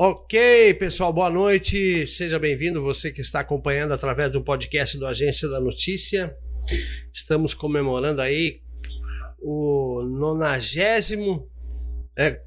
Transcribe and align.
Ok, 0.00 0.74
pessoal, 0.74 1.12
boa 1.12 1.28
noite. 1.28 2.06
Seja 2.06 2.38
bem-vindo, 2.38 2.80
você 2.80 3.10
que 3.10 3.20
está 3.20 3.40
acompanhando 3.40 3.92
através 3.92 4.30
do 4.30 4.40
podcast 4.40 4.96
do 4.96 5.04
Agência 5.04 5.48
da 5.48 5.58
Notícia. 5.58 6.36
Estamos 7.12 7.52
comemorando 7.52 8.22
aí 8.22 8.60
o 9.40 10.04
nonagésimo. 10.04 11.44
É, 12.16 12.40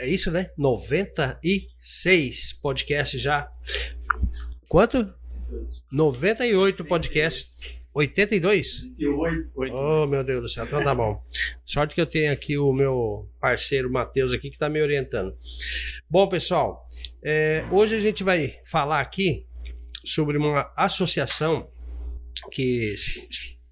é 0.00 0.08
isso, 0.08 0.32
né? 0.32 0.50
96 0.58 2.54
podcast 2.54 3.16
já. 3.20 3.52
Quanto? 4.68 5.14
98 5.92 6.84
podcasts. 6.84 7.85
82? 7.96 8.92
88. 8.98 9.74
Oh, 9.74 10.06
meu 10.06 10.22
Deus 10.22 10.42
do 10.42 10.48
céu. 10.48 10.66
Então 10.66 10.84
tá 10.84 10.94
bom. 10.94 11.18
Sorte 11.64 11.94
que 11.94 12.00
eu 12.00 12.06
tenho 12.06 12.30
aqui 12.30 12.58
o 12.58 12.70
meu 12.70 13.26
parceiro 13.40 13.90
Matheus 13.90 14.32
aqui 14.32 14.50
que 14.50 14.56
está 14.56 14.68
me 14.68 14.82
orientando. 14.82 15.34
Bom, 16.08 16.28
pessoal, 16.28 16.84
é, 17.24 17.64
hoje 17.72 17.94
a 17.94 18.00
gente 18.00 18.22
vai 18.22 18.60
falar 18.62 19.00
aqui 19.00 19.46
sobre 20.04 20.36
uma 20.36 20.70
associação 20.76 21.70
que 22.52 22.94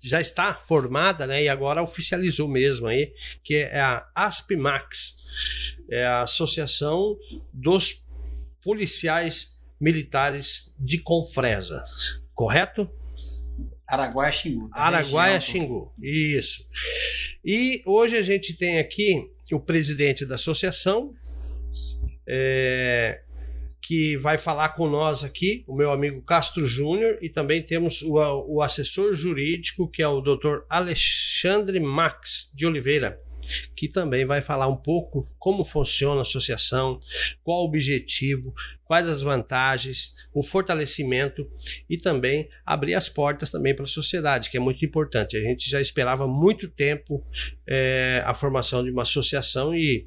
já 0.02 0.22
está 0.22 0.54
formada, 0.54 1.26
né, 1.26 1.42
e 1.42 1.48
agora 1.48 1.82
oficializou 1.82 2.48
mesmo 2.48 2.86
aí, 2.86 3.12
que 3.42 3.56
é 3.56 3.78
a 3.78 4.06
ASPMAX, 4.14 5.22
é 5.90 6.04
a 6.04 6.22
Associação 6.22 7.16
dos 7.52 8.06
Policiais 8.62 9.60
Militares 9.78 10.74
de 10.78 10.98
Confresa, 10.98 11.84
correto? 12.34 12.90
Araguaia 13.88 14.32
Xingu. 14.32 14.70
Araguaia 14.72 15.40
Xingu, 15.40 15.92
isso. 16.02 16.66
E 17.44 17.82
hoje 17.84 18.16
a 18.16 18.22
gente 18.22 18.56
tem 18.56 18.78
aqui 18.78 19.30
o 19.52 19.60
presidente 19.60 20.24
da 20.24 20.36
associação, 20.36 21.14
é, 22.26 23.20
que 23.82 24.16
vai 24.16 24.38
falar 24.38 24.70
com 24.70 24.88
nós 24.88 25.22
aqui, 25.22 25.62
o 25.66 25.76
meu 25.76 25.92
amigo 25.92 26.22
Castro 26.22 26.66
Júnior, 26.66 27.18
e 27.20 27.28
também 27.28 27.62
temos 27.62 28.00
o, 28.00 28.14
o 28.48 28.62
assessor 28.62 29.14
jurídico, 29.14 29.86
que 29.86 30.02
é 30.02 30.08
o 30.08 30.22
doutor 30.22 30.64
Alexandre 30.70 31.78
Max 31.78 32.50
de 32.54 32.66
Oliveira 32.66 33.20
que 33.76 33.88
também 33.88 34.24
vai 34.24 34.40
falar 34.40 34.68
um 34.68 34.76
pouco 34.76 35.28
como 35.38 35.64
funciona 35.64 36.20
a 36.20 36.22
associação, 36.22 36.98
qual 37.42 37.62
o 37.62 37.66
objetivo, 37.66 38.54
quais 38.84 39.08
as 39.08 39.22
vantagens, 39.22 40.14
o 40.32 40.42
fortalecimento 40.42 41.50
e 41.88 41.96
também 41.96 42.48
abrir 42.64 42.94
as 42.94 43.08
portas 43.08 43.50
também 43.50 43.74
para 43.74 43.84
a 43.84 43.88
sociedade, 43.88 44.50
que 44.50 44.56
é 44.56 44.60
muito 44.60 44.84
importante. 44.84 45.36
A 45.36 45.40
gente 45.40 45.68
já 45.68 45.80
esperava 45.80 46.26
muito 46.26 46.68
tempo 46.68 47.24
é, 47.66 48.22
a 48.24 48.34
formação 48.34 48.84
de 48.84 48.90
uma 48.90 49.02
associação 49.02 49.74
e 49.74 50.06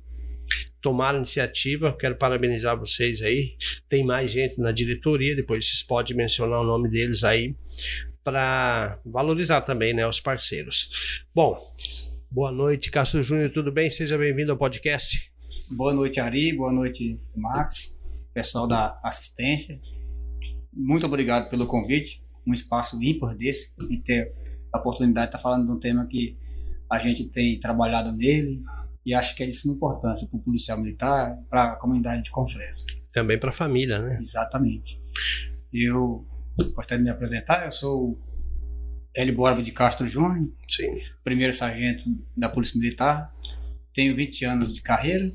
tomaram 0.81 1.17
iniciativa. 1.17 1.95
Quero 1.97 2.15
parabenizar 2.15 2.77
vocês 2.77 3.21
aí. 3.21 3.55
Tem 3.89 4.05
mais 4.05 4.31
gente 4.31 4.59
na 4.59 4.71
diretoria, 4.71 5.35
depois 5.35 5.65
vocês 5.65 5.83
podem 5.83 6.15
mencionar 6.15 6.61
o 6.61 6.65
nome 6.65 6.89
deles 6.89 7.23
aí 7.23 7.55
para 8.23 8.99
valorizar 9.05 9.61
também 9.61 9.93
né, 9.93 10.05
os 10.05 10.19
parceiros. 10.19 10.89
Bom, 11.33 11.57
Boa 12.29 12.51
noite, 12.51 12.91
Castro 12.91 13.23
Júnior, 13.23 13.49
tudo 13.51 13.71
bem? 13.71 13.89
Seja 13.89 14.17
bem-vindo 14.17 14.51
ao 14.51 14.57
podcast. 14.57 15.31
Boa 15.71 15.93
noite, 15.93 16.19
Ari. 16.19 16.55
Boa 16.55 16.73
noite, 16.73 17.17
Max, 17.33 17.97
pessoal 18.33 18.67
da 18.67 18.99
assistência. 19.01 19.79
Muito 20.73 21.05
obrigado 21.05 21.49
pelo 21.49 21.65
convite. 21.65 22.21
Um 22.45 22.53
espaço 22.53 23.01
ímpar 23.01 23.33
desse 23.33 23.73
e 23.89 23.97
ter 23.97 24.35
a 24.73 24.77
oportunidade 24.77 25.27
de 25.27 25.37
estar 25.37 25.41
falando 25.41 25.65
de 25.65 25.71
um 25.71 25.79
tema 25.79 26.05
que 26.05 26.37
a 26.91 26.99
gente 26.99 27.29
tem 27.29 27.57
trabalhado 27.59 28.11
nele 28.11 28.61
e 29.05 29.13
acho 29.13 29.33
que 29.33 29.43
é 29.43 29.45
de 29.45 29.53
suma 29.53 29.73
importância 29.73 30.27
para 30.27 30.37
o 30.37 30.41
policial 30.41 30.77
militar, 30.79 31.33
para 31.49 31.71
a 31.71 31.75
comunidade 31.77 32.23
de 32.23 32.29
Confresa. 32.29 32.85
Também 33.13 33.39
para 33.39 33.49
a 33.49 33.53
família, 33.53 33.99
né? 33.99 34.17
Exatamente. 34.19 35.01
Eu 35.71 36.27
gostaria 36.75 36.97
de 36.97 37.03
me 37.05 37.09
apresentar. 37.09 37.65
Eu 37.65 37.71
sou 37.71 38.19
Hélio 39.17 39.35
Borba 39.35 39.63
de 39.63 39.71
Castro 39.71 40.07
Júnior, 40.07 40.47
Sim. 40.67 40.95
primeiro 41.23 41.51
sargento 41.51 42.03
da 42.37 42.47
Polícia 42.47 42.79
Militar. 42.79 43.33
Tenho 43.91 44.15
20 44.15 44.45
anos 44.45 44.75
de 44.75 44.79
carreira. 44.79 45.27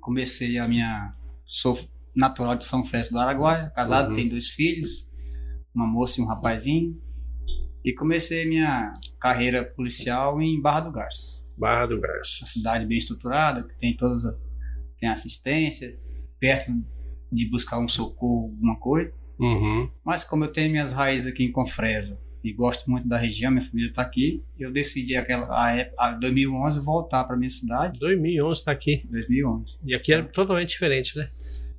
Comecei 0.00 0.58
a 0.58 0.68
minha. 0.68 1.12
Sou 1.44 1.76
natural 2.14 2.54
de 2.56 2.64
São 2.64 2.84
Félix 2.84 3.10
do 3.10 3.18
Araguaia, 3.18 3.70
casado, 3.70 4.08
uhum. 4.08 4.14
tenho 4.14 4.30
dois 4.30 4.46
filhos, 4.46 5.10
uma 5.74 5.88
moça 5.88 6.20
e 6.20 6.24
um 6.24 6.26
rapazinho. 6.26 6.96
E 7.84 7.92
comecei 7.92 8.48
minha 8.48 8.94
carreira 9.18 9.64
policial 9.64 10.40
em 10.40 10.60
Barra 10.62 10.80
do 10.80 10.92
Garça. 10.92 11.44
Barra 11.58 11.86
do 11.86 12.00
Garça. 12.00 12.42
Uma 12.42 12.46
cidade 12.46 12.86
bem 12.86 12.98
estruturada, 12.98 13.64
que 13.64 13.76
tem 13.76 13.96
todas 13.96 14.22
tem 14.96 15.08
assistência, 15.08 15.90
perto 16.38 16.70
de 17.30 17.50
buscar 17.50 17.80
um 17.80 17.88
socorro, 17.88 18.52
alguma 18.52 18.78
coisa. 18.78 19.12
Uhum. 19.38 19.90
Mas 20.04 20.22
como 20.22 20.44
eu 20.44 20.52
tenho 20.52 20.70
minhas 20.70 20.92
raízes 20.92 21.26
aqui 21.26 21.44
em 21.44 21.50
Confresa, 21.50 22.24
e 22.44 22.52
gosto 22.52 22.90
muito 22.90 23.08
da 23.08 23.16
região, 23.16 23.50
minha 23.50 23.64
família 23.64 23.88
está 23.88 24.02
aqui. 24.02 24.44
Eu 24.58 24.70
decidi 24.70 25.16
aquela 25.16 25.46
a 25.50 25.74
época, 25.74 26.12
2011 26.20 26.84
voltar 26.84 27.24
para 27.24 27.36
minha 27.36 27.50
cidade. 27.50 27.98
2011 27.98 28.60
está 28.60 28.70
aqui. 28.70 29.02
2011. 29.10 29.78
E 29.84 29.96
aqui 29.96 30.12
é 30.12 30.22
totalmente 30.22 30.68
diferente, 30.68 31.16
né? 31.16 31.28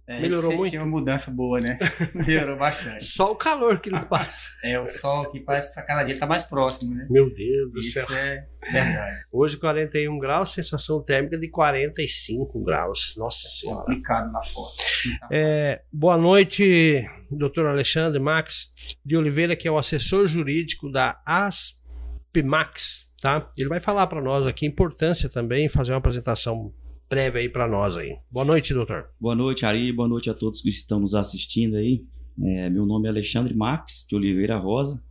É, 0.07 0.19
Melhorou 0.19 0.55
muito. 0.55 0.69
Tinha 0.69 0.83
uma 0.83 0.99
mudança 0.99 1.31
boa, 1.31 1.59
né? 1.59 1.79
Melhorou 2.13 2.55
bastante. 2.57 3.03
Só 3.03 3.31
o 3.31 3.35
calor 3.35 3.79
que 3.79 3.89
não 3.89 4.03
passa. 4.05 4.49
é, 4.63 4.79
o 4.79 4.87
sol 4.87 5.31
que 5.31 5.39
parece 5.39 5.73
que 5.73 5.87
cada 5.87 6.03
dia 6.03 6.13
está 6.13 6.27
mais 6.27 6.43
próximo, 6.43 6.93
né? 6.93 7.07
Meu 7.09 7.33
Deus 7.33 7.71
do 7.71 7.79
Isso 7.79 7.93
céu. 7.93 8.03
Isso 8.03 8.13
é 8.13 8.47
verdade. 8.71 9.21
Hoje 9.33 9.57
41 9.57 10.19
graus, 10.19 10.51
sensação 10.51 11.01
térmica 11.01 11.37
de 11.37 11.49
45 11.49 12.63
graus. 12.63 13.15
Nossa 13.17 13.47
Senhora. 13.47 13.79
Complicado 13.79 14.31
na 14.31 14.43
foto. 14.43 14.75
Tá 15.19 15.27
é, 15.31 15.81
boa 15.91 16.17
noite, 16.17 17.03
doutor 17.31 17.65
Alexandre 17.65 18.19
Max 18.19 18.73
de 19.03 19.17
Oliveira, 19.17 19.55
que 19.55 19.67
é 19.67 19.71
o 19.71 19.77
assessor 19.77 20.27
jurídico 20.27 20.91
da 20.91 21.19
ASPMAX, 21.25 23.11
tá? 23.19 23.49
Ele 23.57 23.69
vai 23.69 23.79
falar 23.79 24.05
para 24.05 24.21
nós 24.21 24.45
aqui 24.45 24.65
a 24.65 24.69
importância 24.69 25.27
também, 25.29 25.67
fazer 25.67 25.93
uma 25.93 25.97
apresentação 25.97 26.71
prévia 27.07 27.41
aí 27.41 27.49
para 27.49 27.67
nós 27.67 27.95
aí. 27.95 28.15
Boa 28.31 28.45
noite, 28.45 28.73
doutor. 28.73 29.09
Boa 29.19 29.35
noite, 29.35 29.65
Ari. 29.65 29.91
Boa 29.91 30.07
noite 30.07 30.29
a 30.29 30.33
todos 30.33 30.61
que 30.61 30.69
estão 30.69 30.99
nos 30.99 31.13
assistindo 31.13 31.75
aí. 31.75 32.03
É, 32.41 32.69
meu 32.69 32.85
nome 32.85 33.07
é 33.07 33.09
Alexandre 33.09 33.53
Max, 33.53 34.05
de 34.09 34.15
Oliveira 34.15 34.57
Rosa. 34.57 35.01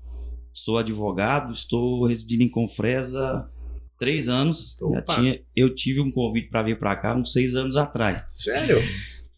Sou 0.53 0.79
advogado, 0.79 1.53
estou 1.53 2.07
residindo 2.07 2.43
em 2.43 2.49
Confresa 2.49 3.49
três 3.99 4.29
anos. 4.29 4.77
Tinha, 5.15 5.41
eu 5.55 5.75
tive 5.75 6.01
um 6.01 6.11
convite 6.11 6.49
para 6.49 6.63
vir 6.63 6.79
para 6.79 6.97
cá 6.97 7.17
uns 7.17 7.33
seis 7.33 7.55
anos 7.55 7.77
atrás. 7.77 8.27
Sério? 8.31 8.79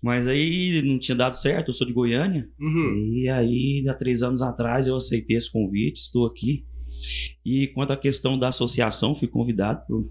Mas 0.03 0.27
aí 0.27 0.83
não 0.85 0.99
tinha 0.99 1.17
dado 1.17 1.35
certo, 1.35 1.69
eu 1.69 1.75
sou 1.75 1.87
de 1.87 1.93
Goiânia. 1.93 2.49
Uhum. 2.61 3.13
E 3.15 3.29
aí, 3.29 3.85
há 3.89 3.95
três 3.95 4.23
anos 4.23 4.43
atrás, 4.43 4.87
eu 4.87 4.97
aceitei 4.97 5.37
esse 5.37 5.51
convite, 5.51 6.01
estou 6.01 6.27
aqui. 6.27 6.65
E 7.45 7.69
quanto 7.69 7.93
à 7.93 7.97
questão 7.97 8.39
da 8.39 8.49
associação, 8.49 9.15
fui 9.15 9.29
convidado 9.29 9.87
por 9.87 10.11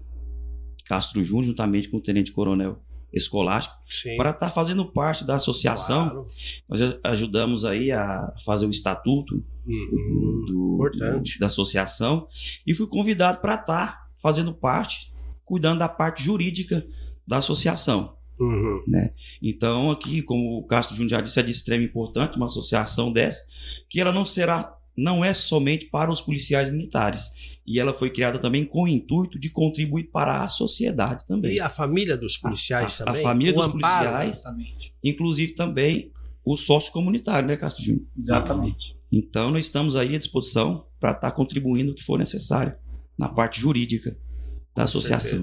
Castro 0.86 1.22
Júnior, 1.22 1.46
juntamente 1.46 1.88
com 1.88 1.98
o 1.98 2.00
Tenente 2.00 2.32
Coronel 2.32 2.80
Escolástico, 3.12 3.76
para 4.16 4.30
estar 4.30 4.46
tá 4.46 4.50
fazendo 4.50 4.84
parte 4.84 5.24
da 5.24 5.36
associação. 5.36 6.10
Claro. 6.10 6.26
Nós 6.68 6.80
ajudamos 7.04 7.64
aí 7.64 7.92
a 7.92 8.32
fazer 8.44 8.66
o 8.66 8.70
estatuto 8.70 9.42
uhum. 9.66 10.44
do, 10.46 10.90
do, 10.92 11.22
da 11.40 11.46
associação 11.46 12.28
e 12.66 12.74
fui 12.74 12.86
convidado 12.86 13.40
para 13.40 13.54
estar 13.54 13.86
tá 13.86 14.06
fazendo 14.16 14.52
parte, 14.52 15.12
cuidando 15.44 15.78
da 15.78 15.88
parte 15.88 16.22
jurídica 16.22 16.86
da 17.26 17.38
associação. 17.38 18.16
Uhum. 18.38 18.72
Né? 18.86 19.12
Então, 19.42 19.90
aqui, 19.90 20.22
como 20.22 20.58
o 20.58 20.66
Castro 20.66 20.94
Júnior 20.94 21.10
já 21.10 21.20
disse, 21.20 21.40
é 21.40 21.42
de 21.42 21.50
extrema 21.50 21.84
importância 21.84 22.36
uma 22.36 22.46
associação 22.46 23.12
dessa, 23.12 23.46
que 23.88 24.00
ela 24.00 24.12
não 24.12 24.26
será, 24.26 24.76
não 24.96 25.24
é 25.24 25.34
somente 25.34 25.86
para 25.86 26.10
os 26.10 26.20
policiais 26.20 26.70
militares, 26.70 27.30
e 27.66 27.78
ela 27.78 27.92
foi 27.92 28.10
criada 28.10 28.38
também 28.38 28.64
com 28.64 28.84
o 28.84 28.88
intuito 28.88 29.38
de 29.38 29.50
contribuir 29.50 30.04
para 30.04 30.42
a 30.42 30.48
sociedade 30.48 31.26
também. 31.26 31.56
E 31.56 31.60
a 31.60 31.68
família 31.68 32.16
dos 32.16 32.36
policiais 32.36 33.00
a, 33.00 33.04
também? 33.04 33.20
A 33.20 33.24
família 33.24 33.52
o 33.52 33.56
dos 33.56 33.66
amparo, 33.66 34.04
policiais, 34.04 34.38
exatamente. 34.38 34.92
inclusive 35.02 35.52
também 35.52 36.10
o 36.44 36.56
sócio 36.56 36.92
comunitário, 36.92 37.48
né, 37.48 37.56
Castro 37.56 37.84
Júnior? 37.84 38.06
Exatamente. 38.16 38.96
Então, 39.10 39.50
nós 39.50 39.66
estamos 39.66 39.96
aí 39.96 40.14
à 40.14 40.18
disposição 40.18 40.86
para 40.98 41.10
estar 41.10 41.32
contribuindo 41.32 41.92
o 41.92 41.94
que 41.94 42.04
for 42.04 42.18
necessário 42.18 42.74
na 43.18 43.28
parte 43.28 43.60
jurídica 43.60 44.16
da 44.76 44.84
associação. 44.84 45.42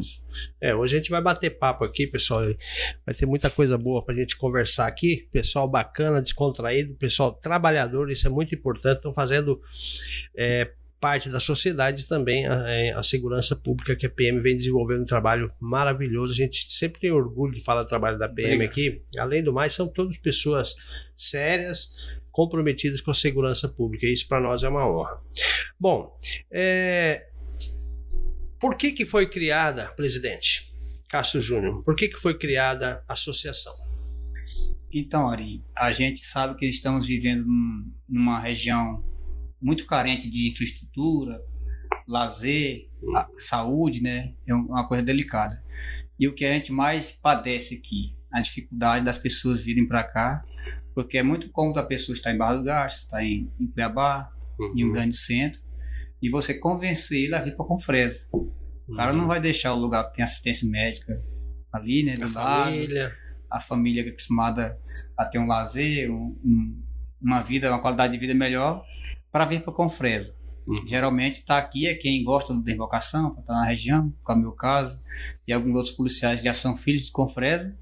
É, 0.61 0.75
hoje 0.75 0.95
a 0.95 0.99
gente 0.99 1.09
vai 1.09 1.21
bater 1.21 1.49
papo 1.57 1.83
aqui, 1.83 2.05
pessoal. 2.05 2.41
Vai 3.03 3.15
ter 3.15 3.25
muita 3.25 3.49
coisa 3.49 3.77
boa 3.77 4.05
para 4.05 4.13
a 4.13 4.17
gente 4.17 4.37
conversar 4.37 4.87
aqui. 4.87 5.27
Pessoal 5.31 5.67
bacana, 5.67 6.21
descontraído, 6.21 6.93
pessoal 6.93 7.33
trabalhador, 7.33 8.11
isso 8.11 8.27
é 8.27 8.29
muito 8.29 8.53
importante. 8.53 8.97
Estão 8.97 9.11
fazendo 9.11 9.59
é, 10.37 10.71
parte 11.01 11.29
da 11.29 11.39
sociedade 11.39 12.07
também 12.07 12.47
a, 12.47 12.69
é, 12.69 12.93
a, 12.93 13.01
segurança 13.01 13.55
pública 13.55 13.95
que 13.95 14.05
a 14.05 14.09
PM 14.09 14.39
vem 14.39 14.55
desenvolvendo 14.55 15.01
um 15.01 15.05
trabalho 15.05 15.51
maravilhoso. 15.59 16.31
A 16.31 16.35
gente 16.35 16.71
sempre 16.71 17.01
tem 17.01 17.11
orgulho 17.11 17.53
de 17.53 17.63
falar 17.63 17.83
do 17.83 17.89
trabalho 17.89 18.19
da 18.19 18.29
PM 18.29 18.63
aqui. 18.63 19.01
Além 19.17 19.43
do 19.43 19.51
mais, 19.51 19.73
são 19.73 19.87
todas 19.87 20.15
pessoas 20.17 20.75
sérias, 21.15 22.07
comprometidas 22.31 23.01
com 23.01 23.09
a 23.09 23.15
segurança 23.15 23.67
pública. 23.67 24.07
Isso 24.07 24.27
para 24.27 24.39
nós 24.39 24.63
é 24.63 24.69
uma 24.69 24.87
honra. 24.87 25.19
Bom, 25.79 26.15
é, 26.51 27.27
por 28.63 28.75
que, 28.77 28.93
que 28.93 29.03
foi 29.03 29.27
criada, 29.29 29.87
presidente 29.93 30.71
Castro 31.09 31.41
Júnior? 31.41 31.83
Por 31.83 31.95
que, 31.97 32.07
que 32.07 32.17
foi 32.17 32.37
criada 32.37 33.03
a 33.07 33.11
associação? 33.13 33.73
Então, 34.91 35.29
Ari, 35.29 35.61
a 35.75 35.91
gente 35.91 36.23
sabe 36.23 36.55
que 36.57 36.65
estamos 36.65 37.05
vivendo 37.05 37.45
num- 37.45 37.91
numa 38.07 38.39
região 38.39 39.03
muito 39.61 39.85
carente 39.85 40.29
de 40.29 40.47
infraestrutura, 40.49 41.37
lazer, 42.07 42.89
saúde, 43.37 44.01
né? 44.01 44.33
É 44.47 44.55
um- 44.55 44.65
uma 44.67 44.87
coisa 44.87 45.03
delicada. 45.03 45.61
E 46.17 46.25
o 46.27 46.33
que 46.33 46.45
a 46.45 46.53
gente 46.53 46.71
mais 46.71 47.11
padece 47.11 47.75
aqui, 47.75 48.15
a 48.33 48.39
dificuldade 48.39 49.03
das 49.03 49.17
pessoas 49.17 49.61
virem 49.61 49.85
para 49.87 50.03
cá, 50.05 50.45
porque 50.95 51.17
é 51.17 51.23
muito 51.23 51.49
cômodo 51.49 51.79
a 51.79 51.83
pessoa 51.85 52.13
estar 52.15 52.31
em 52.33 52.37
Barra 52.37 52.55
do 52.55 52.63
Garça, 52.63 52.99
estar 52.99 53.23
em, 53.23 53.51
em 53.59 53.67
Cuiabá, 53.67 54.31
em 54.75 54.85
um 54.85 54.91
grande 54.91 55.17
centro, 55.17 55.59
e 56.23 56.29
você 56.29 56.53
convencer 56.55 57.25
ele 57.25 57.35
a 57.35 57.41
vir 57.41 57.53
para 57.55 57.65
Confresa. 57.65 58.29
O 58.87 58.95
cara 58.95 59.11
não 59.13 59.27
vai 59.27 59.39
deixar 59.39 59.73
o 59.73 59.77
lugar 59.79 60.05
que 60.09 60.15
tem 60.15 60.23
assistência 60.23 60.67
médica 60.69 61.13
ali, 61.71 62.03
né, 62.03 62.15
do 62.15 62.23
A 62.23 62.41
lado 62.41 62.63
família. 62.71 63.11
a 63.51 63.59
família 63.59 64.03
que 64.03 64.09
é 64.09 64.11
acostumada 64.13 64.79
a 65.17 65.25
ter 65.25 65.39
um 65.39 65.47
lazer, 65.47 66.09
um- 66.11 66.35
um- 66.43 66.83
uma 67.21 67.41
vida, 67.41 67.69
uma 67.69 67.79
qualidade 67.81 68.13
de 68.13 68.19
vida 68.19 68.33
melhor, 68.33 68.83
para 69.31 69.45
vir 69.45 69.61
para 69.61 69.73
Confresa. 69.73 70.41
Uhum. 70.67 70.87
Geralmente 70.87 71.39
está 71.39 71.57
aqui 71.57 71.87
é 71.87 71.93
quem 71.93 72.23
gosta 72.23 72.53
da 72.53 72.71
invocação, 72.71 73.31
para 73.31 73.41
estar 73.41 73.53
na 73.53 73.65
região, 73.65 74.13
como 74.23 74.37
é 74.37 74.39
o 74.39 74.43
meu 74.47 74.51
caso, 74.53 74.97
e 75.47 75.51
alguns 75.53 75.75
outros 75.75 75.91
policiais 75.93 76.41
já 76.41 76.53
são 76.53 76.73
filhos 76.75 77.05
de 77.07 77.11
Confresa. 77.11 77.77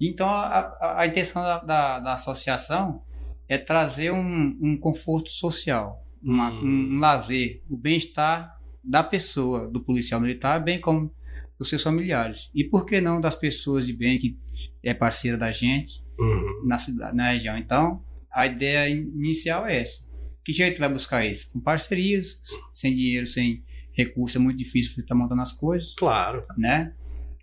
Então 0.00 0.26
a, 0.28 0.58
a- 0.80 1.00
a 1.02 1.06
intenção 1.06 1.42
da, 1.42 1.58
da- 1.60 1.98
da 2.00 2.12
associação 2.14 3.02
é 3.48 3.58
trazer 3.58 4.12
um, 4.12 4.56
um 4.62 4.76
conforto 4.78 5.28
social, 5.30 6.02
uma- 6.22 6.50
Hum. 6.50 6.96
um, 6.96 6.98
lazer, 6.98 7.62
o 7.68 7.76
bem-estar 7.76 8.58
da 8.82 9.02
pessoa, 9.04 9.68
do 9.68 9.82
policial 9.82 10.20
militar, 10.20 10.58
bem 10.62 10.80
como 10.80 11.12
dos 11.58 11.68
seus 11.68 11.82
familiares. 11.82 12.50
E 12.54 12.64
por 12.64 12.86
que 12.86 13.00
não 13.00 13.20
das 13.20 13.34
pessoas 13.34 13.86
de 13.86 13.92
bem 13.92 14.18
que 14.18 14.38
é 14.82 14.94
parceira 14.94 15.36
da 15.36 15.50
gente 15.50 16.02
Uhum. 16.18 16.66
na 16.66 16.78
cidade, 16.78 17.14
na 17.16 17.30
região. 17.30 17.56
Então, 17.58 18.02
a 18.32 18.46
ideia 18.46 18.88
in- 18.88 19.08
inicial 19.10 19.66
é 19.66 19.80
essa. 19.80 20.08
Que 20.42 20.52
jeito 20.52 20.80
vai 20.80 20.88
buscar 20.90 21.24
isso? 21.26 21.52
Com 21.52 21.60
parcerias, 21.60 22.40
sem 22.72 22.94
dinheiro, 22.94 23.26
sem 23.26 23.62
recurso, 23.94 24.38
é 24.38 24.40
muito 24.40 24.56
difícil 24.56 24.92
você 24.94 25.02
estar 25.02 25.14
montando 25.14 25.42
as 25.42 25.52
coisas, 25.52 25.94
Claro. 25.96 26.44
né? 26.56 26.94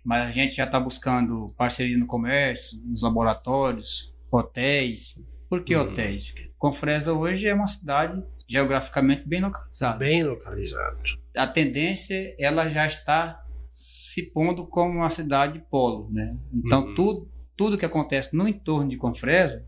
Mas 0.04 0.26
a 0.26 0.30
gente 0.32 0.54
já 0.56 0.64
está 0.64 0.80
buscando 0.80 1.54
parceria 1.56 1.96
no 1.96 2.06
comércio, 2.06 2.80
nos 2.84 3.02
laboratórios, 3.02 4.12
hotéis. 4.30 5.22
Por 5.48 5.62
que 5.62 5.74
Uhum. 5.76 5.82
hotéis? 5.82 6.34
Confresa 6.58 7.12
hoje 7.12 7.46
é 7.46 7.54
uma 7.54 7.66
cidade 7.66 8.22
geograficamente 8.48 9.22
bem 9.28 9.40
localizada 9.42 9.98
Bem 9.98 10.22
localizado. 10.24 10.98
a 11.36 11.46
tendência 11.46 12.34
ela 12.40 12.68
já 12.68 12.86
está 12.86 13.44
se 13.64 14.22
pondo 14.32 14.66
como 14.66 14.94
uma 14.98 15.10
cidade 15.10 15.62
polo, 15.70 16.08
né? 16.10 16.26
Então 16.52 16.86
Uhum. 16.86 16.94
tudo 16.94 17.28
tudo 17.56 17.76
que 17.78 17.84
acontece 17.84 18.34
no 18.36 18.46
entorno 18.48 18.88
de 18.88 18.96
Confresa 18.96 19.66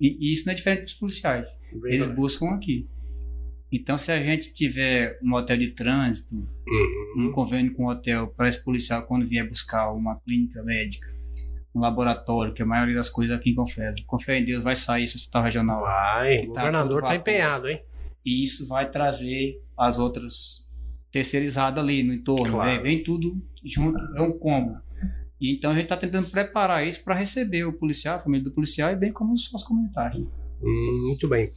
e, 0.00 0.16
e 0.18 0.32
isso 0.32 0.44
não 0.46 0.52
é 0.52 0.56
diferente 0.56 0.82
dos 0.82 0.94
policiais. 0.94 1.60
Eles 1.84 1.98
Verdade. 2.00 2.14
buscam 2.16 2.46
aqui. 2.54 2.88
Então 3.70 3.96
se 3.98 4.10
a 4.10 4.20
gente 4.20 4.52
tiver 4.52 5.18
um 5.22 5.34
hotel 5.34 5.56
de 5.58 5.68
trânsito, 5.68 6.34
Uhum. 6.34 7.28
um 7.28 7.32
convênio 7.32 7.72
com 7.74 7.84
o 7.84 7.90
hotel 7.90 8.26
para 8.28 8.48
esse 8.48 8.62
policial 8.64 9.02
quando 9.04 9.26
vier 9.26 9.46
buscar 9.46 9.92
uma 9.92 10.18
clínica 10.20 10.62
médica, 10.62 11.06
um 11.74 11.80
laboratório, 11.80 12.52
que 12.54 12.62
a 12.62 12.66
maioria 12.66 12.94
das 12.96 13.08
coisas 13.08 13.36
aqui 13.36 13.50
em 13.50 13.54
Confresa. 13.54 13.96
Com 14.06 14.18
fé 14.18 14.38
em 14.38 14.44
Deus 14.44 14.62
vai 14.64 14.74
sair 14.74 15.04
esse 15.04 15.16
hospital 15.16 15.42
regional. 15.42 15.80
Vai. 15.80 16.36
O 16.46 16.52
Tá 16.52 16.60
governador 16.62 16.88
tudo 16.88 17.00
tá 17.02 17.06
vapor. 17.08 17.20
empenhado, 17.20 17.68
hein? 17.68 17.80
E 18.24 18.44
isso 18.44 18.66
vai 18.66 18.90
trazer 18.90 19.62
as 19.76 19.98
outras 19.98 20.68
terceirizadas 21.10 21.82
ali 21.82 22.02
no 22.02 22.12
entorno. 22.12 22.52
Claro. 22.52 22.70
Vem, 22.70 22.82
vem 22.82 23.02
tudo 23.02 23.42
junto, 23.64 23.98
é 24.16 24.22
um 24.22 24.38
combo. 24.38 24.78
E 25.40 25.54
então 25.54 25.70
a 25.70 25.74
gente 25.74 25.84
está 25.84 25.96
tentando 25.96 26.28
preparar 26.28 26.86
isso 26.86 27.02
para 27.02 27.14
receber 27.14 27.64
o 27.64 27.72
policial, 27.72 28.16
a 28.16 28.18
família 28.18 28.44
do 28.44 28.52
policial 28.52 28.90
e 28.92 28.96
bem 28.96 29.12
como 29.12 29.32
os 29.32 29.44
sócios 29.44 29.66
comunitários. 29.66 30.32
Hum, 30.62 31.06
muito 31.08 31.26
bem. 31.26 31.48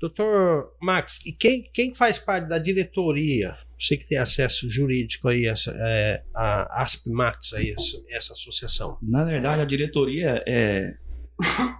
Doutor 0.00 0.74
Max, 0.80 1.20
e 1.24 1.32
quem, 1.32 1.70
quem 1.72 1.94
faz 1.94 2.18
parte 2.18 2.48
da 2.48 2.58
diretoria? 2.58 3.56
Você 3.78 3.96
que 3.96 4.06
tem 4.06 4.18
acesso 4.18 4.68
jurídico 4.68 5.28
aí, 5.28 5.46
essa, 5.46 5.72
é, 5.76 6.22
a 6.34 6.82
ASP-Max, 6.82 7.52
aí, 7.52 7.72
essa, 7.72 8.02
essa 8.10 8.32
associação. 8.32 8.98
Na 9.00 9.24
verdade, 9.24 9.60
a 9.60 9.64
diretoria 9.64 10.42
é. 10.46 10.94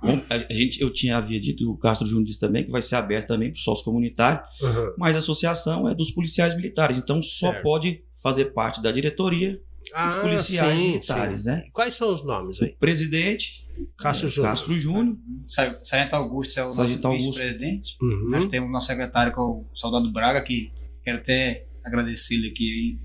Bom, 0.03 0.21
a 0.31 0.53
gente, 0.53 0.81
eu 0.81 0.93
tinha 0.93 1.17
havia 1.17 1.41
dito, 1.41 1.71
o 1.71 1.77
Castro 1.77 2.07
Júnior 2.07 2.27
disse 2.27 2.41
também, 2.41 2.65
que 2.65 2.71
vai 2.71 2.83
ser 2.83 2.97
aberto 2.97 3.29
também 3.29 3.51
para 3.51 3.59
o 3.59 3.61
sócio 3.61 3.85
comunitário, 3.85 4.43
Uhum. 4.61 4.95
mas 4.99 5.15
a 5.15 5.19
associação 5.21 5.89
é 5.89 5.95
dos 5.95 6.11
policiais 6.11 6.57
militares, 6.57 6.99
então 6.99 7.23
só 7.23 7.51
Certo. 7.53 7.63
pode 7.63 8.03
fazer 8.21 8.47
parte 8.47 8.83
da 8.83 8.91
diretoria 8.91 9.61
os 9.85 9.91
Ah, 9.95 10.19
policiais 10.21 10.79
sim, 10.79 10.87
militares, 10.89 11.43
sim. 11.43 11.49
né? 11.49 11.65
Quais 11.73 11.95
são 11.95 12.13
os 12.13 12.25
nomes 12.25 12.63
aí? 12.63 12.75
Presidente, 12.79 13.67
Cássio 13.99 14.27
é, 14.27 14.31
Júnior. 14.31 14.51
Castro 14.53 14.79
Júnior, 14.79 15.17
Sa- 15.45 15.77
Sargento 15.83 16.15
Augusto 16.17 16.59
é 16.59 16.65
o 16.65 16.71
Sargento 16.71 17.03
nosso 17.03 17.17
vice-presidente. 17.19 17.97
Uhum. 18.01 18.29
Nós 18.31 18.47
temos 18.47 18.69
o 18.69 18.73
nosso 18.73 18.87
secretário, 18.87 19.33
que 19.33 19.39
é 19.39 19.43
o 19.43 19.65
Soldado 19.73 20.11
Braga, 20.13 20.41
que 20.43 20.71
quero 21.03 21.19
até 21.19 21.67
agradecer-lhe 21.85 22.49
aqui 22.49 22.99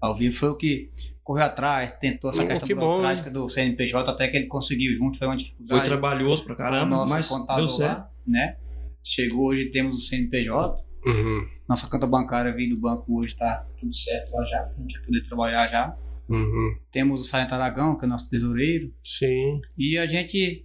ao 0.00 0.14
vivo. 0.14 0.34
Foi 0.36 0.48
o 0.50 0.56
que 0.56 0.88
correu 1.22 1.44
atrás, 1.44 1.92
tentou 1.92 2.30
essa 2.30 2.42
Oh, 2.42 2.46
questão 2.46 2.66
que 2.66 2.74
bom, 2.74 2.80
burocrática 2.80 3.30
do 3.30 3.48
CNPJ, 3.48 4.10
até 4.10 4.28
que 4.28 4.36
ele 4.36 4.46
conseguiu 4.46 4.94
junto, 4.94 5.18
foi 5.18 5.26
uma 5.28 5.34
foi 5.34 5.44
dificuldade. 5.44 5.84
trabalhoso 5.84 6.44
pra 6.44 6.56
caramba, 6.56 6.86
nosso 6.96 7.12
mas 7.12 7.28
deu 7.28 7.38
contador 7.38 7.68
certo. 7.68 7.98
lá, 7.98 8.10
né? 8.26 8.56
Chegou 9.02 9.46
hoje, 9.46 9.66
temos 9.70 9.94
o 9.96 10.00
CNPJ. 10.00 10.82
Uhum. 11.06 11.46
Nossa 11.68 11.86
conta 11.88 12.06
bancária 12.06 12.52
veio 12.52 12.70
do 12.70 12.76
banco 12.80 13.18
hoje, 13.20 13.36
tá 13.36 13.66
tudo 13.78 13.94
certo 13.94 14.32
lá 14.32 14.44
já. 14.44 14.58
A 14.76 14.80
gente 14.80 14.94
vai 14.94 15.02
poder 15.04 15.22
trabalhar 15.22 15.66
já. 15.66 15.96
Uhum. 16.28 16.76
Temos 16.92 17.20
o 17.20 17.24
Sargento 17.24 17.54
Aragão, 17.54 17.96
que 17.96 18.04
é 18.04 18.08
nosso 18.08 18.28
tesoureiro. 18.28 18.92
Sim. 19.02 19.60
E 19.78 19.96
a 19.98 20.06
gente 20.06 20.64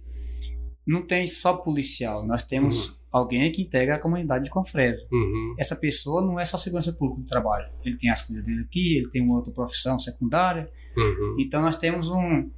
não 0.86 1.02
tem 1.02 1.26
só 1.26 1.54
policial, 1.54 2.24
nós 2.26 2.42
temos 2.42 2.88
Uhum. 2.88 2.94
alguém 3.12 3.50
que 3.50 3.62
integra 3.62 3.96
a 3.96 3.98
comunidade 3.98 4.44
de 4.44 4.50
Confresa. 4.50 5.06
Uhum. 5.10 5.54
Essa 5.58 5.74
pessoa 5.74 6.22
não 6.22 6.38
é 6.38 6.44
só 6.44 6.56
segurança 6.56 6.92
pública 6.92 7.22
que 7.22 7.28
trabalha. 7.28 7.68
Ele 7.84 7.96
tem 7.96 8.10
as 8.10 8.22
coisas 8.22 8.44
dele 8.44 8.60
aqui, 8.62 8.98
ele 8.98 9.08
tem 9.08 9.22
uma 9.22 9.36
outra 9.36 9.52
profissão 9.52 9.98
secundária. 9.98 10.70
Uhum. 10.96 11.36
Então 11.38 11.60
nós 11.62 11.76
temos 11.76 12.08
um, 12.10 12.48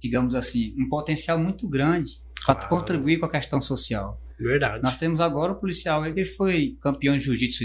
digamos 0.00 0.34
assim, 0.34 0.74
um 0.78 0.88
potencial 0.88 1.38
muito 1.38 1.68
grande 1.68 2.10
para 2.44 2.54
Claro. 2.56 2.68
contribuir 2.68 3.18
com 3.18 3.26
a 3.26 3.30
questão 3.30 3.60
social. 3.60 4.20
Verdade. 4.38 4.82
Nós 4.82 4.96
temos 4.96 5.20
agora 5.20 5.52
o 5.52 5.56
policial 5.56 6.04
ele 6.04 6.24
foi 6.24 6.76
campeão 6.80 7.16
de 7.16 7.22
jiu-jitsu 7.24 7.64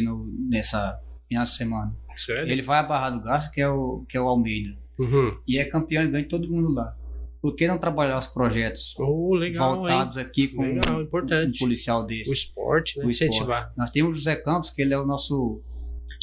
nessa 0.49 0.97
final 1.27 1.43
de 1.43 1.49
semana. 1.55 1.95
Sério? 2.15 2.51
Ele 2.51 2.61
vai 2.61 2.79
a 2.79 2.83
Barra 2.83 3.09
do 3.11 3.21
Gasto, 3.21 3.51
que 3.51 3.59
é 3.61 3.67
o, 3.69 4.05
que 4.07 4.15
é 4.17 4.21
o 4.21 4.27
Almeida. 4.27 4.77
Uhum. 4.99 5.37
E 5.47 5.57
é 5.57 5.63
campeão 5.65 6.03
e 6.03 6.07
ganha 6.11 6.27
todo 6.27 6.49
mundo 6.49 6.69
lá. 6.73 6.95
Por 7.41 7.55
que 7.55 7.67
não 7.67 7.77
trabalhar 7.77 8.17
os 8.17 8.27
projetos 8.27 8.93
Oh, 8.99 9.33
legal, 9.33 9.75
voltados 9.77 10.17
aqui 10.17 10.49
com 10.49 10.61
Legal, 10.61 11.01
um, 11.01 11.51
policial 11.59 12.01
O 12.01 12.03
desse? 12.05 12.31
esporte, 12.33 12.99
né? 12.99 13.05
O 13.05 13.09
esporte. 13.09 13.29
Incentivar. 13.33 13.73
Nós 13.77 13.89
temos 13.91 14.13
o 14.13 14.17
José 14.17 14.35
Campos, 14.35 14.69
que 14.71 14.81
ele 14.81 14.93
é 14.93 14.99
o 14.99 15.05
nosso 15.05 15.61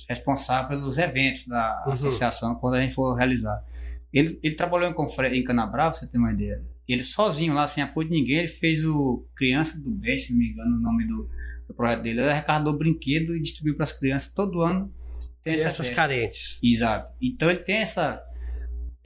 responsável 0.08 0.68
pelos 0.68 0.98
eventos 0.98 1.46
da 1.46 1.84
Uhum. 1.86 1.92
associação, 1.92 2.54
quando 2.56 2.74
a 2.74 2.80
gente 2.80 2.94
for 2.94 3.14
realizar. 3.14 3.62
Ele, 4.12 4.38
ele 4.42 4.54
trabalhou 4.54 4.88
em, 4.88 4.92
Confre- 4.94 5.36
em 5.36 5.42
Canabrava, 5.42 5.92
você 5.92 6.06
ter 6.06 6.18
uma 6.18 6.32
ideia. 6.32 6.62
Ele 6.88 7.02
sozinho 7.02 7.52
lá, 7.52 7.66
sem 7.66 7.82
apoio 7.82 8.08
de 8.08 8.14
ninguém, 8.14 8.36
ele 8.38 8.46
fez 8.46 8.84
o 8.84 9.24
Criança 9.34 9.78
do 9.80 9.90
Bem, 9.92 10.16
se 10.16 10.30
não 10.32 10.38
me 10.38 10.48
engano 10.50 10.76
o 10.76 10.80
nome 10.80 11.04
do, 11.06 11.28
do 11.66 11.74
projeto 11.74 12.02
dele. 12.02 12.20
Ele 12.20 12.30
arrecadou 12.30 12.78
brinquedo 12.78 13.34
e 13.34 13.40
distribuiu 13.42 13.74
para 13.74 13.82
as 13.84 13.92
crianças 13.92 14.32
todo 14.32 14.60
ano. 14.62 14.92
Tem 15.42 15.54
essa 15.54 15.62
Crianças 15.64 15.86
festa. 15.88 15.94
carentes. 16.02 16.58
Exato. 16.62 17.12
Então 17.20 17.50
ele 17.50 17.58
tem 17.60 17.76
essa 17.76 18.02
essa- 18.02 18.22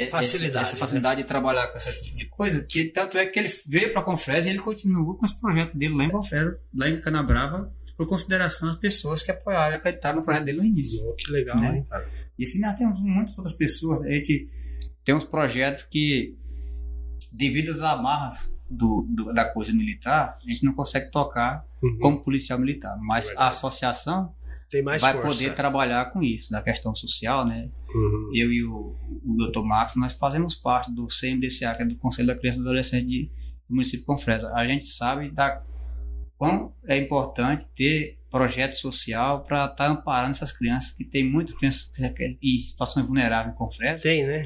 Facilidade, 0.07 0.65
essa 0.67 0.77
facilidade 0.77 1.23
de 1.23 1.27
trabalhar 1.29 1.67
com 1.69 1.77
esse 1.79 2.05
tipo 2.05 2.17
de 2.17 2.27
coisa, 2.27 2.65
que 2.65 2.85
tanto 2.87 3.19
é 3.19 3.27
que 3.27 3.39
ele 3.39 3.51
veio 3.69 3.93
para 3.93 4.03
Confresa 4.03 4.47
e 4.49 4.51
ele 4.51 4.59
continuou 4.61 5.15
com 5.17 5.25
esse 5.27 5.39
projeto 5.41 5.77
dele 5.77 5.95
lá 5.97 6.05
em 6.05 6.11
Confresa, 6.11 6.59
lá 6.75 6.89
em 6.89 7.01
Canabrava, 7.01 7.73
por 7.97 8.07
consideração 8.07 8.69
às 8.69 8.77
pessoas 8.77 9.23
que 9.23 9.31
apoiaram 9.31 9.75
e 9.75 9.77
acreditaram 9.77 10.19
no 10.21 10.25
projeto 10.25 10.45
dele 10.45 10.59
no 10.59 10.65
início. 10.65 11.03
Oh, 11.07 11.13
que 11.15 11.31
legal, 11.31 11.59
Né? 11.61 11.77
hein, 11.79 11.87
cara? 11.89 12.07
E 12.39 12.43
assim 12.43 12.61
nós 12.61 12.75
temos 12.75 12.99
muitas 13.01 13.37
outras 13.37 13.55
pessoas, 13.55 14.01
a 14.03 14.09
gente 14.09 14.49
tem 15.05 15.15
uns 15.15 15.25
projetos 15.25 15.83
que, 15.83 16.35
devido 17.33 17.71
às 17.71 17.83
amarras 17.83 18.57
do, 18.69 19.07
do- 19.11 19.33
da 19.35 19.45
coisa 19.45 19.73
militar, 19.73 20.39
a 20.43 20.51
gente 20.51 20.65
não 20.65 20.73
consegue 20.75 21.11
tocar 21.11 21.65
Uhum. 21.83 21.99
como 21.99 22.23
policial 22.23 22.59
militar, 22.59 22.97
mas 23.01 23.33
a 23.39 23.49
associação 23.49 24.35
Tem 24.71 24.83
mais 24.83 25.03
vai 25.03 25.13
força. 25.15 25.29
poder 25.29 25.55
trabalhar 25.55 26.13
com 26.13 26.23
isso, 26.23 26.51
da 26.51 26.63
questão 26.63 26.95
social, 26.95 27.45
né? 27.47 27.69
Uhum. 27.93 28.31
eu 28.33 28.53
e 28.53 28.63
o, 28.65 28.95
o 29.25 29.37
Dr. 29.51 29.63
Max, 29.65 29.97
nós 29.97 30.13
fazemos 30.13 30.55
parte 30.55 30.93
do 30.95 31.07
CMDCA, 31.07 31.75
que 31.75 31.83
é 31.83 31.85
do 31.87 31.97
Conselho 31.97 32.29
da 32.29 32.37
Criança 32.37 32.59
e 32.59 32.63
do 32.63 32.69
Adolescente 32.69 33.05
de, 33.07 33.25
do 33.69 33.75
município 33.75 34.01
de 34.01 34.07
Confresa. 34.07 34.53
A 34.55 34.65
gente 34.65 34.85
sabe 34.85 35.29
da 35.31 35.61
quão 36.39 36.73
é 36.87 36.97
importante 36.97 37.65
ter 37.75 38.17
projeto 38.31 38.71
social 38.73 39.43
para 39.43 39.65
estar 39.67 39.87
amparando 39.89 40.31
essas 40.31 40.53
crianças, 40.53 40.93
que 40.93 41.05
tem 41.05 41.29
muitas 41.29 41.53
crianças 41.55 41.91
em 42.41 42.57
situações 42.57 43.07
vulneráveis 43.07 43.53
em 43.55 43.59
Confresa, 43.59 44.03
Tem, 44.05 44.25
né? 44.25 44.43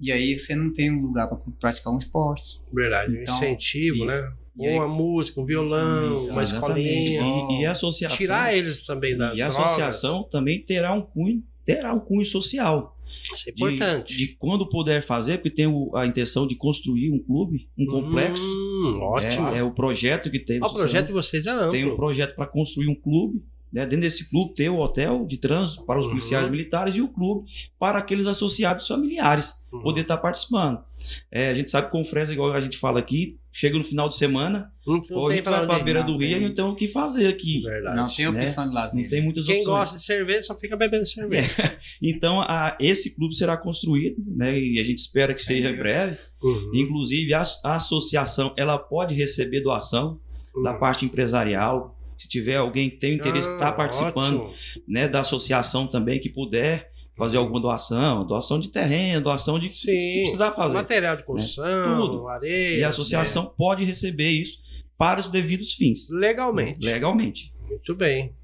e 0.00 0.10
aí 0.10 0.38
você 0.38 0.56
não 0.56 0.72
tem 0.72 0.90
um 0.90 1.02
lugar 1.02 1.28
para 1.28 1.36
praticar 1.60 1.92
um 1.92 1.98
esporte. 1.98 2.62
Verdade. 2.72 3.12
Um 3.12 3.20
Então, 3.20 3.34
incentivo, 3.34 3.96
isso. 3.96 4.06
né? 4.06 4.32
E 4.58 4.66
aí- 4.66 4.74
uma 4.76 4.88
música, 4.88 5.40
um 5.40 5.44
violão, 5.44 6.18
uma 6.30 6.42
escolinha. 6.42 7.22
E, 7.50 7.60
e 7.60 7.66
a 7.66 7.72
associação. 7.72 8.16
Tirar 8.16 8.56
eles 8.56 8.84
também 8.84 9.16
das 9.16 9.36
E 9.36 9.42
a 9.42 9.46
associação 9.48 10.24
também 10.30 10.64
terá 10.64 10.92
um 10.94 11.02
cunho, 11.02 11.42
terá 11.64 11.92
um 11.94 12.00
cunho 12.00 12.24
social. 12.24 12.94
Isso 13.32 13.48
é 13.48 13.52
de, 13.52 13.64
importante. 13.64 14.16
de 14.16 14.28
quando 14.38 14.68
puder 14.68 15.02
fazer, 15.02 15.38
porque 15.38 15.50
tem 15.50 15.66
o- 15.66 15.90
a 15.96 16.06
intenção 16.06 16.46
de 16.46 16.54
construir 16.54 17.10
um 17.10 17.18
clube, 17.22 17.68
um 17.78 17.86
complexo. 17.86 18.44
Hum, 18.44 18.98
ótimo. 19.02 19.48
É, 19.48 19.58
é 19.58 19.62
o 19.64 19.72
projeto 19.72 20.30
que 20.30 20.38
tem. 20.38 20.62
O 20.62 20.72
projeto 20.72 21.06
de 21.08 21.12
vocês 21.12 21.46
é 21.46 21.50
amplo. 21.50 21.70
tem 21.70 21.84
um 21.84 21.96
projeto 21.96 22.34
para 22.36 22.46
construir 22.46 22.88
um 22.88 22.94
clube. 22.94 23.42
Né? 23.72 23.84
Dentro 23.84 24.00
desse 24.02 24.30
clube 24.30 24.54
ter 24.54 24.70
o 24.70 24.78
hotel 24.78 25.26
de 25.26 25.36
trânsito 25.36 25.84
para 25.84 25.98
os 25.98 26.04
Uhum. 26.06 26.12
policiais 26.12 26.48
militares 26.50 26.94
e 26.94 27.02
o 27.02 27.08
clube 27.08 27.46
para 27.78 27.98
aqueles 27.98 28.26
associados 28.26 28.86
familiares 28.86 29.54
Uhum. 29.72 29.80
poder 29.82 30.02
estar 30.02 30.16
participando. 30.18 30.80
É, 31.30 31.50
a 31.50 31.54
gente 31.54 31.70
sabe 31.70 31.86
que 31.86 31.92
com 31.92 32.00
o 32.00 32.04
Fresa, 32.04 32.32
igual 32.32 32.52
a 32.52 32.60
gente 32.60 32.78
fala 32.78 32.98
aqui, 33.00 33.36
chega 33.52 33.76
no 33.76 33.84
final 33.84 34.08
de 34.08 34.16
semana, 34.16 34.72
Não, 34.86 35.02
ou 35.10 35.28
a 35.28 35.34
gente 35.34 35.44
vai 35.44 35.66
para 35.66 35.76
a 35.76 35.78
ir. 35.80 35.84
beira 35.84 36.00
não 36.00 36.06
do 36.06 36.16
rio 36.18 36.38
e 36.38 36.40
não 36.48 36.54
tem 36.54 36.64
o 36.64 36.74
que 36.76 36.86
fazer 36.88 37.26
aqui. 37.28 37.60
Verdade. 37.62 37.96
Não 37.96 38.06
tem 38.06 38.30
né? 38.32 38.40
opção 38.42 38.68
de 38.68 38.74
lazer. 38.74 39.02
Não 39.02 39.10
tem 39.10 39.22
muitas 39.22 39.44
Quem 39.46 39.56
opções. 39.58 39.78
gosta 39.78 39.96
de 39.96 40.02
cerveja 40.04 40.42
só 40.44 40.54
fica 40.54 40.76
bebendo 40.76 41.04
cerveja. 41.06 41.48
Então, 42.00 42.40
a- 42.42 42.76
esse 42.80 43.14
clube 43.16 43.34
será 43.34 43.56
construído, 43.56 44.22
né? 44.26 44.58
E 44.58 44.78
a 44.78 44.84
gente 44.84 44.98
espera 44.98 45.34
que 45.34 45.42
seja 45.42 45.70
em 45.70 45.76
breve. 45.76 46.18
Uhum. 46.42 46.70
Inclusive, 46.74 47.34
a, 47.34 47.42
a 47.64 47.76
associação 47.76 48.54
ela 48.56 48.78
pode 48.78 49.14
receber 49.14 49.60
doação 49.62 50.18
da 50.62 50.72
Uhum. 50.72 50.78
parte 50.78 51.04
empresarial. 51.04 51.95
Se 52.16 52.28
tiver 52.28 52.56
alguém 52.56 52.88
que 52.90 52.96
tem 52.96 53.14
interesse 53.14 53.48
em 53.48 53.52
Ah, 53.52 53.54
estar 53.56 53.72
participando 53.72 54.40
ótimo. 54.42 54.54
né, 54.88 55.06
da 55.08 55.20
associação 55.20 55.86
também, 55.86 56.18
que 56.18 56.28
puder 56.30 56.90
fazer 57.16 57.36
alguma 57.38 57.60
doação, 57.60 58.26
doação 58.26 58.58
de 58.60 58.68
terreno, 58.68 59.22
doação 59.22 59.58
de 59.58 59.72
Sim. 59.74 59.92
que 59.92 60.20
precisar 60.22 60.50
fazer. 60.52 60.74
Material 60.74 61.16
de 61.16 61.24
construção, 61.24 62.00
Tudo. 62.00 62.28
areia. 62.28 62.78
E 62.78 62.84
a 62.84 62.88
associação 62.88 63.46
pode 63.56 63.84
receber 63.84 64.30
isso 64.30 64.58
para 64.98 65.20
os 65.20 65.26
devidos 65.28 65.74
fins. 65.74 66.08
né? 66.10 66.18
Legalmente. 66.18 66.84
Legalmente. 66.86 67.54
Muito 67.68 67.94
bem. 67.94 68.34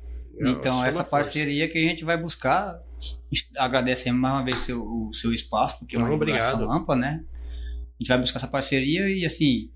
Então, 0.41 0.73
Soma 0.73 0.87
essa 0.87 0.97
força. 0.99 1.11
parceria 1.11 1.69
que 1.69 1.77
a 1.79 1.83
gente 1.83 2.05
vai 2.05 2.17
buscar, 2.19 2.75
agradecemos 3.57 4.21
mais 4.21 4.35
uma 4.35 4.45
vez 4.45 4.59
seu, 4.61 4.83
o 4.83 5.13
seu 5.13 5.33
espaço, 5.33 5.79
porque 5.79 5.97
é 5.97 5.99
uma 5.99 6.09
divulgação 6.11 6.55
obrigado. 6.57 6.77
ampla, 6.77 6.97
né? 6.97 7.25
A 7.35 8.03
gente 8.03 8.09
vai 8.09 8.19
buscar 8.19 8.39
essa 8.39 8.49
parceria 8.49 9.09
e, 9.09 9.25
assim, 9.25 9.71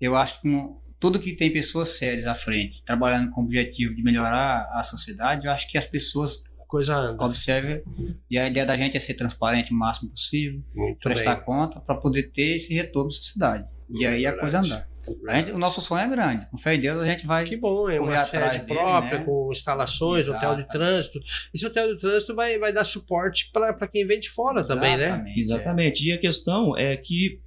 eu 0.00 0.16
acho 0.16 0.40
que 0.42 0.48
um- 0.48 0.76
tudo 1.00 1.18
que 1.18 1.34
tem 1.34 1.50
pessoas 1.50 1.88
sérias 1.96 2.26
à 2.26 2.34
frente, 2.34 2.84
trabalhando 2.84 3.30
com 3.30 3.40
o 3.40 3.44
objetivo 3.44 3.94
de 3.94 4.02
melhorar 4.02 4.68
a 4.72 4.82
sociedade, 4.82 5.46
eu 5.46 5.52
acho 5.52 5.66
que 5.68 5.78
as 5.78 5.86
pessoas 5.86 6.42
Coisa 6.68 6.94
anda. 6.94 7.24
observam. 7.24 7.82
E 8.30 8.38
a 8.38 8.46
ideia 8.46 8.64
da 8.64 8.76
gente 8.76 8.96
é 8.96 9.00
ser 9.00 9.14
transparente 9.14 9.72
o 9.72 9.74
máximo 9.74 10.10
possível, 10.10 10.62
Muito 10.72 11.00
prestar 11.00 11.36
bem. 11.36 11.44
conta 11.44 11.80
para 11.80 11.96
poder 11.96 12.30
ter 12.30 12.54
esse 12.54 12.72
retorno 12.74 13.08
à 13.08 13.12
sociedade. 13.12 13.64
E 13.88 14.06
aí 14.06 14.24
a 14.24 14.38
coisa 14.38 14.60
andar. 14.60 14.88
A 15.26 15.40
gente- 15.40 15.52
o 15.52 15.58
nosso 15.58 15.80
sonho 15.80 16.02
é 16.04 16.08
grande. 16.08 16.46
Com 16.48 16.56
fé 16.58 16.74
em 16.74 16.80
Deus, 16.80 17.00
a 17.00 17.06
gente 17.06 17.26
vai. 17.26 17.44
Que 17.44 17.56
bom, 17.56 17.88
é 17.90 17.98
uma 17.98 18.16
sede 18.20 18.58
dele, 18.60 18.78
própria, 18.78 19.18
né? 19.18 19.24
com 19.24 19.48
instalações, 19.50 20.28
hotel 20.28 20.54
de 20.56 20.60
Exato. 20.60 20.78
trânsito. 20.78 21.18
Esse 21.52 21.66
hotel 21.66 21.94
de 21.94 22.00
trânsito 22.00 22.34
vai, 22.36 22.56
vai 22.58 22.72
dar 22.72 22.84
suporte 22.84 23.50
para 23.52 23.88
quem 23.88 24.06
vem 24.06 24.20
de 24.20 24.28
fora 24.30 24.62
também, 24.64 24.96
né? 24.96 25.04
Exatamente, 25.04 25.36
é. 25.38 25.40
Exatamente. 25.40 26.08
E 26.08 26.12
a 26.12 26.18
questão 26.18 26.76
é 26.78 26.96
que 26.96 27.40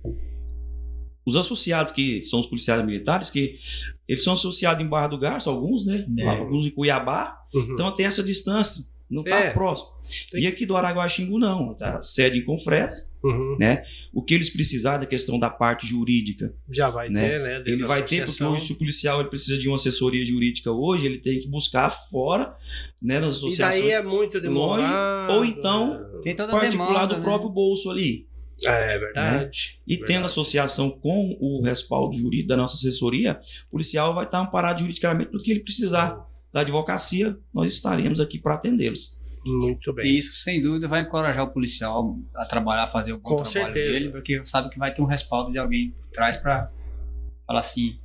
os 1.25 1.35
associados 1.35 1.91
que 1.93 2.21
são 2.23 2.39
os 2.39 2.45
policiais 2.47 2.83
militares, 2.85 3.29
que 3.29 3.57
eles 4.07 4.23
são 4.23 4.33
associados 4.33 4.83
em 4.83 4.87
Barra 4.87 5.07
do 5.07 5.17
Garça, 5.17 5.49
alguns, 5.49 5.85
né? 5.85 6.05
É. 6.17 6.27
Alguns 6.27 6.65
em 6.65 6.71
Cuiabá. 6.71 7.37
Uhum. 7.53 7.69
Então 7.73 7.91
tem 7.93 8.05
essa 8.05 8.23
distância. 8.23 8.83
Não 9.09 9.21
está 9.21 9.39
É. 9.39 9.49
próximo. 9.51 9.89
Tem 10.31 10.41
E 10.41 10.47
aqui 10.47 10.65
do 10.65 10.75
Araguaxingu 10.75 11.37
não. 11.39 11.73
Tá? 11.75 12.01
Sede 12.03 12.39
em 12.39 12.43
Confresa. 12.45 13.05
Uhum. 13.23 13.57
O 14.13 14.21
que 14.21 14.33
eles 14.33 14.49
precisar 14.49 14.97
da 14.97 15.05
questão 15.05 15.39
da 15.39 15.49
parte 15.49 15.87
jurídica, 15.87 16.53
Já 16.69 16.89
vai 16.89 17.07
Né? 17.07 17.29
ter, 17.29 17.39
né? 17.41 17.53
dentro 17.59 17.71
ele 17.71 17.85
vai 17.85 18.03
ter, 18.03 18.25
porque 18.25 18.43
hoje, 18.43 18.73
o 18.73 18.77
policial 18.77 19.21
ele 19.21 19.29
precisa 19.29 19.57
de 19.57 19.69
uma 19.69 19.77
assessoria 19.77 20.25
jurídica 20.25 20.69
hoje, 20.73 21.05
ele 21.05 21.19
tem 21.19 21.39
que 21.39 21.47
buscar 21.47 21.89
fora, 21.89 22.53
né, 23.01 23.21
nas 23.21 23.35
E 23.35 23.37
associações, 23.37 23.81
daí 23.81 23.91
é 23.91 24.03
muito 24.03 24.41
demorado. 24.41 25.31
ou 25.35 25.45
então- 25.45 26.05
Tem 26.21 26.35
toda 26.35 26.51
a 26.51 26.59
particular 26.59 26.87
demanda, 26.89 27.07
do 27.13 27.17
né? 27.19 27.23
próprio 27.23 27.49
bolso 27.49 27.89
ali. 27.89 28.27
É 28.65 28.97
verdade. 28.97 29.81
E 29.85 29.95
Verdade. 29.95 30.13
tendo 30.13 30.25
associação 30.25 30.89
com 30.89 31.37
o 31.39 31.61
respaldo 31.63 32.15
jurídico 32.17 32.49
da 32.49 32.57
nossa 32.57 32.75
assessoria, 32.75 33.39
o 33.67 33.71
policial 33.71 34.13
vai 34.13 34.25
estar 34.25 34.39
amparado 34.39 34.79
juridicamente 34.81 35.31
no 35.31 35.41
que 35.41 35.51
ele 35.51 35.59
precisar 35.61 36.17
da 36.51 36.61
advocacia, 36.61 37.37
nós 37.53 37.73
estaremos 37.73 38.19
aqui 38.19 38.39
para 38.39 38.53
atendê-los. 38.53 39.17
Muito 39.45 39.91
bem. 39.93 40.05
E 40.05 40.17
isso, 40.17 40.33
sem 40.33 40.61
dúvida, 40.61 40.87
vai 40.87 41.01
encorajar 41.01 41.43
o 41.43 41.51
policial 41.51 42.17
a 42.35 42.45
trabalhar, 42.45 42.83
a 42.83 42.87
fazer 42.87 43.11
o 43.11 43.17
bom 43.17 43.37
Com 43.37 43.43
trabalho 43.43 43.73
certeza. 43.73 43.91
dele, 43.91 44.09
porque 44.09 44.43
sabe 44.43 44.69
que 44.69 44.79
vai 44.79 44.93
ter 44.93 45.01
um 45.01 45.05
respaldo 45.05 45.51
de 45.51 45.57
alguém 45.57 45.89
por 45.91 46.11
trás 46.11 46.37
para 46.37 46.71
falar 47.45 47.59
assim, 47.59 47.99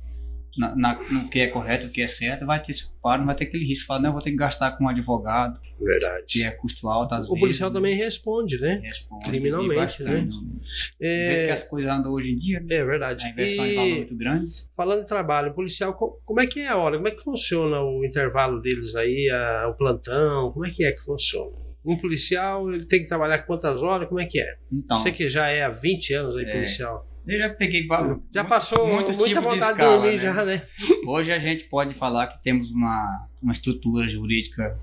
na, 0.57 0.75
na- 0.75 1.09
no 1.11 1.29
que 1.29 1.39
é 1.39 1.47
correto, 1.47 1.87
o 1.87 1.89
que 1.89 2.01
é 2.01 2.07
certo, 2.07 2.45
vai 2.45 2.61
ter 2.61 2.73
se 2.73 2.85
ocupado, 2.85 3.19
não 3.19 3.27
vai 3.27 3.35
ter 3.35 3.45
aquele 3.45 3.65
risco, 3.65 3.87
falar, 3.87 3.99
não, 3.99 4.09
eu 4.09 4.13
vou 4.13 4.21
ter 4.21 4.31
que 4.31 4.35
gastar 4.37 4.71
com 4.71 4.83
um 4.85 4.89
advogado, 4.89 5.59
que 5.61 5.83
Verdade. 5.85 6.43
é 6.43 6.51
custo 6.51 6.87
alto, 6.89 7.13
às 7.15 7.25
O 7.25 7.29
vezes. 7.29 7.39
policial 7.39 7.71
também 7.71 7.95
responde, 7.95 8.59
né? 8.59 8.75
responde, 8.81 9.29
criminalmente, 9.29 9.73
e 9.73 9.75
bastante. 9.75 10.35
Do 10.35 10.41
jeito 10.65 11.43
que 11.43 11.49
É, 11.49 11.51
as 11.51 11.63
coisas 11.63 11.91
andam 11.91 12.11
hoje 12.13 12.31
em 12.33 12.35
dia, 12.35 12.59
né? 12.59 12.75
é 12.75 12.83
verdade. 12.83 13.25
a 13.25 13.29
inversão 13.29 13.65
de 13.67 13.73
valor 13.75 13.87
é 13.87 13.91
E 13.91 13.95
muito 13.95 14.15
grande. 14.17 14.51
falando 14.75 15.01
em 15.01 15.05
trabalho, 15.05 15.51
o 15.51 15.53
policial, 15.53 15.93
co- 15.93 16.19
como 16.25 16.39
é 16.41 16.47
que 16.47 16.59
é 16.61 16.67
a 16.67 16.77
hora? 16.77 16.97
Como 16.97 17.07
é 17.07 17.11
que 17.11 17.23
funciona 17.23 17.81
o 17.81 18.03
intervalo 18.05 18.61
deles 18.61 18.95
aí, 18.95 19.29
a- 19.29 19.67
o 19.69 19.73
plantão? 19.75 20.51
Como 20.51 20.65
é 20.65 20.69
que 20.71 20.83
é 20.83 20.91
que 20.91 21.03
funciona? 21.03 21.51
Um 21.87 21.95
policial, 21.95 22.69
ele 22.73 22.85
tem 22.85 23.01
que 23.03 23.07
trabalhar 23.07 23.39
quantas 23.39 23.81
horas? 23.81 24.07
Como 24.09 24.19
é 24.19 24.25
que 24.25 24.39
é? 24.41 24.57
Então, 24.71 24.97
Você 24.99 25.11
que 25.13 25.29
já 25.29 25.47
é 25.47 25.63
há 25.63 25.69
20 25.69 26.13
anos 26.13 26.35
aí 26.35 26.43
É. 26.45 26.51
policial. 26.51 27.07
Eu 27.29 27.39
já 27.39 27.49
peguei 27.49 27.85
Já 27.87 28.03
muitos- 28.03 28.43
passou 28.49 28.87
muitos 28.87 29.17
muita 29.17 29.35
tipos 29.41 29.53
vontade 29.53 29.59
de, 29.59 29.71
escala, 29.71 29.95
dormir 29.97 30.11
né? 30.11 30.17
já, 30.17 30.45
né? 30.45 30.61
Hoje 31.07 31.31
a 31.31 31.39
gente 31.39 31.63
pode 31.65 31.93
falar 31.93 32.27
que 32.27 32.41
temos 32.43 32.71
uma, 32.71 33.27
uma 33.41 33.51
estrutura 33.51 34.07
jurídica 34.07 34.79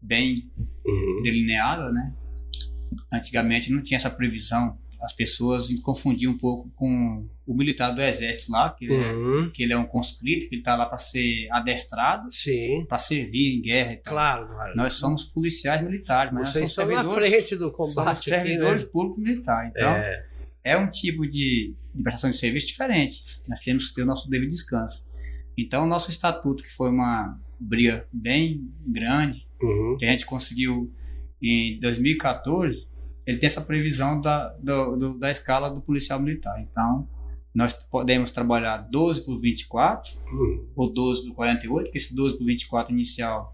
bem 0.00 0.50
delineada, 1.22 1.90
né? 1.92 2.14
Antigamente 3.12 3.72
não 3.72 3.82
tinha 3.82 3.96
essa 3.96 4.10
previsão. 4.10 4.78
As 5.02 5.12
pessoas 5.12 5.68
confundiam 5.82 6.32
um 6.32 6.38
pouco 6.38 6.70
com 6.76 7.28
o 7.46 7.54
militar 7.54 7.90
do 7.90 8.00
exército 8.00 8.50
lá, 8.52 8.70
que, 8.70 8.86
ele, 8.86 8.94
é, 8.94 9.12
Uhum. 9.12 9.50
que 9.50 9.62
ele 9.62 9.72
é 9.72 9.76
um 9.76 9.84
conscrito, 9.84 10.48
que 10.48 10.54
ele 10.54 10.62
está 10.62 10.76
lá 10.76 10.86
para 10.86 10.96
ser 10.96 11.46
adestrado, 11.50 12.30
para 12.88 12.96
servir 12.98 13.58
em 13.58 13.60
guerra 13.60 13.92
e 13.92 13.96
tal. 13.96 14.14
claro, 14.14 14.46
claro. 14.46 14.72
Nós 14.76 14.94
somos 14.94 15.24
policiais 15.24 15.82
militares, 15.82 16.32
mas 16.32 16.48
Vocês 16.50 16.60
nós 16.62 16.72
somos 16.72 16.94
na 16.94 17.02
servidores, 17.02 17.28
frente 17.30 17.56
do 17.56 17.70
somos 17.74 17.94
combate. 17.94 18.16
aqui, 18.16 18.24
servidores 18.24 18.82
né? 18.84 18.88
públicos 18.90 19.22
militares. 19.24 19.70
Então, 19.76 19.90
É, 19.90 20.26
é 20.64 20.76
um 20.76 20.88
tipo 20.88 21.26
de, 21.28 21.74
de 21.94 22.02
prestação 22.02 22.30
de 22.30 22.36
serviço 22.36 22.66
diferente. 22.68 23.40
Nós 23.46 23.60
temos 23.60 23.88
que 23.88 23.94
ter 23.96 24.02
o 24.02 24.06
nosso 24.06 24.28
devido 24.30 24.48
descanso. 24.50 25.06
Então, 25.56 25.84
o 25.84 25.86
nosso 25.86 26.10
estatuto, 26.10 26.62
que 26.64 26.70
foi 26.70 26.90
uma 26.90 27.38
briga 27.60 28.08
bem 28.12 28.68
grande, 28.86 29.46
uhum. 29.62 29.96
que 29.98 30.04
a 30.04 30.10
gente 30.10 30.26
conseguiu 30.26 30.90
em 31.42 31.78
2014, 31.78 32.90
ele 33.26 33.38
tem 33.38 33.46
essa 33.46 33.60
previsão 33.60 34.20
da, 34.20 34.48
do- 34.56 34.96
do- 34.96 35.18
da 35.18 35.30
escala 35.30 35.70
do 35.70 35.80
policial 35.80 36.18
militar. 36.20 36.58
Então, 36.60 37.08
nós 37.54 37.72
podemos 37.72 38.30
trabalhar 38.32 38.78
12 38.78 39.24
por 39.24 39.38
24 39.40 40.14
Uhum. 40.32 40.66
ou 40.74 40.92
12 40.92 41.26
por 41.28 41.34
48, 41.34 41.90
que 41.90 41.98
esse 41.98 42.14
12 42.16 42.36
por 42.36 42.44
24 42.46 42.92
inicial 42.92 43.52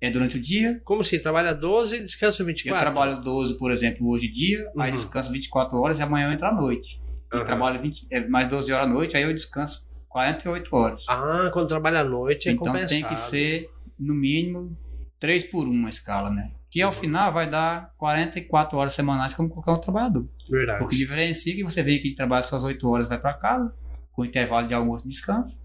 é 0.00 0.10
durante 0.10 0.36
o 0.36 0.40
dia. 0.40 0.80
Como 0.84 1.00
assim? 1.00 1.18
Trabalha 1.18 1.54
12 1.54 1.96
e 1.96 2.00
descansa 2.02 2.42
Eu 2.42 2.46
24? 2.46 2.80
trabalho 2.80 3.20
12, 3.20 3.56
por 3.58 3.70
exemplo, 3.70 4.08
hoje 4.08 4.28
dia, 4.28 4.70
aí 4.78 4.90
Uhum. 4.90 4.96
descanso 4.96 5.32
24 5.32 5.78
horas 5.78 5.98
e 5.98 6.02
amanhã 6.02 6.28
eu 6.28 6.32
entro 6.32 6.46
à 6.46 6.52
noite. 6.54 7.00
Eu 7.32 7.38
Aham. 7.38 7.46
trabalho 7.46 7.80
20, 7.80 8.06
é, 8.10 8.26
mais 8.28 8.46
12 8.46 8.72
horas 8.72 8.86
à 8.86 8.88
noite, 8.88 9.16
aí 9.16 9.22
eu 9.22 9.32
descanso 9.34 9.88
48 10.08 10.74
horas. 10.76 11.04
Ah, 11.08 11.50
quando 11.52 11.68
trabalha 11.68 12.00
à 12.00 12.04
noite 12.04 12.48
é 12.48 12.52
então 12.52 12.72
compensado. 12.72 12.88
tem 12.88 13.04
que 13.04 13.16
ser, 13.16 13.70
no 13.98 14.14
mínimo, 14.14 14.76
3 15.18 15.44
por 15.44 15.66
1 15.66 15.86
a 15.86 15.88
escala, 15.88 16.30
né? 16.30 16.52
Que 16.70 16.82
ao 16.82 16.92
final 16.92 17.32
vai 17.32 17.48
dar 17.48 17.92
44 17.96 18.76
horas 18.78 18.92
semanais 18.92 19.32
como 19.34 19.48
qualquer 19.48 19.70
outro 19.70 19.84
trabalhador. 19.90 20.28
Verdade. 20.50 20.84
O 20.84 20.88
que 20.88 20.96
diferencia 20.96 21.52
é 21.52 21.56
que 21.56 21.62
você 21.64 21.82
vem 21.82 21.96
aqui 21.98 22.14
trabalha 22.14 22.42
suas 22.42 22.62
8 22.64 22.86
horas 22.88 23.08
vai 23.08 23.18
para 23.18 23.32
casa, 23.34 23.74
com 24.12 24.24
intervalo 24.24 24.66
de 24.66 24.74
almoço 24.74 25.04
e 25.04 25.08
descanso. 25.08 25.64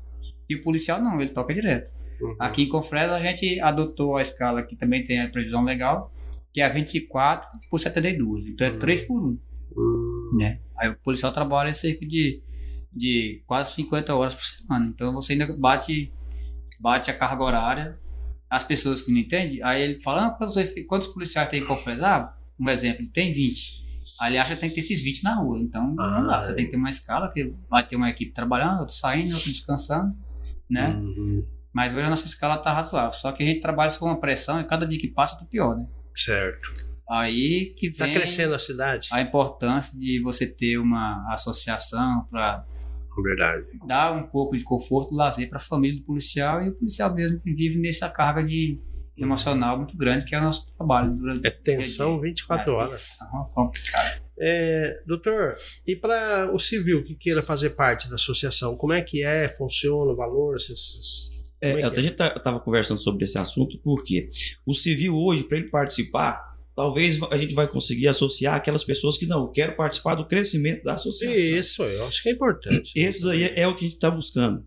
E 0.50 0.56
o 0.56 0.62
policial 0.62 1.02
não, 1.02 1.20
ele 1.22 1.32
toca 1.32 1.54
direto. 1.54 1.92
Uhum. 2.22 2.36
Aqui 2.40 2.64
em 2.64 2.70
Confresa 2.70 3.16
a 3.16 3.24
gente 3.24 3.60
adotou 3.60 4.18
a 4.18 4.22
escala 4.22 4.62
que 4.64 4.76
também 4.76 5.04
tem 5.04 5.22
a 5.22 5.30
previsão 5.30 5.64
legal, 5.64 6.14
que 6.54 6.62
é 6.62 6.66
a 6.66 6.70
24 6.70 7.48
por 7.70 7.80
72. 7.80 8.48
Então 8.48 8.68
é 8.68 8.72
Hum. 8.72 8.80
3 8.80 9.02
por 9.02 9.24
1. 9.26 9.40
Hum, 9.78 10.24
Né? 10.38 10.60
Aí 10.78 10.90
o 10.90 10.96
policial 11.04 11.32
trabalha 11.32 11.72
cerca 11.74 12.06
de, 12.06 12.42
de 12.92 13.42
quase 13.46 13.74
50 13.76 14.16
horas 14.16 14.34
por 14.36 14.44
semana. 14.44 14.86
Então 14.88 15.14
você 15.14 15.34
ainda 15.34 15.52
bate, 15.58 16.12
bate 16.80 17.10
a 17.10 17.18
carga 17.18 17.44
horária. 17.44 18.00
As 18.50 18.64
pessoas 18.66 19.02
que 19.02 19.12
não 19.12 19.20
entendem, 19.20 19.64
aí 19.64 19.82
ele 19.82 20.00
fala: 20.02 20.28
ah, 20.28 20.30
quantos, 20.32 20.56
quantos 20.88 21.08
policiais 21.08 21.48
tem 21.48 21.62
em 21.62 21.66
Confresa? 21.66 22.06
Ah, 22.08 22.38
um 22.60 22.70
exemplo, 22.70 23.06
tem 23.14 23.32
20. 23.32 23.82
Aí 24.20 24.32
ele 24.32 24.38
acha 24.38 24.54
que 24.56 24.60
tem 24.62 24.70
que 24.70 24.76
ter 24.76 24.82
esses 24.82 25.02
20 25.02 25.24
na 25.24 25.36
rua. 25.36 25.58
Então 25.60 25.96
não 25.96 26.04
Ah, 26.04 26.22
dá. 26.22 26.44
Você 26.44 26.52
é. 26.52 26.56
tem 26.56 26.66
que 26.66 26.72
ter 26.72 26.78
uma 26.78 26.90
escala 26.90 27.32
que 27.32 27.54
vai 27.70 27.86
ter 27.88 27.96
uma 27.96 28.10
equipe 28.10 28.34
trabalhando, 28.34 28.82
outro 28.82 28.94
saindo, 28.94 29.34
outro 29.34 29.50
descansando. 29.50 30.12
Né? 30.70 30.90
uhum. 30.96 31.40
Mas 31.74 31.94
hoje 31.94 32.06
a 32.06 32.10
nossa 32.10 32.26
escala 32.26 32.58
tá 32.58 32.74
razoável. 32.74 33.12
Só 33.12 33.32
que 33.32 33.44
a 33.44 33.46
gente 33.46 33.62
trabalha 33.62 33.92
com 33.98 34.06
uma 34.06 34.20
pressão 34.20 34.60
e 34.60 34.64
cada 34.66 34.86
dia 34.86 35.00
que 35.00 35.08
passa 35.08 35.38
tá 35.40 35.46
pior, 35.46 35.76
né? 35.78 35.88
Certo. 36.16 36.62
Aí 37.10 37.74
que 37.78 37.92
Tá 37.92 38.06
vem 38.06 38.14
crescendo 38.14 38.54
a 38.56 38.60
cidade? 38.60 39.08
a 39.12 39.22
importância 39.22 39.98
de 39.98 40.22
você 40.22 40.46
ter 40.48 40.78
uma 40.78 41.26
associação 41.34 42.26
para 42.30 42.66
Verdade. 43.24 43.66
dar 43.86 44.14
um 44.14 44.24
pouco 44.24 44.56
de 44.56 44.64
conforto, 44.64 45.14
lazer 45.14 45.50
para 45.50 45.58
a 45.58 45.62
família 45.62 45.98
do 45.98 46.04
policial 46.06 46.62
e 46.64 46.70
o 46.70 46.74
policial 46.76 47.14
mesmo 47.14 47.40
que 47.40 47.52
vive 47.54 47.80
nessa 47.80 48.10
carga 48.10 48.42
de 48.44 48.80
emocional 49.18 49.78
muito 49.78 49.96
grande, 49.98 50.26
que 50.26 50.34
é 50.34 50.40
o 50.40 50.44
nosso 50.44 50.66
trabalho. 50.78 51.14
Durante 51.14 51.46
É 51.46 51.52
tensão 51.52 52.20
24 52.20 52.72
É, 52.72 52.76
horas. 52.76 53.18
tensão, 53.18 53.46
complicado. 53.54 54.22
É, 54.40 55.02
doutor, 55.06 55.52
e 55.86 55.96
para 55.96 56.50
o 56.54 56.58
civil 56.58 57.04
que 57.04 57.14
queira 57.16 57.42
fazer 57.44 57.72
parte 57.72 58.10
da 58.10 58.16
associação, 58.16 58.76
como 58.76 58.94
é 58.94 59.02
que 59.02 59.22
é? 59.24 59.48
Funciona 59.50 60.12
o 60.14 60.16
valor? 60.16 60.54
Vocês- 60.60 61.41
É, 61.62 61.82
é 61.82 61.84
até 61.84 62.00
a 62.00 62.04
gente 62.04 62.14
estava 62.14 62.60
conversando 62.60 62.98
sobre 62.98 63.24
esse 63.24 63.38
assunto 63.38 63.78
porque 63.84 64.30
o 64.66 64.74
civil 64.74 65.16
hoje, 65.16 65.44
para 65.44 65.60
ele 65.60 65.70
participar, 65.70 66.58
talvez 66.76 67.22
a 67.30 67.38
gente 67.38 67.54
vai 67.54 67.68
conseguir 67.68 68.08
associar 68.08 68.56
aquelas 68.56 68.84
pessoas 68.84 69.18
que 69.18 69.28
não, 69.28 69.52
quero 69.52 69.76
participar 69.76 70.16
do 70.16 70.26
crescimento 70.26 70.84
da 70.84 70.94
associação. 70.94 71.36
Isso, 71.36 71.84
eu 71.84 72.06
acho 72.08 72.24
que 72.24 72.30
é 72.30 72.32
importante. 72.32 72.92
Esses 73.00 73.26
aí 73.26 73.54
é 73.56 73.68
o 73.68 73.76
que 73.76 73.86
a 73.86 73.88
gente 73.88 73.96
está 73.96 74.10
buscando. 74.10 74.66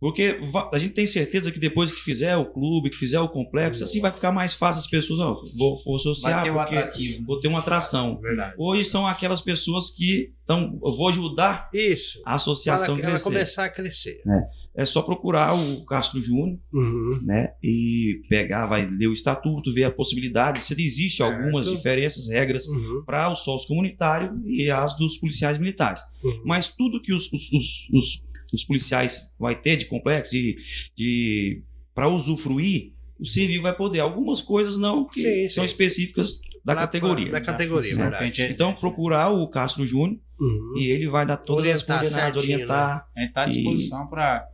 Porque 0.00 0.38
a 0.70 0.76
gente 0.76 0.92
tem 0.92 1.06
certeza 1.06 1.50
que 1.50 1.58
depois 1.58 1.90
que 1.90 1.98
fizer 1.98 2.36
o 2.36 2.44
clube, 2.44 2.90
que 2.90 2.96
fizer 2.96 3.20
o 3.20 3.28
complexo, 3.28 3.82
assim 3.84 4.00
vai 4.00 4.12
ficar 4.12 4.32
mais 4.32 4.52
fácil 4.52 4.80
as 4.80 4.86
pessoas, 4.86 5.18
não, 5.18 5.40
vou, 5.56 5.74
vou 5.82 5.96
associar 5.96 6.34
Vai 6.34 6.42
ter 6.42 6.50
um 6.50 6.60
atrativo. 6.60 7.24
vou 7.24 7.40
ter 7.40 7.48
uma 7.48 7.60
atração. 7.60 8.20
Verdade. 8.20 8.54
Hoje 8.58 8.84
são 8.84 9.06
aquelas 9.06 9.40
pessoas 9.40 9.88
que 9.90 10.34
estão, 10.40 10.78
eu 10.84 10.92
vou 10.92 11.08
ajudar 11.08 11.70
Isso. 11.72 12.20
a 12.26 12.34
associação 12.34 12.96
ela 12.98 13.04
crescer. 13.04 13.24
começar 13.24 13.64
a 13.64 13.70
crescer. 13.70 14.20
É 14.26 14.63
só 14.84 15.02
procurar 15.02 15.54
o 15.54 15.84
Castro 15.84 16.20
Júnior, 16.20 16.58
Uhum. 16.72 17.10
né? 17.22 17.52
E 17.62 18.22
pegar, 18.28 18.66
vai 18.66 18.84
ler 18.84 19.06
o 19.06 19.12
estatuto, 19.12 19.72
ver 19.72 19.84
a 19.84 19.90
possibilidade, 19.90 20.60
se 20.60 20.72
existe 20.72 21.18
Certo. 21.18 21.32
algumas 21.32 21.68
diferenças, 21.70 22.28
regras 22.28 22.66
Uhum. 22.66 23.04
para 23.06 23.30
o 23.30 23.36
sócio 23.36 23.68
comunitário 23.68 24.32
e 24.46 24.68
as 24.70 24.96
dos 24.96 25.16
policiais 25.18 25.58
militares. 25.58 26.02
Uhum. 26.24 26.42
Mas 26.44 26.66
tudo 26.68 27.00
que 27.00 27.12
os, 27.12 27.32
os, 27.32 27.52
os, 27.52 27.88
os- 27.92 28.24
os 28.52 28.64
policiais 28.64 29.32
vai 29.38 29.54
ter 29.54 29.76
de 29.76 29.86
complexo, 29.86 30.32
de, 30.32 30.56
de 30.96 31.62
para 31.94 32.08
usufruir, 32.08 32.92
o 33.18 33.24
civil 33.26 33.62
vai 33.62 33.74
poder. 33.76 34.00
Algumas 34.00 34.42
coisas 34.42 34.76
não, 34.76 35.04
que 35.08 35.20
Sim, 35.20 35.48
são 35.48 35.64
sim. 35.66 35.72
específicas 35.72 36.40
da 36.64 36.74
categoria. 36.74 37.30
Da 37.30 37.40
categoria, 37.40 37.88
funciona, 37.90 38.10
verdade. 38.10 38.36
gente. 38.36 38.52
Então, 38.54 38.72
procurar 38.74 39.30
o 39.30 39.46
Castro 39.48 39.84
Júnior 39.86 40.18
Uhum. 40.40 40.74
e 40.76 40.86
ele 40.90 41.08
vai 41.08 41.24
dar 41.24 41.36
todas 41.36 41.64
as 41.66 41.82
Orientar 41.82 41.98
coordenadas, 42.00 42.34
certinho, 42.42 42.54
orientar, 42.56 43.06
A 43.16 43.20
gente 43.20 43.28
está 43.28 43.42
à 43.42 43.46
disposição 43.46 44.06
para 44.08 44.48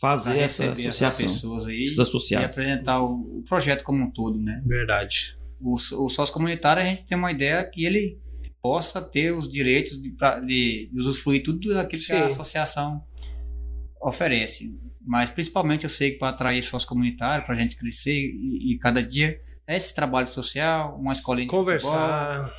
fazer 0.00 0.38
essa 0.38 0.64
receber 0.64 0.88
essas 0.88 1.02
associação. 1.02 1.26
pessoas 1.26 1.66
aí 1.66 1.84
Esses 1.84 1.98
e 1.98 2.36
apresentar 2.44 3.02
o, 3.02 3.42
projeto 3.48 3.84
como 3.84 4.02
um 4.04 4.10
todo, 4.10 4.38
né? 4.40 4.62
Verdade. 4.66 5.36
O, 5.60 5.74
o 5.74 6.08
sócio 6.08 6.32
comunitário, 6.32 6.82
a 6.82 6.86
gente 6.86 7.04
tem 7.04 7.18
uma 7.18 7.30
ideia 7.30 7.62
que 7.64 7.84
ele 7.84 8.18
possa 8.62 9.00
ter 9.02 9.32
os 9.32 9.48
direitos 9.48 10.00
de, 10.00 10.10
pra- 10.12 10.40
de, 10.40 10.88
de 10.92 11.00
usufruir 11.00 11.42
tudo 11.42 11.74
daquilo 11.74 12.02
que 12.02 12.12
a 12.12 12.20
Sim. 12.20 12.26
associação 12.34 13.02
oferece. 14.00 14.74
Mas 15.06 15.30
principalmente 15.30 15.84
eu 15.84 15.90
sei 15.90 16.12
que 16.12 16.18
para 16.18 16.28
atrair 16.30 16.62
sócio 16.62 16.88
comunitário, 16.88 17.44
para 17.44 17.54
a 17.54 17.58
gente 17.58 17.76
crescer 17.76 18.12
e, 18.12 18.72
e 18.74 18.78
cada 18.78 19.02
dia 19.02 19.40
é 19.66 19.76
esse 19.76 19.94
trabalho 19.94 20.26
social, 20.26 20.96
uma 20.98 21.12
escolinha 21.12 21.46
de 21.46 21.50
futebol, 21.52 21.64
Conversar. 21.64 22.52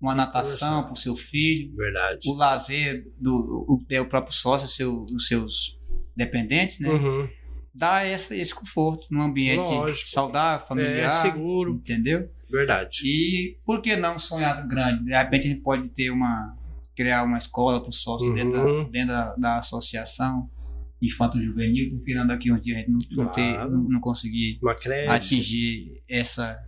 uma 0.00 0.14
natação 0.14 0.68
conversar. 0.68 0.84
para 0.84 0.92
o 0.92 0.96
seu 0.96 1.14
filho, 1.14 1.74
Verdade. 1.74 2.28
o 2.28 2.34
lazer 2.34 3.04
do 3.20 3.66
o, 3.68 3.78
é 3.90 4.00
o 4.00 4.06
próprio 4.08 4.34
sócio, 4.34 4.68
seu, 4.68 5.04
os 5.04 5.26
seus 5.26 5.78
dependentes, 6.16 6.78
né? 6.78 6.88
Uhum. 6.88 7.28
Dá 7.74 8.02
essa, 8.02 8.36
esse 8.36 8.54
conforto 8.54 9.06
num 9.10 9.22
ambiente 9.22 9.66
Lógico. 9.66 10.08
saudável, 10.08 10.66
familiar, 10.66 11.08
É 11.08 11.12
seguro. 11.12 11.74
entendeu? 11.74 12.30
Verdade. 12.50 12.98
E 13.04 13.56
por 13.64 13.80
que 13.80 13.96
não 13.96 14.18
sonhar 14.18 14.66
grande? 14.66 15.04
De 15.04 15.10
repente 15.16 15.46
a 15.46 15.50
gente 15.50 15.62
pode 15.62 15.88
ter 15.94 16.10
uma 16.10 16.54
criar 16.94 17.22
uma 17.22 17.38
escola 17.38 17.80
para 17.80 17.88
o 17.88 17.92
sócio 17.92 18.28
Uhum. 18.28 18.34
dentro, 18.34 18.52
da, 18.84 18.90
dentro 18.90 19.08
da, 19.08 19.34
da 19.36 19.56
associação 19.56 20.50
infanto 21.00 21.40
juvenil, 21.40 21.96
porque 21.96 22.14
não 22.14 22.26
daqui 22.26 22.52
uns 22.52 22.60
dias 22.60 22.76
a 22.76 22.80
gente 22.80 22.90
não, 22.90 23.24
não, 23.24 23.32
ter, 23.32 23.54
Claro. 23.54 23.70
não, 23.70 23.82
não 23.84 24.00
conseguir 24.00 24.60
atingir 25.08 26.00
essa 26.08 26.58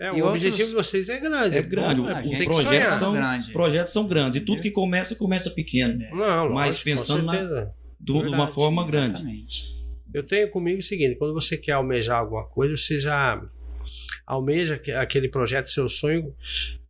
É, 0.00 0.06
E 0.06 0.10
o 0.22 0.24
outros- 0.24 0.30
objetivo 0.44 0.68
de 0.70 0.74
vocês 0.74 1.08
é 1.08 1.20
grande. 1.20 1.58
É 1.58 1.62
grande, 1.62 2.00
é, 2.00 2.04
a 2.12 2.18
o 2.18 2.22
tem 2.22 2.24
gente 2.30 2.38
que 2.38 2.44
projeto 2.46 2.66
sonhar. 2.82 2.98
são- 2.98 3.12
grande. 3.12 3.46
Os 3.46 3.52
projetos 3.52 3.92
são 3.92 4.06
grandes 4.06 4.40
e 4.40 4.44
tudo 4.44 4.62
que 4.62 4.70
começa, 4.70 5.14
começa 5.14 5.50
pequeno. 5.50 5.98
né? 5.98 6.08
Não, 6.10 6.50
Mas 6.54 6.82
lógico, 6.82 6.84
com 6.84 6.96
pensando 6.96 7.22
na- 7.26 7.70
De 8.02 8.12
uma 8.12 8.22
Verdade, 8.22 8.52
forma 8.52 8.86
grande. 8.86 9.14
Exatamente. 9.14 9.72
Eu 10.12 10.22
tenho 10.24 10.50
comigo 10.50 10.80
o 10.80 10.82
seguinte: 10.82 11.16
quando 11.16 11.32
você 11.32 11.56
quer 11.56 11.72
almejar 11.72 12.18
alguma 12.18 12.44
coisa, 12.44 12.76
você 12.76 13.00
já 13.00 13.40
almeja 14.26 14.74
aque- 14.74 14.92
aquele 14.92 15.28
projeto, 15.28 15.66
seu 15.70 15.88
sonho, 15.88 16.34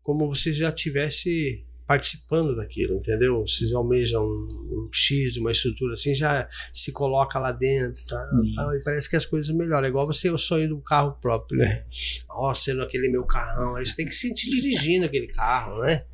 como 0.02 0.26
você 0.28 0.52
já 0.52 0.72
tivesse 0.72 1.64
participando 1.86 2.56
daquilo, 2.56 2.96
entendeu? 2.96 3.40
Vocês 3.46 3.72
almejam 3.72 4.24
um, 4.24 4.46
um 4.70 4.88
X, 4.92 5.36
uma 5.36 5.52
estrutura 5.52 5.92
assim, 5.92 6.14
já 6.14 6.48
se 6.72 6.90
coloca 6.92 7.38
lá 7.38 7.52
dentro, 7.52 8.02
tá, 8.06 8.16
tá, 8.56 8.72
e 8.74 8.84
parece 8.84 9.10
que 9.10 9.16
as 9.16 9.26
coisas 9.26 9.54
melhoram. 9.54 9.84
É 9.84 9.88
igual 9.90 10.06
você 10.06 10.30
o 10.30 10.38
sonho 10.38 10.68
do 10.68 10.80
carro 10.80 11.12
próprio, 11.20 11.58
né? 11.58 11.84
Ó, 12.30 12.54
sendo 12.54 12.82
aquele 12.82 13.08
meu 13.10 13.24
carrão, 13.24 13.76
aí 13.76 13.84
você 13.84 13.96
tem 13.96 14.06
que 14.06 14.12
se 14.12 14.28
sentir 14.28 14.48
dirigindo 14.50 15.04
aquele 15.04 15.26
carro, 15.28 15.82
né? 15.82 16.04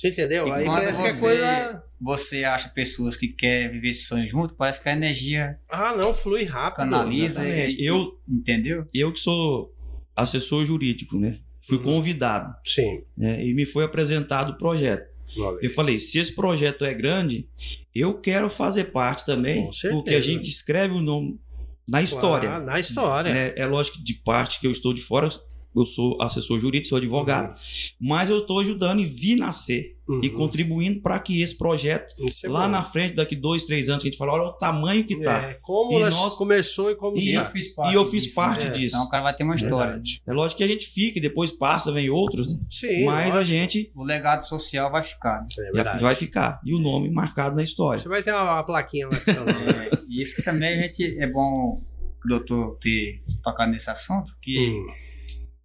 Você 0.00 0.08
entendeu? 0.08 0.46
E 0.48 0.52
aí 0.52 0.64
quando 0.64 0.76
parece 0.76 1.00
que 1.02 1.06
a 1.06 1.10
você- 1.10 1.20
coisa. 1.20 1.82
Você 2.00 2.44
acha 2.44 2.68
pessoas 2.70 3.16
que 3.16 3.28
querem 3.28 3.68
viver 3.68 3.90
esse 3.90 4.04
sonho 4.04 4.26
junto, 4.28 4.54
parece 4.54 4.82
que 4.82 4.88
a 4.88 4.92
energia 4.92 5.58
Ah, 5.70 5.94
não, 5.94 6.14
flui 6.14 6.44
rápido. 6.44 6.76
canaliza 6.76 7.42
Exatamente. 7.46 7.82
e, 7.82 7.84
Eu- 7.86 8.18
entendeu? 8.26 8.86
Eu 8.94 9.12
que 9.12 9.20
sou 9.20 9.74
assessor 10.16 10.64
jurídico, 10.64 11.18
né? 11.18 11.38
Fui 11.60 11.76
Uhum. 11.76 11.84
convidado, 11.84 12.54
Sim. 12.64 13.02
né? 13.16 13.44
E 13.44 13.52
me 13.52 13.66
foi 13.66 13.84
apresentado 13.84 14.52
o 14.52 14.56
projeto. 14.58 15.08
Olha. 15.38 15.58
Eu 15.62 15.70
falei, 15.70 16.00
se 16.00 16.18
esse 16.18 16.34
projeto 16.34 16.84
é 16.84 16.92
grande, 16.94 17.46
eu 17.94 18.14
quero 18.14 18.48
fazer 18.50 18.84
parte 18.84 19.24
também, 19.26 19.66
Com 19.66 19.72
certeza. 19.72 20.02
porque 20.02 20.14
a 20.14 20.20
gente 20.20 20.48
escreve 20.48 20.94
o 20.94 21.00
nome 21.02 21.38
na 21.88 22.02
história. 22.02 22.54
Ah, 22.54 22.60
na 22.60 22.80
história. 22.80 23.32
né? 23.32 23.52
É 23.56 23.66
lógico 23.66 23.98
que 23.98 24.02
de 24.04 24.14
parte 24.14 24.58
que 24.58 24.66
eu 24.66 24.70
estou 24.72 24.92
de 24.94 25.02
fora, 25.02 25.28
eu 25.74 25.86
sou 25.86 26.20
assessor 26.20 26.58
jurídico, 26.58 26.88
sou 26.88 26.98
advogado, 26.98 27.54
mas 28.00 28.28
eu 28.28 28.38
estou 28.40 28.58
ajudando 28.60 29.00
e 29.00 29.04
vi 29.04 29.36
nascer 29.36 29.96
Uhum. 30.10 30.20
e 30.24 30.28
contribuindo 30.28 31.00
para 31.00 31.20
que 31.20 31.40
esse 31.40 31.56
projeto, 31.56 32.16
é 32.44 32.48
lá 32.48 32.64
bom. 32.64 32.72
na 32.72 32.82
frente, 32.82 33.14
daqui 33.14 33.36
dois, 33.36 33.64
três 33.64 33.88
anos, 33.88 34.02
que 34.02 34.08
a 34.08 34.10
gente 34.10 34.18
fala, 34.18 34.32
olha 34.32 34.42
o 34.48 34.52
tamanho 34.54 35.06
que 35.06 35.20
tá. 35.20 35.40
É, 35.40 35.54
como 35.62 36.00
E 36.00 36.02
nós 36.02 36.34
começou 36.34 36.90
e 36.90 36.96
como 36.96 37.16
E 37.16 37.28
está. 37.28 37.42
eu 37.42 37.44
fiz 37.44 37.66
E 37.66 37.94
eu 37.94 38.04
fiz 38.04 38.34
parte 38.34 38.66
né? 38.66 38.72
disso. 38.72 38.96
Então 38.96 39.06
o 39.06 39.08
cara 39.08 39.22
vai 39.22 39.32
ter 39.36 39.44
uma 39.44 39.54
história. 39.54 40.02
É 40.26 40.32
lógico 40.32 40.58
que 40.58 40.64
a 40.64 40.66
gente 40.66 40.86
fica 40.88 41.20
e 41.20 41.22
depois 41.22 41.52
passa, 41.52 41.92
vem 41.92 42.10
outros, 42.10 42.52
né? 42.52 42.58
Sim, 42.68 43.04
mas 43.04 43.32
a 43.36 43.38
lógico. 43.38 43.44
gente 43.44 43.92
O 43.94 44.02
legado 44.02 44.42
social 44.42 44.90
vai 44.90 45.00
ficar. 45.04 45.42
né? 45.42 45.46
É 45.76 45.98
vai 45.98 46.16
ficar. 46.16 46.60
E 46.66 46.74
o 46.74 46.80
nome 46.80 47.08
marcado 47.08 47.54
na 47.54 47.62
história. 47.62 48.00
Você 48.02 48.08
vai 48.08 48.20
ter 48.20 48.32
uma, 48.32 48.54
uma 48.54 48.64
plaquinha 48.64 49.06
lá. 49.06 49.12
né? 49.12 49.90
É, 49.92 49.98
e 50.10 50.20
isso 50.20 50.42
também 50.42 50.76
a 50.76 50.82
gente 50.82 51.04
é 51.22 51.30
bom 51.30 51.76
doutor 52.26 52.76
ter 52.80 53.22
tocado 53.44 53.70
nesse 53.70 53.88
assunto, 53.90 54.32
que 54.42 54.58
Hum, 54.58 54.86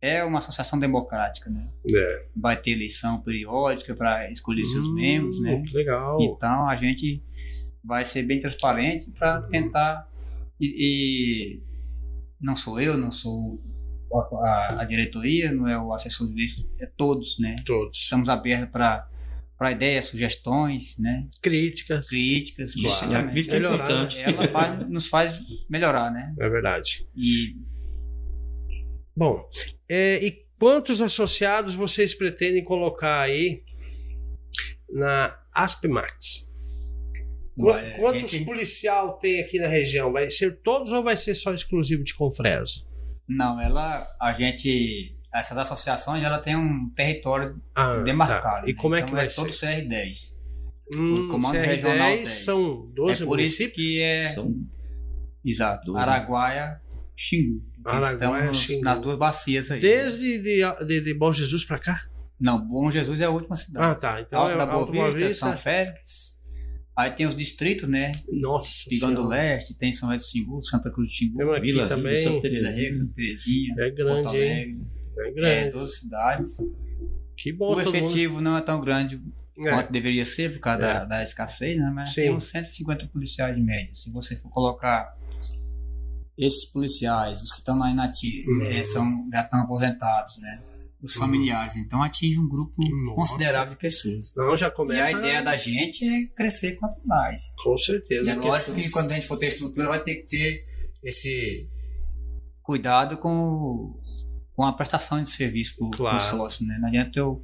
é 0.06 0.24
uma 0.24 0.38
associação 0.40 0.78
democrática, 0.80 1.50
né? 1.50 1.68
é. 1.94 2.26
Vai 2.36 2.56
ter 2.60 2.72
eleição 2.72 3.22
periódica 3.22 3.96
para 3.96 4.30
escolher 4.32 4.64
seus 4.66 4.88
Hum, 4.88 4.94
membros, 4.94 5.40
né? 5.42 5.64
Legal. 5.74 6.18
Então 6.22 6.68
a 6.70 6.76
gente 6.76 7.24
vai 7.84 8.04
ser 8.04 8.24
bem 8.24 8.40
transparente 8.40 9.12
para 9.12 9.42
Uhum. 9.42 9.50
tentar 9.50 10.08
e, 10.60 10.68
e 11.60 11.64
não 12.42 12.56
sou 12.56 12.80
eu, 12.80 12.98
não 12.98 13.12
sou 13.12 13.58
a, 14.14 14.18
a- 14.18 14.82
a 14.82 14.86
diretoria, 14.86 15.52
não 15.52 15.68
é 15.68 15.78
o 15.80 15.92
assessor 15.94 16.28
jurídico, 16.28 16.70
é 16.80 16.86
todos, 16.86 17.38
né? 17.40 17.56
Todos. 17.66 17.98
Estamos 17.98 18.30
abertos 18.30 18.70
para 18.72 19.08
para 19.58 19.72
ideias, 19.72 20.04
sugestões, 20.06 20.98
né? 21.00 21.30
Críticas. 21.42 22.10
Críticas, 22.10 22.74
Claro. 22.76 23.30
crítica 23.32 23.56
é 23.56 23.60
importante. 23.60 24.20
Ela 24.20 24.48
faz- 24.50 24.90
nos 24.90 25.08
faz 25.08 25.40
melhorar, 25.70 26.12
né? 26.12 26.36
É 26.38 26.50
verdade. 26.50 27.02
E 27.16 27.56
Bom, 29.16 29.48
é, 29.88 30.24
e 30.26 30.46
quantos 30.60 31.02
associados 31.02 31.74
vocês 31.76 32.14
pretendem 32.14 32.64
colocar 32.64 33.22
aí 33.22 33.64
na 34.90 35.38
Aspmax? 35.54 36.52
Quantos 37.98 38.32
gente- 38.32 38.46
policial 38.46 39.14
tem 39.18 39.40
aqui 39.40 39.60
na 39.60 39.68
região? 39.68 40.12
Vai 40.12 40.30
ser 40.30 40.60
todos 40.62 40.92
ou 40.92 41.02
vai 41.02 41.16
ser 41.16 41.34
só 41.36 41.54
exclusivo 41.54 42.04
de 42.04 42.14
Confresa? 42.14 42.84
não, 43.28 43.60
ela, 43.60 44.06
a 44.22 44.34
gente, 44.34 45.16
essas 45.34 45.58
associações, 45.58 46.24
ela 46.24 46.38
tem 46.38 46.56
um 46.56 46.92
território 46.96 47.60
Ah, 47.74 47.98
demarcado. 48.04 48.42
tá. 48.44 48.70
E 48.70 48.74
né? 48.74 48.80
como 48.80 48.94
é 48.96 49.00
então 49.00 49.10
que 49.10 49.16
vai 49.16 49.26
é 49.26 49.30
todo 49.30 49.50
ser? 49.50 49.88
CR10. 49.88 50.38
Hum, 50.96 51.26
o 51.26 51.28
Comando 51.30 51.56
CR10 51.58 51.66
Regional 51.66 52.16
10. 52.18 52.30
são 52.30 52.92
12 52.94 53.24
é 53.24 53.26
por 53.26 53.40
isso 53.40 53.62
municípios? 53.64 53.76
que 53.76 54.00
é 54.02 54.30
São 54.34 54.54
Exato. 55.44 55.98
Araguaia, 55.98 56.80
Xingu. 57.16 57.64
Araguaia, 57.86 58.14
Estamos 58.46 58.58
Xingu. 58.58 58.84
nas 58.84 59.00
duas 59.00 59.18
bacias 59.18 59.72
aí. 59.72 59.80
Desde 59.80 60.40
de, 60.42 60.62
de, 60.86 61.02
de 61.02 61.14
Bom 61.14 61.32
Jesus 61.32 61.64
pra 61.66 61.78
cá? 61.80 62.02
Não, 62.40 62.60
Bom 62.60 62.90
Jesus 62.92 63.22
é 63.22 63.26
a 63.26 63.30
última 63.30 63.56
cidade. 63.56 63.86
Ah, 63.86 63.96
tá. 63.96 64.22
Então 64.22 64.40
Alto 64.42 64.52
é 64.54 64.58
da 64.58 64.64
Alto 64.72 64.92
Boa 64.92 65.06
Vista, 65.12 65.28
Vista. 65.28 65.40
São 65.46 65.56
Félix. 65.56 66.36
Aí 66.98 67.12
tem 67.12 67.26
os 67.26 67.36
distritos, 67.36 67.88
né? 67.90 68.12
Nossa 68.32 68.90
Pigão 68.90 69.14
do. 69.14 69.28
Leste, 69.28 69.78
tem 69.78 69.92
São 69.92 70.10
do 70.10 70.20
Xingu, 70.20 70.62
Santa 70.62 70.90
Cruz 70.92 71.08
do 71.10 71.14
Xingu, 71.14 71.38
Tem 71.38 71.46
uma 71.46 71.58
aqui 71.58 71.66
Vila, 71.68 71.88
também. 71.90 72.18
Santa 72.18 72.48
Vila 72.50 72.64
Terezinha. 72.64 72.76
Rica, 72.84 72.92
Santa 72.94 73.14
Terezinha, 73.14 73.74
É 73.78 73.90
Porto 73.92 73.96
grande, 73.96 74.38
hein? 74.38 74.52
Alegre. 74.52 74.82
É 75.18 75.30
É, 75.30 75.34
grande. 75.34 75.76
12 75.76 75.96
cidades. 76.00 76.58
Que 77.38 77.52
bom, 77.52 77.66
o 77.74 77.76
todo 77.76 77.86
mundo- 77.94 77.96
efetivo 77.98 78.42
não 78.42 78.58
é 78.58 78.62
tão 78.62 78.80
grande 78.80 79.22
É. 79.60 79.70
quanto 79.72 79.92
deveria 79.92 80.24
ser 80.24 80.54
por 80.54 80.60
causa 80.60 80.80
É. 80.86 80.94
da, 80.94 81.06
da 81.06 81.24
escassez, 81.24 81.78
né? 81.78 81.92
Mas 81.94 82.10
Sim. 82.12 82.22
tem 82.22 82.34
uns 82.34 82.46
150 82.46 83.08
policiais 83.08 83.58
de 83.58 83.64
média. 83.64 83.94
Se 83.94 84.10
você 84.12 84.34
for 84.38 84.50
colocar 84.50 85.14
esses 86.38 86.66
policiais, 86.66 87.42
os 87.42 87.52
que 87.52 87.60
estão 87.60 87.78
lá 87.80 87.90
inativos, 87.92 88.48
Uhum. 88.48 88.62
eh, 88.62 88.84
são, 88.84 89.30
já 89.32 89.42
estão 89.42 89.60
aposentados, 89.62 90.38
né? 90.40 90.64
Os 91.04 91.14
familiares. 91.14 91.76
Então 91.76 92.02
atinge 92.02 92.40
um 92.40 92.48
grupo 92.50 92.74
Nossa. 92.82 93.16
considerável 93.16 93.70
de 93.74 93.78
pessoas. 93.80 94.34
Não, 94.36 94.58
já 94.58 94.68
E 94.68 94.72
começa. 94.72 95.08
a 95.08 95.12
ideia 95.12 95.44
da 95.44 95.56
gente 95.56 96.04
é 96.04 96.26
crescer 96.36 96.76
quanto 96.78 97.00
mais. 97.06 97.54
Com 97.64 97.76
E 97.76 97.80
certeza. 97.80 98.32
é 98.32 98.36
lógico 98.36 98.74
que 98.74 98.90
quando 98.90 99.12
a 99.12 99.14
gente 99.16 99.28
for 99.28 99.38
ter 99.38 99.48
estrutura, 99.48 99.88
vai 99.90 100.02
ter 100.04 100.16
que 100.16 100.28
ter 100.28 100.64
esse 101.04 101.70
cuidado 102.64 103.18
com, 103.18 103.94
com 104.56 104.64
a 104.64 104.74
prestação 104.74 105.22
de 105.22 105.30
serviço 105.30 105.76
para 105.78 105.86
o 105.88 105.92
Claro. 105.92 106.20
sócio, 106.20 106.66
né? 106.66 106.78
Não 106.82 106.88
adianta 106.88 107.20
eu 107.20 107.42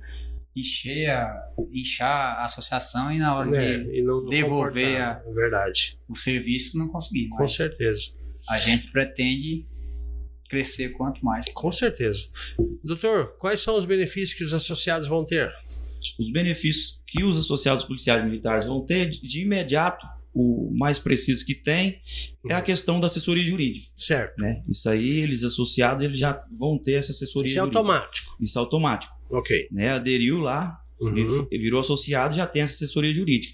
encher 0.56 1.10
a, 1.12 1.52
inchar 1.72 2.40
a 2.40 2.46
associação 2.46 3.12
e 3.12 3.20
na 3.20 3.36
hora 3.36 3.56
É, 3.56 3.78
de 3.80 4.00
e 4.00 4.04
não, 4.04 4.22
não 4.22 4.26
devolver 4.26 4.98
comportar, 4.98 5.24
é 5.26 5.34
verdade. 5.34 6.00
o 6.10 6.16
serviço 6.16 6.78
não 6.78 6.88
conseguir. 6.88 7.30
Com 7.30 7.48
certeza. 7.48 8.02
A 8.50 8.58
gente 8.58 8.90
pretende 8.92 9.66
crescer 10.50 10.90
quanto 10.90 11.24
mais. 11.24 11.46
Com 11.54 11.72
certeza. 11.72 12.28
Doutor, 12.84 13.38
quais 13.40 13.62
são 13.62 13.78
os 13.78 13.86
benefícios 13.86 14.38
que 14.38 14.44
os 14.44 14.54
associados 14.54 15.08
vão 15.08 15.26
ter? 15.26 15.52
Os 16.20 16.32
benefícios 16.32 17.00
que 17.08 17.24
os 17.24 17.38
associados 17.38 17.86
policiais 17.86 18.24
militares 18.26 18.66
vão 18.66 18.86
ter, 18.86 19.10
de, 19.10 19.42
imediato, 19.42 20.06
o 20.34 20.72
mais 20.74 20.98
preciso 20.98 21.46
que 21.46 21.54
tem 21.54 22.02
é 22.50 22.54
a 22.54 22.62
questão 22.62 23.00
da 23.00 23.08
assessoria 23.08 23.46
jurídica. 23.46 23.88
Certo. 23.96 24.40
Né? 24.40 24.62
Isso 24.70 24.90
aí, 24.90 25.20
eles 25.20 25.44
associados, 25.44 26.04
eles 26.04 26.18
já 26.18 26.44
vão 26.52 26.78
ter 26.78 26.94
essa 26.94 27.12
assessoria 27.12 27.48
Isso 27.50 27.58
é 27.58 27.62
jurídica. 27.62 27.80
automático. 27.80 28.38
Isso 28.40 28.58
é 28.58 28.62
automático. 28.62 29.14
Ok. 29.30 29.68
Né? 29.72 29.90
Aderiu 29.90 30.40
lá, 30.40 30.81
Uhum. 31.02 31.18
ele 31.18 31.48
ele 31.52 31.64
virou 31.64 31.80
associado, 31.80 32.36
já 32.36 32.46
tem 32.46 32.62
essa 32.62 32.76
assessoria 32.76 33.14
jurídica. 33.14 33.54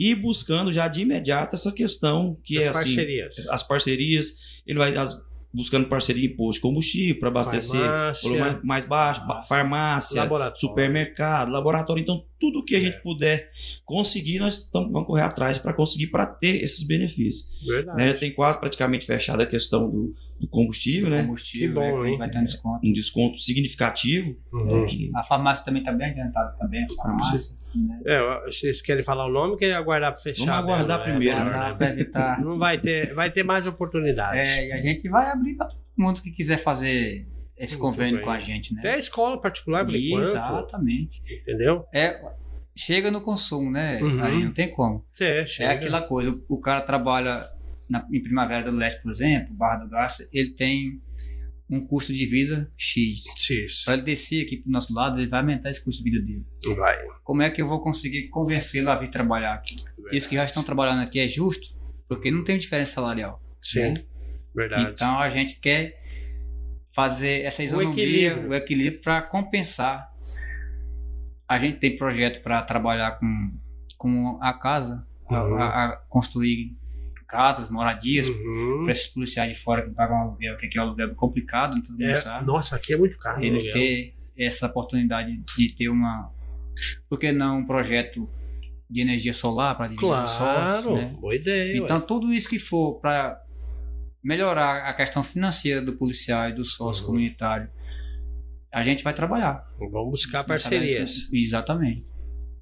E 0.00 0.14
buscando 0.14 0.72
já 0.72 0.88
de 0.88 1.02
imediato 1.02 1.54
essa 1.54 1.70
questão 1.72 2.36
que 2.42 2.56
As 2.58 2.64
é 2.64 2.68
assim, 2.68 2.78
parcerias. 2.78 3.48
as 3.48 3.62
parcerias, 3.62 4.34
ele 4.66 4.78
vai 4.78 4.96
as- 4.96 5.24
buscando 5.54 5.88
parceria 5.88 6.26
em 6.26 6.36
posto 6.36 6.56
de 6.58 6.60
combustível 6.60 7.18
para 7.18 7.28
abastecer 7.30 7.80
Farmácia, 7.80 8.38
mais, 8.38 8.62
mais 8.64 8.84
baixo, 8.84 9.20
ba- 9.20 9.40
Farmácia. 9.42 9.48
farmácia, 9.48 10.22
laboratório. 10.22 10.60
supermercado, 10.60 11.50
laboratório. 11.50 12.02
Então, 12.02 12.24
tudo 12.38 12.62
que 12.62 12.76
a 12.76 12.80
gente 12.80 13.00
puder 13.02 13.50
conseguir, 13.84 14.38
nós 14.38 14.68
vamos 14.72 15.06
correr 15.06 15.22
atrás 15.22 15.56
para 15.56 15.72
conseguir 15.72 16.08
para 16.08 16.26
ter 16.26 16.62
esses 16.62 16.82
benefícios. 16.86 17.48
Verdade. 17.66 17.96
Né? 17.96 18.12
Já 18.12 18.18
tem 18.18 18.32
quase 18.32 18.60
praticamente 18.60 19.06
fechada 19.06 19.44
a 19.44 19.46
questão 19.46 19.88
do, 19.90 20.14
do 20.40 20.46
combustível, 20.48 21.08
né? 21.10 21.22
Combustível, 21.22 21.68
Que 21.68 21.74
bom, 21.74 21.80
né? 21.80 22.00
a 22.02 22.04
gente 22.04 22.12
hein? 22.12 22.18
vai 22.18 22.30
ter 22.30 22.38
um 22.38 22.44
desconto. 22.44 22.80
Um 22.88 22.92
desconto 22.92 23.38
significativo. 23.38 24.36
Uhum. 24.52 24.82
né? 24.82 24.86
Que- 24.86 25.10
A 25.14 25.22
farmácia 25.22 25.64
também 25.64 25.80
está 25.82 25.92
bem 25.92 26.08
adiantada 26.10 26.54
também, 26.58 26.84
a 26.84 26.88
farmácia. 27.02 27.56
Né? 27.74 28.00
É, 28.06 28.44
vocês 28.46 28.80
querem 28.80 29.02
falar 29.02 29.26
o 29.26 29.32
nome 29.32 29.56
que 29.56 29.64
é 29.66 29.74
aguardar 29.74 30.12
para 30.12 30.20
fechar? 30.20 30.44
Vamos 30.62 30.80
aguardar 30.80 30.98
mesmo, 31.00 31.14
primeiro, 31.16 31.40
É, 31.40 31.44
né? 31.44 31.74
Para 31.76 31.88
evitar. 31.90 32.40
Não 32.44 32.58
vai 32.58 32.78
ter, 32.78 33.14
vai 33.14 33.30
ter 33.30 33.42
mais 33.42 33.66
oportunidades. 33.66 34.48
É, 34.50 34.68
e 34.68 34.72
a 34.72 34.80
gente 34.80 35.08
vai 35.08 35.30
abrir 35.30 35.56
para 35.56 35.66
todo 35.68 35.78
mundo 35.96 36.20
que 36.22 36.30
quiser 36.30 36.58
fazer 36.58 37.26
esse 37.58 37.72
Muito 37.78 37.80
convênio 37.86 38.16
bem. 38.16 38.24
com 38.24 38.30
a 38.30 38.38
gente, 38.38 38.74
né? 38.74 38.80
Até 38.80 38.94
a 38.94 38.98
escola 38.98 39.40
particular, 39.40 39.84
por 39.84 39.94
enquanto. 39.94 40.24
Exatamente. 40.26 41.22
Entendeu? 41.42 41.84
É, 41.94 42.20
chega 42.74 43.10
no 43.10 43.20
consumo, 43.20 43.70
né, 43.70 43.98
Uhum. 44.02 44.22
Ari? 44.22 44.44
Não 44.44 44.52
tem 44.52 44.70
como. 44.70 45.04
É, 45.20 45.40
É 45.40 45.46
chega. 45.46 45.70
aquela 45.72 46.02
coisa, 46.02 46.38
o 46.48 46.58
cara 46.60 46.80
trabalha 46.82 47.42
na, 47.90 48.06
em 48.12 48.20
Primavera 48.22 48.70
do 48.70 48.76
Leste, 48.76 49.02
por 49.02 49.10
exemplo, 49.12 49.54
Barra 49.54 49.84
do 49.84 49.88
Garça, 49.88 50.28
ele 50.32 50.50
tem 50.50 51.00
um 51.68 51.84
custo 51.84 52.12
de 52.12 52.24
vida 52.26 52.70
X. 52.76 53.24
Isso. 53.50 53.84
Para 53.84 53.94
ele 53.94 54.02
descer 54.02 54.44
aqui 54.44 54.56
pro 54.58 54.70
nosso 54.70 54.94
lado, 54.94 55.18
ele 55.18 55.28
vai 55.28 55.40
aumentar 55.40 55.68
esse 55.70 55.82
custo 55.84 56.02
de 56.02 56.10
vida 56.10 56.24
dele. 56.24 56.46
Vai. 56.76 56.96
Como 57.24 57.42
é 57.42 57.50
que 57.50 57.60
eu 57.60 57.66
vou 57.66 57.80
conseguir 57.80 58.28
convencê-lo 58.28 58.90
a 58.90 58.96
vir 58.96 59.08
trabalhar 59.10 59.54
aqui? 59.54 59.76
Isso 60.12 60.28
que 60.28 60.36
já 60.36 60.44
estão 60.44 60.62
trabalhando 60.62 61.02
aqui 61.02 61.18
é 61.18 61.26
justo, 61.26 61.76
porque 62.08 62.30
não 62.30 62.44
tem 62.44 62.56
diferença 62.58 62.92
salarial. 62.92 63.42
Sim. 63.60 63.96
Verdade. 64.54 64.90
Então 64.92 65.18
a 65.18 65.28
gente 65.28 65.58
quer 65.58 66.00
fazer 66.94 67.42
essa 67.42 67.62
isonomia, 67.64 68.38
o 68.48 68.54
equilíbrio 68.54 69.00
para 69.00 69.20
compensar. 69.22 70.08
A 71.48 71.58
gente 71.58 71.78
tem 71.78 71.96
projeto 71.96 72.42
para 72.42 72.62
trabalhar 72.62 73.18
com, 73.18 73.52
com 73.98 74.38
a 74.40 74.52
casa, 74.54 75.06
Uhum. 75.28 75.56
a, 75.56 75.86
a 75.86 75.96
construir 76.08 76.76
casas, 77.26 77.68
moradias 77.70 78.28
Uhum. 78.28 78.82
para 78.84 78.92
esses 78.92 79.06
policiais 79.08 79.50
de 79.50 79.58
fora 79.58 79.82
que 79.82 79.90
pagam 79.94 80.16
aluguel, 80.16 80.56
que 80.56 80.66
aqui 80.66 80.78
é 80.78 80.82
um 80.82 80.84
aluguel 80.86 81.14
complicado, 81.14 81.74
todo 81.82 81.92
mundo 81.92 82.02
É, 82.04 82.14
sabe. 82.14 82.46
nossa, 82.46 82.76
aqui 82.76 82.94
é 82.94 82.96
muito 82.96 83.16
caro. 83.18 83.40
Ele 83.42 83.56
aluguel. 83.56 83.72
ter 83.72 84.14
essa 84.38 84.66
oportunidade 84.66 85.36
de 85.56 85.74
ter 85.74 85.88
uma. 85.88 86.30
Por 87.08 87.18
que 87.18 87.32
não 87.32 87.58
um 87.58 87.64
projeto 87.64 88.30
de 88.88 89.00
energia 89.00 89.32
solar 89.32 89.76
para 89.76 89.86
dividir 89.88 90.06
os 90.06 90.36
Claro, 90.36 90.82
sócios, 90.82 90.94
né? 90.94 91.16
boa 91.20 91.34
ideia. 91.34 91.76
Então, 91.76 91.96
ué. 91.98 92.04
tudo 92.06 92.32
isso 92.32 92.48
que 92.48 92.58
for 92.58 93.00
para 93.00 93.40
melhorar 94.22 94.88
a 94.88 94.92
questão 94.92 95.22
financeira 95.22 95.80
do 95.82 95.94
policial 95.94 96.48
e 96.48 96.52
do 96.52 96.64
sócio 96.64 97.02
Uhum. 97.02 97.06
comunitário, 97.08 97.68
a 98.72 98.82
gente 98.82 99.02
vai 99.02 99.14
trabalhar. 99.14 99.64
vamos 99.78 100.10
buscar 100.10 100.44
parcerias. 100.44 101.28
Exatamente. 101.32 102.04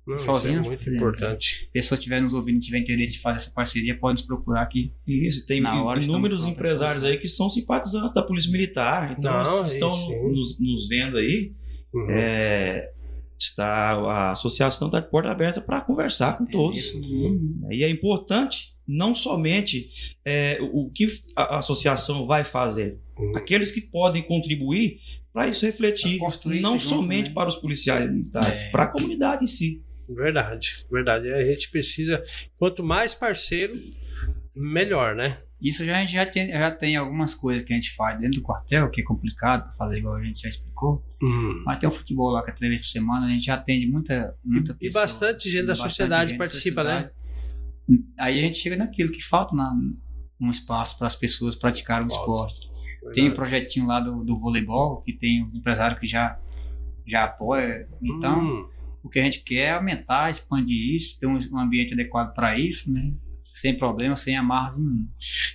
Não, 0.07 0.19
sozinho, 0.19 0.61
isso 0.61 0.71
é 0.73 0.77
muito 0.77 0.91
importante. 0.91 1.61
Se 1.61 1.65
a 1.65 1.73
pessoa 1.73 1.97
estiver 1.99 2.21
nos 2.21 2.35
ouvindo 2.35 2.57
e 2.57 2.61
tiver 2.61 2.79
interesse 2.79 3.15
de 3.15 3.21
fazer 3.21 3.37
essa 3.37 3.51
parceria, 3.51 3.99
pode 3.99 4.19
nos 4.21 4.27
procurar 4.27 4.63
aqui. 4.63 4.93
Isso, 5.07 5.47
tem 5.47 5.61
Na 5.61 5.83
hora 5.83 6.03
inúmeros 6.03 6.47
empresários 6.47 7.03
aí 7.05 7.17
que 7.17 7.27
são 7.29 7.49
simpatizantes 7.49 8.13
da 8.13 8.23
Polícia 8.23 8.51
Militar. 8.53 9.17
Então, 9.19 9.43
Não, 9.43 9.61
eles 9.61 9.73
estão 9.73 9.91
sim. 9.91 10.15
nos, 10.31 10.59
nos 10.61 10.89
vendo 10.89 11.17
aí. 11.17 11.53
Uhum. 11.95 12.07
É, 12.11 12.91
está, 13.39 13.93
a 13.93 14.33
associação 14.33 14.89
está 14.89 15.01
de 15.01 15.09
porta 15.11 15.31
aberta 15.31 15.61
para 15.61 15.81
conversar 15.81 16.37
com 16.37 16.45
todos. 16.45 16.79
Entender 16.79 17.01
todo 17.03 17.15
mundo. 17.15 17.73
E 17.73 17.83
é 17.85 17.89
importante 17.89 18.75
não 18.87 19.15
somente 19.15 19.91
é, 20.25 20.59
o 20.61 20.91
que 20.91 21.07
a 21.35 21.59
associação 21.59 22.27
vai 22.27 22.45
fazer, 22.45 22.99
Uhum. 23.19 23.37
aqueles 23.37 23.71
que 23.71 23.81
podem 23.81 24.23
contribuir 24.23 24.99
para 25.33 25.49
isso 25.49 25.65
refletir, 25.65 26.19
não 26.61 26.79
junto, 26.79 26.81
somente 26.81 27.29
né? 27.29 27.35
para 27.35 27.49
os 27.49 27.57
policiais 27.57 28.11
militares, 28.13 28.61
É. 28.63 28.71
para 28.71 28.85
a 28.85 28.87
comunidade 28.89 29.45
em 29.45 29.47
si. 29.47 29.83
Verdade, 30.09 30.85
verdade. 30.91 31.33
A 31.33 31.43
gente 31.43 31.71
precisa, 31.71 32.23
quanto 32.59 32.83
mais 32.85 33.15
parceiro, 33.15 33.73
melhor, 34.55 35.15
né? 35.15 35.39
Isso 35.61 35.85
já, 35.85 35.97
a 35.97 36.01
gente 36.01 36.13
já 36.13 36.27
tem, 36.27 36.51
já 36.51 36.71
tem 36.71 36.97
algumas 36.97 37.35
coisas 37.35 37.63
que 37.63 37.73
a 37.73 37.77
gente 37.77 37.91
faz 37.95 38.19
dentro 38.19 38.41
do 38.41 38.43
quartel, 38.43 38.91
que 38.91 39.01
é 39.01 39.05
complicado 39.05 39.63
para 39.63 39.73
fazer 39.73 39.99
igual 39.99 40.17
a 40.17 40.23
gente 40.23 40.41
já 40.43 40.49
explicou. 40.49 41.03
Uhum. 41.23 41.63
Mas 41.65 41.79
tem 41.79 41.89
o 41.89 41.93
futebol 41.93 42.31
lá 42.31 42.45
que 42.45 42.51
é 42.51 42.55
três 42.55 42.71
vezes 42.71 42.87
por 42.87 42.93
semana, 42.93 43.27
a 43.27 43.31
gente 43.31 43.45
já 43.45 43.55
atende 43.55 43.87
muita, 43.87 44.37
muita 44.45 44.73
E 44.73 44.75
pessoa. 44.87 45.03
bastante 45.05 45.49
gente 45.51 45.63
da 45.63 45.69
Bastante 45.73 45.89
sociedade 45.91 46.31
gente 46.31 46.39
participa, 46.39 46.85
né? 46.85 46.91
sociedade. 46.95 47.15
Aí 48.19 48.39
a 48.39 48.43
gente 48.43 48.57
chega 48.57 48.77
naquilo 48.77 49.11
que 49.11 49.23
falta 49.23 49.55
na, 49.57 49.73
um 50.41 50.51
espaço 50.51 50.99
para 50.99 51.07
as 51.07 51.17
pessoas 51.17 51.57
praticarem 51.57 52.07
o 52.07 52.11
esporte. 52.11 52.69
Tem 53.15 53.25
um 53.25 53.27
Verdade. 53.29 53.35
projetinho 53.35 53.87
lá 53.87 54.01
do, 54.01 54.23
do 54.25 54.39
voleibol, 54.39 55.01
que 55.01 55.13
tem 55.17 55.43
os 55.43 55.55
empresários 55.55 55.99
que 55.99 56.07
já, 56.07 56.39
já 57.07 57.25
apoiam. 57.25 57.87
Então, 58.03 58.39
Hum, 58.39 58.69
o 59.05 59.09
que 59.11 59.19
a 59.19 59.23
gente 59.23 59.41
quer 59.41 59.67
é 59.67 59.73
aumentar, 59.73 60.31
expandir 60.31 60.95
isso, 60.97 61.21
ter 61.21 61.27
um, 61.27 61.59
ambiente 61.59 61.93
adequado 61.93 62.33
para 62.33 62.59
isso, 62.59 62.91
né? 62.91 63.13
Sem 63.53 63.77
problema, 63.77 64.17
sem 64.17 64.35
amarras 64.35 64.79
nenhum. 64.79 65.07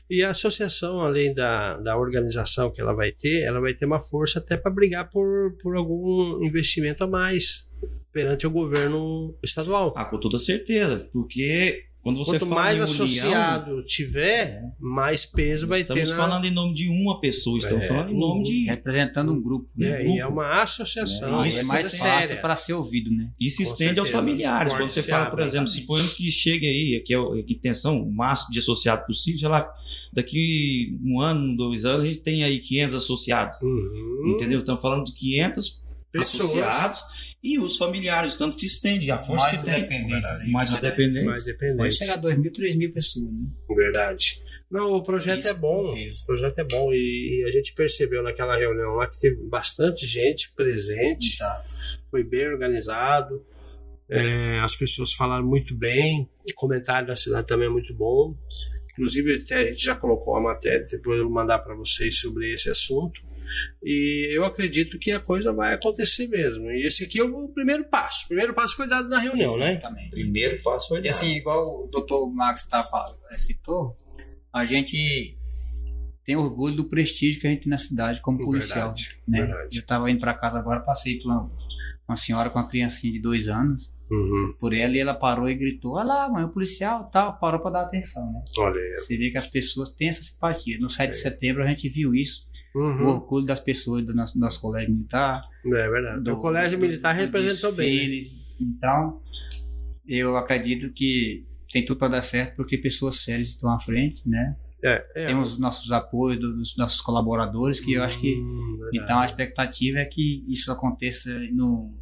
E 0.09 0.23
a 0.23 0.29
associação, 0.29 1.01
além 1.01 1.33
da, 1.33 1.77
da 1.77 1.97
organização 1.97 2.71
que 2.71 2.79
ela 2.79 2.93
vai 2.93 3.11
ter, 3.11 3.43
ela 3.43 3.59
vai 3.59 3.73
ter 3.73 3.85
uma 3.85 3.99
força 3.99 4.39
até 4.39 4.55
para 4.55 4.71
brigar 4.71 5.09
por, 5.09 5.57
por 5.61 5.75
algum 5.75 6.45
investimento 6.45 7.03
a 7.03 7.07
mais 7.07 7.67
perante 8.13 8.45
o 8.45 8.51
governo 8.51 9.35
estadual. 9.43 9.93
Ah, 9.97 10.05
com 10.05 10.19
toda 10.19 10.37
certeza, 10.37 11.09
porque 11.11 11.88
quando 12.01 12.17
você 12.17 12.31
Quanto 12.39 12.45
fala 12.47 12.61
mais 12.61 12.81
associado 12.81 13.83
tiver, 13.83 14.61
mais 14.79 15.25
peso 15.25 15.67
vai 15.67 15.79
ter 15.83 15.93
estamos 15.97 16.09
na... 16.11 16.15
falando 16.15 16.45
em 16.45 16.51
nome 16.51 16.73
de 16.73 16.87
uma 16.89 17.19
pessoa, 17.19 17.57
estamos 17.57 17.83
É, 17.83 17.87
falando 17.87 18.11
em 18.11 18.17
nome 18.17 18.43
de 18.43 18.65
Representando 18.65 19.33
um 19.33 19.41
grupo, 19.41 19.67
né? 19.77 20.01
É, 20.03 20.07
e 20.07 20.19
é 20.19 20.25
uma 20.25 20.61
associação, 20.63 21.45
isso 21.45 21.57
é 21.57 21.59
é 21.59 21.63
mais 21.63 21.97
fácil 21.97 22.27
séria. 22.27 22.41
para 22.41 22.55
ser 22.55 22.73
ouvido, 22.73 23.11
né? 23.11 23.31
E 23.39 23.49
se 23.51 23.57
Com 23.57 23.63
estende 23.63 23.99
aos 23.99 24.09
familiares. 24.09 24.71
Quando 24.73 24.87
você 24.89 25.03
fala, 25.03 25.25
por 25.29 25.41
exemplo, 25.41 25.67
suponhamos 25.67 26.13
que 26.13 26.31
chegue 26.31 26.65
aí, 26.67 27.03
que, 27.05 27.13
é, 27.13 27.19
o- 27.19 27.43
que 27.43 27.55
tensão, 27.55 28.01
o 28.01 28.11
máximo 28.11 28.51
de 28.53 28.59
associado 28.59 29.05
possível, 29.05 29.39
sei 29.41 29.49
lá, 29.49 29.69
daqui 30.13 30.97
um 31.03 31.19
ano, 31.21 31.55
dois 31.55 31.85
anos, 31.85 32.03
a 32.03 32.07
gente 32.07 32.21
tem 32.21 32.43
aí 32.43 32.59
500 32.59 32.95
associados. 32.95 33.61
Uhum. 33.61 34.33
Entendeu? 34.35 34.59
Estamos 34.59 34.81
falando 34.81 35.03
de 35.05 35.13
500 35.13 35.83
Pessoas. 36.11 36.49
associados 36.49 37.01
e 37.43 37.57
os 37.59 37.77
familiares, 37.77 38.35
tanto 38.37 38.55
que 38.57 38.61
se 38.61 38.67
estende, 38.67 39.09
a 39.09 39.17
força 39.17 39.45
Mais 39.45 39.59
que 39.59 39.65
tem. 39.65 39.81
dependentes. 39.81 40.51
Mais 40.51 40.71
os 40.71 40.79
dependentes. 40.79 41.23
Mais 41.25 41.43
Pode 41.43 41.51
dependente. 41.57 41.95
chegar 41.95 42.13
a 42.13 42.17
2 42.17 42.37
mil, 42.37 42.51
3 42.51 42.75
mil 42.75 42.91
pessoas, 42.93 43.31
né? 43.31 43.47
Verdade. 43.69 44.41
Não, 44.69 44.91
o 44.93 45.01
projeto 45.01 45.39
Isso, 45.39 45.47
é 45.49 45.53
bom. 45.53 45.95
isso. 45.95 46.23
O 46.23 46.27
projeto 46.27 46.59
é 46.59 46.63
bom. 46.63 46.93
E, 46.93 47.41
e 47.41 47.45
a 47.47 47.51
gente 47.51 47.73
percebeu 47.73 48.21
naquela 48.21 48.55
reunião 48.57 48.91
lá 48.95 49.07
que 49.07 49.19
teve 49.19 49.37
bastante 49.47 50.05
gente 50.05 50.53
presente. 50.53 51.33
Exato. 51.33 51.71
Foi 52.11 52.23
bem 52.23 52.47
organizado. 52.49 53.43
É, 54.07 54.59
as 54.59 54.75
pessoas 54.75 55.13
falaram 55.13 55.45
muito 55.45 55.73
bem. 55.75 56.29
O 56.47 56.53
comentário 56.55 57.07
da 57.07 57.15
cidade 57.15 57.47
também 57.47 57.67
é 57.67 57.71
muito 57.71 57.93
bom. 57.95 58.35
Inclusive, 58.91 59.35
até 59.35 59.55
a 59.55 59.65
gente 59.71 59.83
já 59.83 59.95
colocou 59.95 60.35
a 60.35 60.41
matéria, 60.41 60.85
depois 60.91 61.17
eu 61.17 61.23
vou 61.25 61.33
mandar 61.33 61.59
para 61.59 61.73
vocês 61.73 62.19
sobre 62.19 62.51
esse 62.53 62.69
assunto. 62.69 63.21
E 63.83 64.29
eu 64.31 64.45
acredito 64.45 64.97
que 64.99 65.11
a 65.11 65.19
coisa 65.19 65.51
vai 65.53 65.73
acontecer 65.73 66.27
mesmo. 66.27 66.69
E 66.71 66.85
esse 66.85 67.03
aqui 67.03 67.19
é 67.19 67.23
o 67.23 67.47
primeiro 67.49 67.85
passo. 67.85 68.25
O 68.25 68.27
primeiro 68.27 68.53
passo 68.53 68.75
foi 68.75 68.87
dado 68.87 69.07
na 69.09 69.19
reunião, 69.19 69.57
né? 69.57 69.71
Exatamente. 69.71 70.11
Primeiro 70.11 70.61
passo 70.61 70.89
foi 70.89 71.01
E 71.01 71.07
assim, 71.07 71.31
igual 71.35 71.59
o 71.59 71.87
Dr. 71.87 72.33
Max 72.33 72.63
tá, 72.63 72.83
falando, 72.83 73.17
eh, 73.31 73.37
citou, 73.37 73.97
a 74.53 74.65
gente 74.65 75.37
tenho 76.23 76.41
orgulho 76.41 76.75
do 76.75 76.87
prestígio 76.89 77.41
que 77.41 77.47
a 77.47 77.49
gente 77.49 77.61
tem 77.61 77.69
na 77.71 77.77
cidade 77.77 78.21
como 78.21 78.39
policial. 78.39 78.93
Verdade, 78.93 79.19
né? 79.27 79.41
verdade. 79.41 79.77
Eu 79.77 79.81
estava 79.81 80.11
indo 80.11 80.19
para 80.19 80.33
casa 80.35 80.59
agora, 80.59 80.81
passei 80.81 81.17
por 81.17 81.31
uma, 81.31 81.51
uma 82.07 82.15
senhora 82.15 82.49
com 82.49 82.59
uma 82.59 82.67
criancinha 82.67 83.11
de 83.13 83.19
dois 83.19 83.47
anos, 83.47 83.93
Uhum. 84.11 84.55
por 84.59 84.73
ela, 84.73 84.95
e 84.95 84.99
ela 84.99 85.13
parou 85.13 85.47
e 85.47 85.53
gritou: 85.53 85.93
Olha 85.93 86.05
lá, 86.07 86.29
mãe, 86.29 86.43
o 86.43 86.49
policial 86.49 87.07
tal, 87.11 87.37
parou 87.37 87.59
para 87.59 87.71
dar 87.71 87.81
atenção, 87.83 88.31
né? 88.31 88.43
Olha 88.57 88.81
aí. 88.81 88.95
Você 88.95 89.15
vê 89.15 89.29
que 89.29 89.37
as 89.37 89.45
pessoas 89.45 89.89
têm 89.91 90.09
essa 90.09 90.23
simpatia. 90.23 90.79
No 90.79 90.89
7 90.89 91.11
de 91.11 91.15
setembro 91.15 91.63
a 91.63 91.67
gente 91.67 91.87
viu 91.87 92.15
isso, 92.15 92.48
o 92.75 92.79
Uhum. 92.79 93.05
orgulho 93.07 93.45
das 93.45 93.59
pessoas 93.59 94.05
do 94.05 94.13
nosso, 94.13 94.37
nosso 94.39 94.61
colégio 94.61 94.91
militar. 94.93 95.41
É 95.65 95.69
verdade. 95.89 96.23
do- 96.23 96.33
o 96.33 96.41
colégio 96.41 96.77
do- 96.77 96.85
militar 96.85 97.15
do 97.15 97.19
representou 97.21 97.73
bem. 97.73 98.09
né? 98.09 98.15
Então, 98.61 99.19
eu 100.07 100.35
acredito 100.37 100.91
que 100.93 101.45
tem 101.71 101.83
tudo 101.85 101.97
para 101.97 102.09
dar 102.13 102.21
certo 102.21 102.55
porque 102.55 102.77
pessoas 102.77 103.17
sérias 103.23 103.49
estão 103.49 103.71
à 103.71 103.79
frente, 103.79 104.27
né? 104.27 104.55
É, 104.83 105.05
é. 105.15 105.25
Temos 105.25 105.53
os 105.53 105.57
nossos 105.59 105.91
apoios 105.91 106.39
do- 106.39 106.55
dos 106.55 106.75
nossos 106.77 107.01
colaboradores, 107.01 107.79
que 107.81 107.93
eu 107.93 108.03
acho 108.03 108.19
que. 108.19 108.35
Hum, 108.37 108.77
verdade. 108.77 108.97
Então, 108.97 109.19
a 109.19 109.25
expectativa 109.25 109.99
é 109.99 110.05
que 110.05 110.43
isso 110.47 110.71
aconteça 110.71 111.29
no 111.53 111.93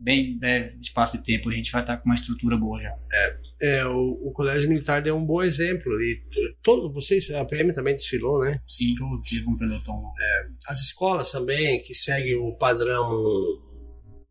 bem 0.00 0.38
breve 0.38 0.78
espaço 0.80 1.18
de 1.18 1.24
tempo. 1.24 1.50
A 1.50 1.54
gente 1.54 1.70
vai 1.70 1.82
estar 1.82 1.96
com 1.98 2.06
uma 2.06 2.14
estrutura 2.14 2.56
boa 2.56 2.80
já. 2.80 2.96
É, 3.60 3.86
o, 3.86 4.28
o 4.28 4.32
colégio 4.32 4.68
militar 4.68 5.02
deu 5.02 5.16
um 5.16 5.24
bom 5.24 5.42
exemplo. 5.42 5.92
E 6.00 6.22
todo, 6.62 6.92
vocês, 6.92 7.30
a 7.30 7.44
PM 7.44 7.72
também 7.72 7.94
desfilou, 7.94 8.40
né? 8.40 8.60
Sim, 8.64 8.94
teve 9.28 9.46
um 9.48 9.56
pelotão 9.56 10.00
lá. 10.02 10.12
As 10.66 10.80
escolas 10.80 11.30
também, 11.30 11.80
que 11.82 11.94
seguem 11.94 12.36
o 12.36 12.56
padrão 12.56 13.10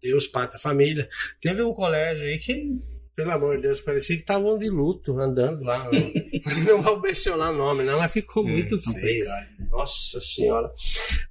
Deus, 0.01 0.27
Pátria, 0.27 0.59
Família. 0.59 1.09
Teve 1.41 1.61
um 1.61 1.73
colégio 1.73 2.25
aí 2.25 2.37
que, 2.37 2.79
pelo 3.15 3.31
amor 3.31 3.57
de 3.57 3.63
Deus, 3.63 3.81
parecia 3.81 4.15
que 4.15 4.21
estavam 4.21 4.57
de 4.57 4.69
luto 4.69 5.17
andando 5.19 5.63
lá. 5.63 5.89
Não 6.65 6.81
vou 6.81 7.01
mencionar 7.01 7.53
nome, 7.53 7.83
não, 7.83 7.99
mas 7.99 8.11
ficou 8.11 8.45
muito 8.45 8.75
Não 8.75 8.93
tem 8.93 9.01
feio. 9.01 9.25
Nossa 9.69 10.21
Senhora. 10.21 10.71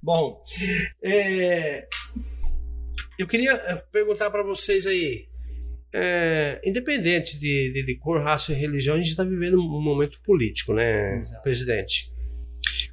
Bom, 0.01 0.43
é, 1.03 1.87
eu 3.19 3.27
queria 3.27 3.51
eh, 3.51 3.83
perguntar 3.91 4.31
para 4.31 4.41
vocês 4.43 4.85
aí. 4.87 5.27
é, 5.93 6.59
independente 6.63 7.39
de, 7.39 7.71
de- 7.73 7.83
de 7.83 7.95
cor, 7.95 8.21
raça 8.21 8.51
e 8.53 8.55
religião, 8.55 8.95
a 8.95 8.97
gente 8.99 9.09
está 9.09 9.23
vivendo 9.23 9.57
um 9.59 9.81
momento 9.81 10.19
político, 10.23 10.73
né, 10.73 11.17
Exato. 11.17 11.41
presidente? 11.43 12.11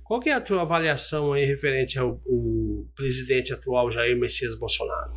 Qual 0.02 0.20
é 0.24 0.32
a 0.32 0.40
tua 0.40 0.62
avaliação 0.62 1.32
aí 1.34 1.44
referente 1.44 1.98
ao, 1.98 2.10
ao 2.26 2.86
presidente 2.94 3.52
atual 3.52 3.90
Jair 3.92 4.18
Messias 4.18 4.56
Bolsonaro? 4.58 5.12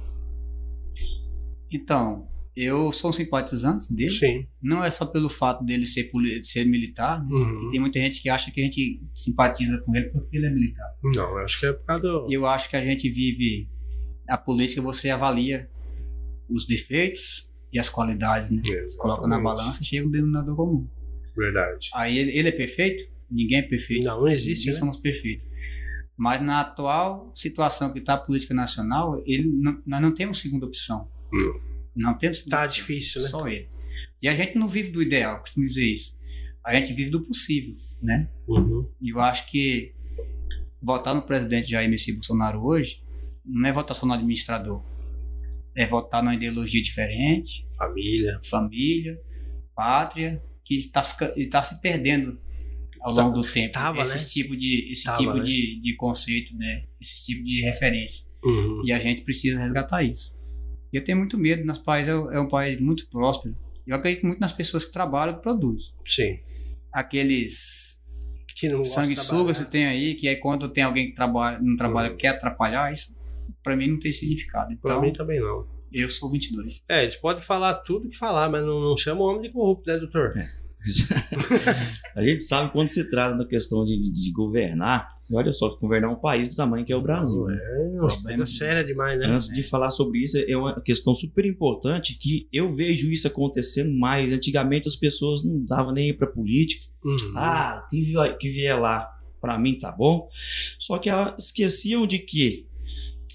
Então, 1.71 2.27
eu 2.55 2.91
sou 2.91 3.11
um 3.11 3.13
simpatizante 3.13 3.93
dele. 3.93 4.09
Sim. 4.09 4.47
Não 4.61 4.83
é 4.83 4.89
só 4.89 5.05
pelo 5.05 5.29
fato 5.29 5.63
dele 5.63 5.85
ser, 5.85 6.09
ser 6.41 6.65
militar, 6.65 7.21
né? 7.23 7.29
Uhum. 7.31 7.67
E 7.67 7.71
tem 7.71 7.79
muita 7.79 7.99
gente 7.99 8.21
que 8.21 8.27
acha 8.29 8.51
que 8.51 8.59
a 8.59 8.63
gente 8.65 9.01
simpatiza 9.13 9.81
com 9.85 9.95
ele 9.95 10.09
porque 10.09 10.35
ele 10.35 10.47
é 10.47 10.49
militar. 10.49 10.87
Não, 11.15 11.29
eu 11.31 11.37
acho 11.39 11.59
que 11.59 11.65
é 11.67 11.71
por 11.73 11.85
causa 11.85 12.01
do. 12.03 12.27
Eu 12.29 12.45
acho 12.47 12.69
que 12.69 12.75
a 12.75 12.81
gente 12.81 13.09
vive 13.09 13.69
a 14.29 14.37
política, 14.37 14.81
você 14.81 15.09
avalia 15.09 15.69
os 16.49 16.65
defeitos 16.65 17.49
e 17.71 17.79
as 17.79 17.89
qualidades, 17.89 18.49
né? 18.49 18.61
Coloca 18.97 19.27
na 19.27 19.35
Exatamente. 19.35 19.43
balança 19.43 19.81
e 19.83 19.85
chega 19.85 20.07
um 20.07 20.09
denominador 20.09 20.55
comum. 20.55 20.87
Verdade. 21.37 21.89
Aí 21.93 22.17
ele, 22.17 22.31
ele 22.31 22.49
é 22.49 22.51
perfeito? 22.51 23.03
Ninguém 23.29 23.59
é 23.59 23.61
perfeito. 23.61 24.05
Não, 24.05 24.21
não 24.21 24.27
existe, 24.27 24.65
Ninguém 24.65 24.73
né? 24.73 24.79
somos 24.79 24.97
perfeitos. 24.97 25.49
Mas 26.17 26.41
na 26.41 26.61
atual 26.61 27.31
situação 27.33 27.93
que 27.93 27.99
está 27.99 28.15
a 28.15 28.17
política 28.17 28.53
nacional, 28.53 29.15
ele 29.25 29.47
não, 29.47 29.81
nós 29.85 30.01
não 30.01 30.13
temos 30.13 30.41
segunda 30.41 30.65
opção. 30.65 31.09
Não. 31.31 31.61
Não 31.95 32.17
temos 32.17 32.37
segunda 32.37 32.57
Tá 32.57 32.63
opção. 32.65 32.81
difícil, 32.81 33.21
né? 33.21 33.27
Só 33.27 33.47
ele. 33.47 33.69
E 34.21 34.27
a 34.27 34.33
gente 34.35 34.57
não 34.57 34.67
vive 34.67 34.91
do 34.91 35.01
ideal, 35.01 35.39
costumo 35.39 35.65
dizer 35.65 35.85
isso. 35.85 36.17
A 36.65 36.73
gente 36.77 36.93
vive 36.93 37.09
do 37.09 37.21
possível, 37.21 37.75
né? 38.01 38.29
Uhum. 38.47 38.89
E 39.01 39.09
eu 39.13 39.19
acho 39.21 39.49
que 39.49 39.93
votar 40.81 41.13
no 41.15 41.21
presidente 41.25 41.69
Jair 41.69 41.89
Messias 41.89 42.15
Bolsonaro 42.15 42.63
hoje 42.65 43.01
não 43.45 43.69
é 43.69 43.71
votar 43.71 43.95
só 43.95 44.05
no 44.05 44.13
administrador. 44.13 44.83
É 45.75 45.85
votar 45.85 46.21
numa 46.23 46.35
ideologia 46.35 46.81
diferente, 46.81 47.65
Família. 47.77 48.39
família, 48.43 49.17
pátria, 49.75 50.43
que 50.65 50.75
está, 50.75 51.01
está 51.37 51.63
se 51.63 51.79
perdendo 51.81 52.37
ao 53.01 53.13
longo 53.13 53.41
do 53.41 53.49
tempo. 53.49 53.73
Tava, 53.73 54.01
esse 54.01 54.17
né? 54.17 54.23
tipo, 54.25 54.57
de, 54.57 54.91
esse 54.91 55.03
Tava, 55.05 55.17
tipo 55.19 55.33
né? 55.35 55.41
de, 55.41 55.79
de 55.79 55.95
conceito, 55.95 56.55
né? 56.57 56.83
Esse 56.99 57.25
tipo 57.27 57.43
de 57.43 57.61
referência. 57.63 58.25
Uhum. 58.43 58.81
E 58.85 58.91
a 58.91 58.99
gente 58.99 59.21
precisa 59.21 59.57
resgatar 59.59 60.03
isso. 60.03 60.37
E 60.91 60.97
eu 60.97 61.03
tenho 61.03 61.17
muito 61.17 61.37
medo, 61.37 61.63
nosso 61.65 61.83
país 61.83 62.07
é, 62.07 62.11
é 62.11 62.39
um 62.39 62.47
país 62.47 62.79
muito 62.79 63.07
próspero. 63.09 63.55
Eu 63.87 63.95
acredito 63.95 64.25
muito 64.25 64.39
nas 64.39 64.51
pessoas 64.51 64.83
que 64.85 64.91
trabalham 64.91 65.35
e 65.37 65.41
produzem. 65.41 65.93
Sim. 66.05 66.39
Aqueles 66.91 68.01
Que 68.55 68.67
não 68.69 68.83
sanguessugas 68.83 69.59
que 69.59 69.65
tem 69.71 69.85
aí, 69.85 70.15
que 70.15 70.27
é 70.27 70.35
quando 70.35 70.67
tem 70.67 70.83
alguém 70.83 71.07
que 71.07 71.13
trabalha, 71.13 71.59
não 71.61 71.75
trabalha, 71.75 72.11
Uhum. 72.11 72.17
quer 72.17 72.29
atrapalhar, 72.29 72.91
isso 72.91 73.17
pra 73.69 73.77
mim 73.77 73.87
não 73.89 73.97
tem 73.99 74.11
significado. 74.11 74.67
Pra 74.81 74.91
Então, 74.93 75.01
mim 75.01 75.13
também 75.13 75.39
não. 75.39 75.65
eu 75.93 76.09
sou 76.09 76.31
22. 76.31 76.83
É, 76.89 77.01
eles 77.03 77.15
podem 77.15 77.43
falar 77.43 77.75
tudo 77.75 78.09
que 78.09 78.17
falar, 78.17 78.49
mas 78.49 78.65
não, 78.65 78.79
não 78.81 78.97
chama 78.97 79.21
o 79.21 79.25
homem 79.25 79.41
de 79.43 79.49
corrupto, 79.49 79.89
né, 79.89 79.97
doutor? 79.97 80.33
a 82.15 82.23
gente 82.23 82.41
sabe 82.43 82.71
quando 82.71 82.87
se 82.87 83.09
trata 83.09 83.37
da 83.37 83.45
questão 83.45 83.83
de, 83.83 83.99
de- 83.99 84.13
de 84.13 84.31
governar, 84.31 85.07
e 85.29 85.35
olha 85.35 85.51
só, 85.51 85.69
governar 85.77 86.09
um 86.11 86.15
país 86.15 86.49
do 86.49 86.55
tamanho 86.55 86.85
que 86.85 86.93
é 86.93 86.95
o 86.95 87.01
Brasil. 87.01 87.49
É, 87.49 87.79
uma 87.99 88.21
coisa 88.23 88.45
séria 88.45 88.83
demais, 88.83 89.19
né? 89.19 89.25
Antes 89.27 89.47
de 89.49 89.61
falar 89.61 89.89
sobre 89.89 90.23
isso, 90.23 90.37
é 90.37 90.55
uma 90.57 90.79
questão 90.81 91.13
super 91.13 91.45
importante 91.45 92.17
que 92.17 92.47
eu 92.51 92.71
vejo 92.71 93.11
isso 93.11 93.27
acontecendo 93.27 93.91
mais. 93.97 94.31
Antigamente 94.33 94.87
as 94.87 94.95
pessoas 94.95 95.43
não 95.43 95.63
davam 95.65 95.93
nem 95.93 96.15
para 96.15 96.27
política. 96.27 96.85
Uhum. 97.03 97.15
Ah, 97.35 97.85
que 97.89 98.01
vier, 98.01 98.37
que 98.37 98.49
vier 98.49 98.79
lá, 98.79 99.07
para 99.41 99.57
mim 99.59 99.77
tá 99.77 99.91
bom. 99.91 100.29
Só 100.79 100.97
que 100.97 101.09
elas 101.09 101.45
esqueciam 101.45 102.07
de 102.07 102.19
que 102.19 102.67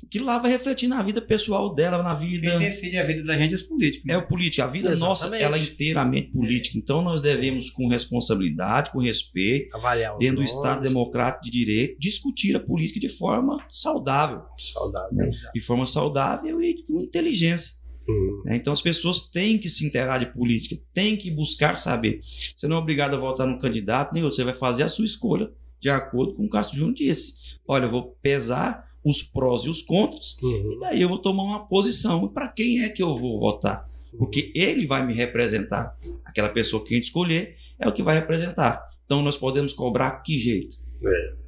aquilo 0.07 0.27
lá 0.27 0.39
vai 0.39 0.51
refletir 0.51 0.89
na 0.89 1.03
vida 1.03 1.21
pessoal 1.21 1.75
dela, 1.75 2.03
na 2.03 2.15
vida. 2.15 2.51
Quem 2.51 2.59
decide 2.59 2.99
a 2.99 3.05
vida 3.05 3.25
da 3.25 3.37
gente 3.37 3.53
é 3.53 3.57
os 3.57 3.63
políticos. 3.63 4.09
É 4.09 4.13
né? 4.13 4.19
o 4.19 4.27
político. 4.27 4.63
A 4.63 4.67
vida 4.67 4.91
nossa 4.97 5.27
Exatamente. 5.27 5.43
ela 5.45 5.57
é 5.57 5.61
inteiramente 5.61 6.31
política. 6.31 6.79
Então 6.79 7.03
nós 7.03 7.21
devemos, 7.21 7.71
com 7.71 7.89
responsabilidade, 7.89 8.91
com 8.91 9.01
respeito, 9.01 9.75
Avaliar 9.77 10.17
dentro 10.19 10.37
do 10.37 10.43
nomes. 10.43 10.53
Estado 10.53 10.83
Democrático 10.83 11.45
de 11.45 11.51
Direito, 11.51 11.99
discutir 11.99 12.55
a 12.57 12.61
política 12.61 13.01
de 13.01 13.09
forma 13.09 13.65
saudável. 13.71 14.43
Saudável. 14.59 15.13
né? 15.13 15.29
De 15.55 15.61
forma 15.61 15.87
saudável 15.87 16.63
e 16.63 16.83
com 16.85 17.01
inteligência. 17.01 17.85
Uhum. 18.07 18.43
né? 18.45 18.57
Então 18.57 18.73
as 18.73 18.83
pessoas 18.83 19.31
têm 19.31 19.59
que 19.59 19.71
se 19.71 19.87
inteirar 19.87 20.19
de 20.19 20.27
política, 20.27 20.77
têm 20.93 21.17
que 21.17 21.31
buscar 21.31 21.77
saber. 21.77 22.21
Você 22.23 22.69
não 22.69 22.77
é 22.77 22.79
obrigado 22.79 23.15
a 23.15 23.19
votar 23.19 23.47
num 23.47 23.59
candidato 23.59 24.13
nem 24.13 24.23
outro, 24.23 24.37
você 24.37 24.45
vai 24.45 24.55
fazer 24.55 24.83
a 24.83 24.89
sua 24.89 25.07
escolha 25.07 25.51
de 25.81 25.91
acordo 25.91 26.35
com 26.35 26.43
o 26.43 26.45
que 26.45 26.49
o 26.49 26.51
Castro 26.51 26.77
Júnior 26.77 26.95
disse. 26.95 27.35
Olha, 27.67 27.85
eu 27.85 27.91
vou 27.91 28.17
pesar 28.23 28.94
os 29.05 29.23
prós 29.23 29.63
e 29.65 29.69
os 29.69 29.83
contras, 29.83 30.37
Uhum. 30.43 30.73
e 30.73 30.81
daí 30.81 31.03
eu 31.03 31.09
vou 31.09 31.19
tomar 31.19 31.43
uma 31.43 31.67
posição. 31.67 32.27
Para 32.29 32.49
quem 32.49 32.83
é 32.83 32.89
que 32.89 33.03
eu 33.03 33.19
vou 33.19 33.39
votar? 33.39 33.89
Porque 34.19 34.53
ele 34.55 34.87
vai 34.87 35.05
me 35.07 35.13
representar. 35.13 35.97
Aquela 36.25 36.49
pessoa 36.49 36.83
que 36.85 36.95
a 36.95 36.97
gente 36.97 37.05
escolher 37.05 37.57
é 37.79 37.89
o 37.89 37.93
que 37.93 38.03
vai 38.03 38.15
representar. 38.15 38.83
Então 39.05 39.23
nós 39.23 39.37
podemos 39.37 39.73
cobrar 39.73 40.11
que 40.23 40.39
jeito? 40.39 40.77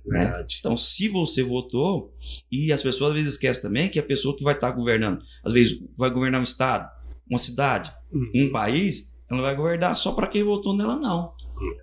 Verdade. 0.04 0.58
Então, 0.60 0.76
se 0.76 1.08
você 1.08 1.42
votou, 1.42 2.12
e 2.52 2.70
as 2.72 2.82
pessoas 2.82 3.10
às 3.10 3.16
vezes 3.16 3.32
esquecem 3.32 3.62
também 3.62 3.88
que 3.88 3.98
a 3.98 4.02
pessoa 4.02 4.36
que 4.36 4.44
vai 4.44 4.54
estar 4.54 4.70
governando, 4.70 5.20
às 5.44 5.52
vezes 5.52 5.80
vai 5.96 6.10
governar 6.10 6.40
um 6.40 6.44
estado, 6.44 6.88
uma 7.28 7.38
cidade, 7.38 7.92
Uhum. 8.12 8.30
um 8.36 8.52
país, 8.52 9.12
ela 9.28 9.38
não 9.40 9.46
vai 9.46 9.56
governar 9.56 9.96
só 9.96 10.12
para 10.12 10.28
quem 10.28 10.44
votou 10.44 10.76
nela, 10.76 10.96
não. 10.96 11.32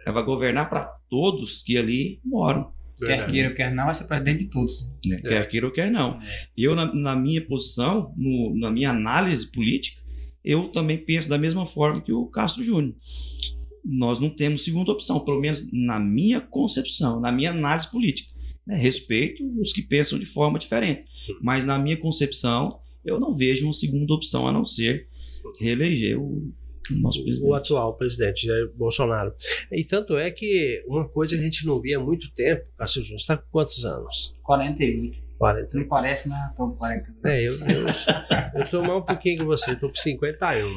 Ela 0.05 0.13
vai 0.13 0.23
governar 0.23 0.69
para 0.69 0.85
todos 1.09 1.63
que 1.63 1.77
ali 1.77 2.19
moram, 2.23 2.71
Quer 2.99 3.05
Verdade. 3.07 3.31
queira 3.31 3.49
ou 3.49 3.55
quer 3.55 3.73
não, 3.73 3.85
vai 3.85 3.93
ser 3.93 4.03
presidente 4.05 4.43
de 4.43 4.49
todos. 4.49 4.87
né? 5.05 5.19
quer 5.21 5.47
queira 5.49 5.65
ou 5.65 5.71
quer 5.73 5.91
não. 5.91 6.19
Eu, 6.57 6.75
na, 6.75 6.93
na 6.93 7.15
minha 7.15 7.45
posição, 7.45 8.13
no- 8.15 8.55
na 8.55 8.69
minha 8.69 8.91
análise 8.91 9.51
política, 9.51 10.01
eu 10.43 10.67
também 10.69 10.97
penso 10.97 11.27
da 11.29 11.37
mesma 11.37 11.65
forma 11.65 12.01
que 12.01 12.11
o 12.13 12.25
Castro 12.27 12.63
Júnior. 12.63 12.95
Nós 13.83 14.19
não 14.19 14.29
temos 14.29 14.63
segunda 14.63 14.91
opção, 14.91 15.19
pelo 15.25 15.41
menos 15.41 15.67
na 15.73 15.99
minha 15.99 16.39
concepção, 16.39 17.19
na 17.19 17.31
minha 17.31 17.51
análise 17.51 17.89
política. 17.91 18.31
né? 18.65 18.75
Respeito 18.77 19.43
os 19.59 19.73
que 19.73 19.81
pensam 19.81 20.17
de 20.19 20.25
forma 20.25 20.57
diferente, 20.59 21.05
mas 21.41 21.65
na 21.65 21.77
minha 21.79 21.97
concepção, 21.97 22.79
eu 23.03 23.19
não 23.19 23.33
vejo 23.33 23.65
uma 23.65 23.73
segunda 23.73 24.13
opção 24.13 24.47
a 24.47 24.51
não 24.53 24.65
ser 24.65 25.07
reeleger 25.59 26.17
o 26.21 26.53
nosso 26.91 27.23
presidente. 27.23 27.49
O 27.49 27.53
atual 27.53 27.95
presidente 27.95 28.47
Jair 28.47 28.71
Bolsonaro. 28.75 29.33
E 29.71 29.83
tanto 29.83 30.17
é 30.17 30.29
que 30.31 30.83
uma 30.87 31.07
coisa 31.07 31.35
que 31.35 31.41
a 31.41 31.43
gente 31.43 31.65
não 31.65 31.79
via 31.79 31.97
há 31.97 31.99
muito 31.99 32.31
tempo, 32.33 32.65
Cássio 32.77 33.03
Júnior, 33.03 33.19
está 33.19 33.37
com 33.37 33.47
quantos 33.51 33.85
anos? 33.85 34.33
48. 34.43 35.17
40. 35.37 35.77
Não 35.77 35.87
parece, 35.87 36.29
mas 36.29 36.51
estou 36.51 36.69
com 36.71 36.77
48. 36.77 37.27
É, 37.27 37.47
eu, 37.47 38.69
tô 38.69 38.81
mais 38.81 38.93
um 38.93 39.01
pouquinho 39.01 39.39
que 39.39 39.45
você, 39.45 39.71
estou 39.71 39.89
com 39.89 39.95
51. 39.95 40.67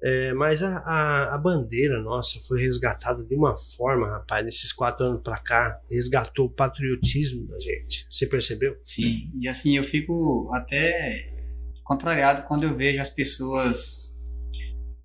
É, 0.00 0.32
mas 0.32 0.62
a, 0.62 0.78
a, 0.78 1.34
a 1.34 1.38
bandeira 1.38 2.00
nossa 2.00 2.38
foi 2.46 2.62
resgatada 2.62 3.24
de 3.24 3.34
uma 3.34 3.56
forma, 3.56 4.08
rapaz, 4.08 4.44
nesses 4.44 4.72
quatro 4.72 5.04
anos 5.04 5.22
pra 5.22 5.38
cá, 5.38 5.80
resgatou 5.90 6.46
o 6.46 6.50
patriotismo 6.50 7.48
da 7.48 7.58
gente. 7.58 8.06
Você 8.08 8.26
percebeu? 8.26 8.76
Sim, 8.84 9.32
e 9.40 9.48
assim, 9.48 9.76
eu 9.76 9.82
fico 9.82 10.48
até 10.54 11.26
contrariado 11.82 12.42
quando 12.42 12.64
eu 12.64 12.76
vejo 12.76 13.00
as 13.00 13.10
pessoas 13.10 14.16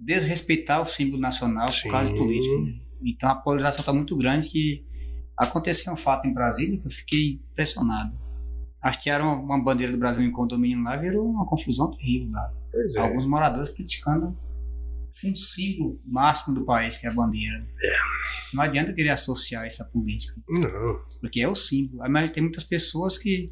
desrespeitar 0.03 0.81
o 0.81 0.85
símbolo 0.85 1.21
nacional 1.21 1.71
Sim. 1.71 1.83
por 1.83 1.91
causa 1.91 2.11
de 2.11 2.17
política. 2.17 2.59
né? 2.61 2.79
Então 3.03 3.29
a 3.29 3.35
polarização 3.35 3.81
está 3.81 3.93
muito 3.93 4.15
grande 4.17 4.49
que 4.49 4.85
Aconteceu 5.37 5.91
um 5.91 5.95
fato 5.95 6.27
em 6.27 6.33
Brasília 6.33 6.79
que 6.79 6.85
eu 6.85 6.91
fiquei 6.91 7.39
impressionado. 7.51 8.17
Hastearam 8.81 9.41
uma 9.41 9.61
bandeira 9.61 9.91
do 9.91 9.97
Brasil 9.97 10.23
em 10.23 10.31
condomínio 10.31 10.83
lá, 10.83 10.95
virou 10.95 11.27
uma 11.27 11.45
confusão 11.45 11.89
terrível 11.89 12.31
lá. 12.31 12.53
É. 12.95 12.99
Alguns 12.99 13.25
moradores 13.25 13.69
criticando 13.69 14.37
um 15.23 15.35
símbolo 15.35 15.99
máximo 16.05 16.53
do 16.53 16.65
país, 16.65 16.97
que 16.97 17.07
é 17.07 17.09
a 17.09 17.13
bandeira. 17.13 17.65
Não 18.53 18.61
adianta 18.61 18.93
querer 18.93 19.09
associar 19.09 19.65
essa 19.65 19.85
política, 19.85 20.41
Não, 20.49 20.99
porque 21.21 21.41
é 21.41 21.47
o 21.47 21.55
símbolo. 21.55 22.03
Mas 22.09 22.29
tem 22.29 22.43
muitas 22.43 22.63
pessoas 22.63 23.17
que 23.17 23.51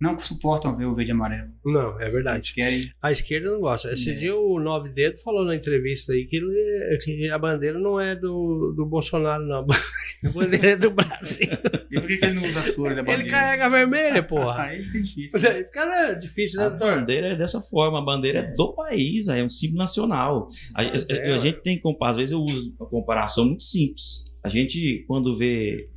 não 0.00 0.18
suportam 0.18 0.76
ver 0.76 0.84
o 0.86 0.94
verde 0.94 1.10
e 1.10 1.14
amarelo. 1.14 1.50
não, 1.64 1.98
é 1.98 2.02
Eles 2.04 2.14
verdade. 2.14 2.52
querem. 2.54 2.82
A 3.00 3.10
esquerda 3.12 3.50
não 3.50 3.60
gosta. 3.60 3.92
Esse 3.92 4.10
É. 4.10 4.14
dia 4.14 4.36
o 4.36 4.60
Nove 4.60 4.90
Dedo 4.90 5.18
falou 5.22 5.44
na 5.44 5.54
entrevista 5.54 6.12
aí 6.12 6.26
que, 6.26 6.36
ele- 6.36 6.98
que 7.02 7.30
a 7.30 7.38
bandeira 7.38 7.78
não 7.78 7.98
é 8.00 8.14
do, 8.14 8.72
do 8.76 8.84
Bolsonaro, 8.86 9.44
não. 9.46 9.66
A 10.24 10.30
bandeira 10.30 10.70
é 10.70 10.76
do 10.76 10.90
Brasil. 10.90 11.48
E 11.94 12.00
por 12.00 12.08
que, 12.08 12.16
que 12.16 12.24
ele 12.24 12.34
não 12.40 12.48
usa 12.48 12.58
as 12.60 12.70
cores 12.72 12.96
da 12.96 13.02
bandeira? 13.02 13.22
Ele 13.22 13.30
carrega 13.30 13.66
a 13.66 13.68
vermelha, 13.68 14.22
porra. 14.22 14.62
Aí 14.66 14.82
fica 14.82 15.00
difícil. 15.00 15.30
Mas 15.40 15.44
aí 15.44 15.64
fica 15.64 16.12
difícil, 16.14 16.58
né, 16.60 16.66
A 16.66 16.68
doutor? 16.70 16.94
bandeira 16.96 17.26
é 17.28 17.36
dessa 17.36 17.60
forma, 17.60 18.00
a 18.00 18.04
bandeira 18.04 18.40
é, 18.40 18.52
do 18.54 18.72
país, 18.74 19.28
é 19.28 19.44
um 19.44 19.48
símbolo 19.48 19.78
nacional. 19.78 20.48
A, 20.74 20.82
a- 20.82 20.86
É, 21.10 21.32
a 21.34 21.36
gente 21.38 21.60
tem 21.62 21.76
que 21.76 21.82
comparar, 21.82 22.10
às 22.12 22.16
vezes 22.16 22.32
eu 22.32 22.40
uso 22.40 22.74
uma 22.80 22.88
comparação 22.88 23.44
muito 23.44 23.62
simples. 23.62 24.24
A 24.42 24.48
gente, 24.48 25.04
quando 25.06 25.36
vê 25.36 25.88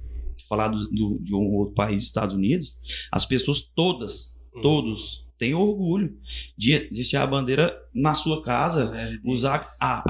falar 0.48 0.70
do, 0.70 0.88
do- 0.90 1.20
de 1.22 1.36
um 1.36 1.54
outro 1.56 1.74
país, 1.76 2.04
Estados 2.04 2.36
Unidos, 2.36 2.78
as 3.12 3.26
pessoas 3.26 3.62
todas, 3.62 4.38
Hum. 4.56 4.62
todos, 4.62 5.26
têm 5.38 5.54
orgulho 5.54 6.18
de 6.58 6.90
deixar 6.92 7.22
a 7.22 7.28
bandeira 7.28 7.78
na 7.94 8.16
sua 8.16 8.42
casa, 8.42 8.92
usar 9.24 9.62
a, 9.80 10.02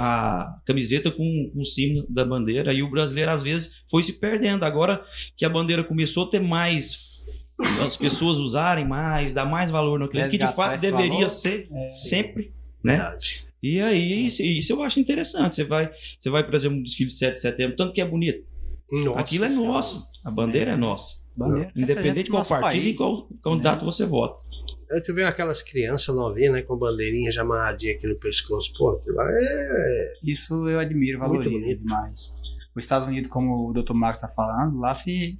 a 0.45 0.59
camiseta 0.65 1.11
com, 1.11 1.51
com 1.53 1.59
o 1.59 1.65
símbolo 1.65 2.05
da 2.09 2.23
bandeira 2.23 2.73
e 2.73 2.81
o 2.81 2.89
brasileiro 2.89 3.31
às 3.31 3.43
vezes 3.43 3.83
foi 3.89 4.01
se 4.03 4.13
perdendo. 4.13 4.63
Agora 4.63 5.03
que 5.35 5.43
a 5.43 5.49
bandeira 5.49 5.83
começou 5.83 6.23
a 6.23 6.29
ter 6.29 6.39
mais 6.41 7.17
as 7.85 7.97
pessoas 7.97 8.37
usarem 8.37 8.87
mais, 8.87 9.33
dar 9.33 9.43
mais 9.45 9.69
valor 9.69 9.99
naquilo 9.99 10.29
que 10.29 10.37
de 10.37 10.47
fato 10.53 10.79
deveria 10.79 11.09
valor. 11.09 11.29
ser 11.29 11.67
É. 11.73 11.89
sempre, 11.89 12.53
né? 12.83 12.95
Verdade. 12.97 13.43
E 13.61 13.81
aí 13.81 14.27
isso, 14.27 14.41
isso 14.43 14.71
eu 14.71 14.81
acho 14.83 14.99
interessante. 14.99 15.55
Você 15.55 15.63
vai, 15.65 15.91
você 16.19 16.29
vai, 16.29 16.45
por 16.45 16.53
exemplo, 16.55 16.77
no 16.77 16.83
desfile 16.83 17.09
de 17.09 17.15
7 17.17 17.33
de 17.33 17.39
setembro, 17.39 17.75
tanto 17.75 17.91
que 17.91 17.99
é 17.99 18.05
bonito. 18.05 18.45
Nossa 18.89 19.19
Aquilo 19.19 19.43
é 19.43 19.49
nosso. 19.49 20.07
A 20.27 20.31
bandeira 20.31 20.71
é, 20.71 20.75
nossa. 20.75 21.23
Bandeira 21.37 21.71
Independente 21.73 22.25
de 22.25 22.29
qual 22.31 22.37
o 22.37 22.39
nosso 22.39 22.59
partido 22.59 22.85
e 22.85 22.95
qual 22.95 23.29
candidato 23.41 23.85
você 23.85 24.05
vota. 24.05 24.43
Tu 25.05 25.13
vê 25.13 25.23
aquelas 25.23 25.61
crianças 25.61 26.13
novinhas, 26.13 26.53
né, 26.53 26.61
com 26.63 26.75
bandeirinha 26.75 27.31
já 27.31 27.43
amarradinha 27.43 27.93
aqui 27.93 28.05
no 28.07 28.17
pescoço. 28.17 28.73
Pô, 28.77 28.91
aquilo 28.91 29.15
lá 29.15 29.25
é. 29.29 30.13
Isso 30.21 30.67
eu 30.67 30.79
admiro, 30.79 31.19
valorizo 31.19 31.81
demais. 31.81 32.33
Os 32.75 32.83
Estados 32.83 33.07
Unidos, 33.07 33.29
como 33.29 33.69
o 33.69 33.73
Dr. 33.73 33.93
Marcos 33.93 34.21
está 34.21 34.27
falando, 34.27 34.79
lá 34.79 34.93
se 34.93 35.39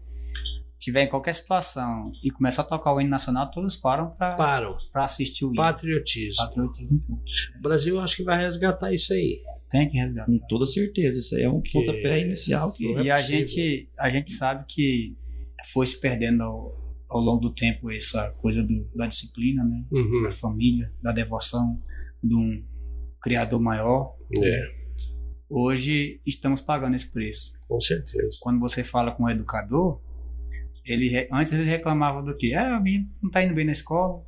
tiver 0.80 1.04
em 1.04 1.10
qualquer 1.10 1.34
situação 1.34 2.10
e 2.23 2.32
começar 2.32 2.62
a 2.62 2.65
tocar 2.65 2.93
o 2.93 3.02
hino 3.02 3.10
nacional, 3.10 3.52
todos 3.52 3.76
param 3.76 4.12
para 4.12 4.36
Param. 4.36 4.78
assistir 4.93 5.43
o 5.43 5.50
hino. 5.50 5.58
Patriotismo. 5.58 6.45
Patriotismo. 6.45 7.00
O 7.60 7.62
Brasil 7.62 7.95
eu 7.95 8.02
acho 8.02 8.15
que 8.15 8.23
vai 8.23 8.38
resgatar 8.38 8.93
isso 8.93 9.12
aí. 9.13 9.41
Tem 9.69 9.88
que 9.88 9.97
resgatar. 9.97 10.25
Com 10.32 10.38
toda 10.47 10.65
certeza. 10.65 11.19
Isso 11.19 11.36
aí 11.36 11.43
é 11.43 11.49
um 11.49 11.62
Que- 11.62 11.73
pontapé 11.73 12.21
inicial 12.21 12.71
que. 12.71 12.86
É 12.86 13.01
e 13.03 13.12
a 13.12 13.15
possível. 13.17 13.39
gente, 13.47 13.89
a 13.99 14.10
gente 14.10 14.30
sabe 14.32 14.65
que 14.69 15.17
foi 15.73 15.86
se 15.86 15.99
perdendo 15.99 16.43
ao, 16.43 16.71
ao 17.10 17.19
longo 17.21 17.41
do 17.41 17.53
tempo 17.53 17.91
essa 17.91 18.32
coisa 18.38 18.63
do- 18.63 18.89
da 18.95 19.08
disciplina, 19.08 19.63
né? 19.65 19.86
Uhum. 19.91 20.21
da 20.23 20.32
família, 20.32 20.86
da 21.01 21.12
devoção 21.12 21.82
de 22.23 22.36
um 22.36 22.63
criador 23.21 23.60
maior. 23.60 24.15
É, 24.43 24.77
Hoje 25.49 26.19
estamos 26.25 26.60
pagando 26.62 26.95
esse 26.95 27.10
preço. 27.10 27.53
com 27.67 27.80
certeza. 27.80 28.38
Quando 28.41 28.60
você 28.60 28.84
fala 28.84 29.12
com 29.13 29.23
o 29.23 29.30
educador, 29.30 30.01
ele 30.86 31.10
antes 31.32 31.53
ele 31.53 31.63
reclamava 31.63 32.21
do 32.21 32.36
que? 32.36 32.53
Ah, 32.53 32.82
não 33.21 33.27
está 33.30 33.43
indo 33.43 33.53
bem 33.53 33.65
na 33.65 33.71
escola, 33.71 34.25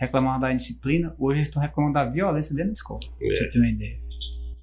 reclamava 0.00 0.38
da 0.40 0.52
indisciplina. 0.52 1.14
Hoje 1.18 1.38
eles 1.38 1.48
estão 1.48 1.60
reclamando 1.62 1.94
da 1.94 2.04
violência 2.08 2.54
dentro 2.54 2.68
da 2.68 2.72
escola. 2.72 3.00
Pra 3.18 3.26
É. 3.26 3.34
você 3.36 3.48
ter 3.50 3.58
uma 3.58 3.68
ideia. 3.68 4.00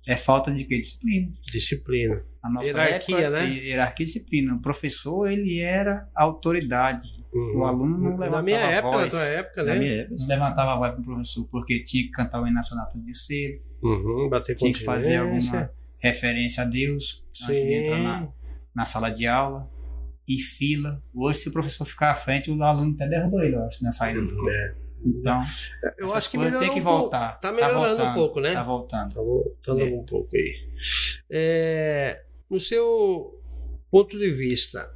É 0.06 0.16
falta 0.18 0.52
de 0.52 0.66
que? 0.66 0.78
Disciplina. 0.78 1.32
Disciplina. 1.52 2.24
A 2.42 2.50
nossa 2.50 2.68
Hierarquia, 2.70 3.18
época, 3.20 3.30
né? 3.30 3.48
hi- 3.50 3.68
Hierarquia 3.70 4.04
e 4.04 4.08
disciplina. 4.08 4.54
O 4.56 4.62
professor, 4.62 5.28
ele 5.32 5.60
era 5.62 6.10
a 6.14 6.24
autoridade. 6.24 7.24
Uhum. 7.34 7.60
O 7.60 7.64
aluno 7.66 7.98
não 7.98 8.12
levantava 8.12 8.36
Na 8.38 8.44
minha 8.44 8.60
a 8.60 8.72
época, 8.72 8.92
na 8.92 8.98
voz. 8.98 9.10
tua 9.12 9.24
época, 9.24 9.64
Na 9.64 9.74
né? 9.74 9.80
minha 9.80 9.92
época. 10.02 10.16
Não 10.20 10.28
levantava 10.28 10.74
a 10.74 10.76
voz 10.78 10.92
pro 10.94 11.04
professor, 11.04 11.48
porque 11.50 11.82
tinha 11.82 12.04
que 12.04 12.10
cantar 12.12 12.42
o 12.42 12.46
hino 12.46 12.54
nacional 12.56 12.88
todo 12.92 13.02
dia 13.04 13.14
cedo. 13.14 13.60
Uhum. 13.82 14.30
Bater 14.30 14.56
tinha 14.56 14.74
que 14.74 14.84
fazer 14.84 15.18
alguma 15.18 15.72
referência 16.02 16.64
a 16.64 16.66
Deus 16.66 17.24
antes 17.50 17.64
de 17.64 17.74
entrar 17.74 17.98
na, 18.00 18.28
na 18.76 18.86
sala 18.86 19.10
de 19.10 19.26
aula 19.26 19.70
e 20.28 20.38
fila. 20.38 21.02
Hoje, 21.14 21.40
se 21.40 21.50
o 21.50 21.52
professor 21.52 21.86
ficar 21.86 22.12
à 22.12 22.16
frente, 22.16 22.52
o 22.52 22.62
aluno 22.62 22.94
até 22.94 23.08
derruba 23.08 23.44
ele, 23.46 23.56
eu 23.56 23.64
acho, 23.64 23.82
na 23.84 23.92
saída 23.92 24.22
do 24.22 24.36
corpo. 24.36 24.50
É. 24.50 24.76
Então, 25.06 25.44
Eu 25.98 26.14
acho 26.14 26.30
que 26.30 26.38
tem 26.38 26.50
que 26.50 26.56
um 26.56 26.70
pouco. 26.70 26.82
voltar. 26.82 27.40
Tá 27.40 27.52
melhorando 27.52 27.88
voltando, 27.98 28.10
um 28.10 28.14
pouco, 28.14 28.40
né? 28.40 28.54
Tá 28.54 28.64
voltando. 28.64 29.14
Tá 29.14 29.22
voltando 29.22 29.80
É. 29.82 29.84
um 29.86 30.06
pouco 30.06 30.36
aí. 30.36 30.54
É, 31.30 32.24
no 32.50 32.60
seu 32.60 33.40
ponto 33.92 34.18
de 34.18 34.32
vista, 34.32 34.94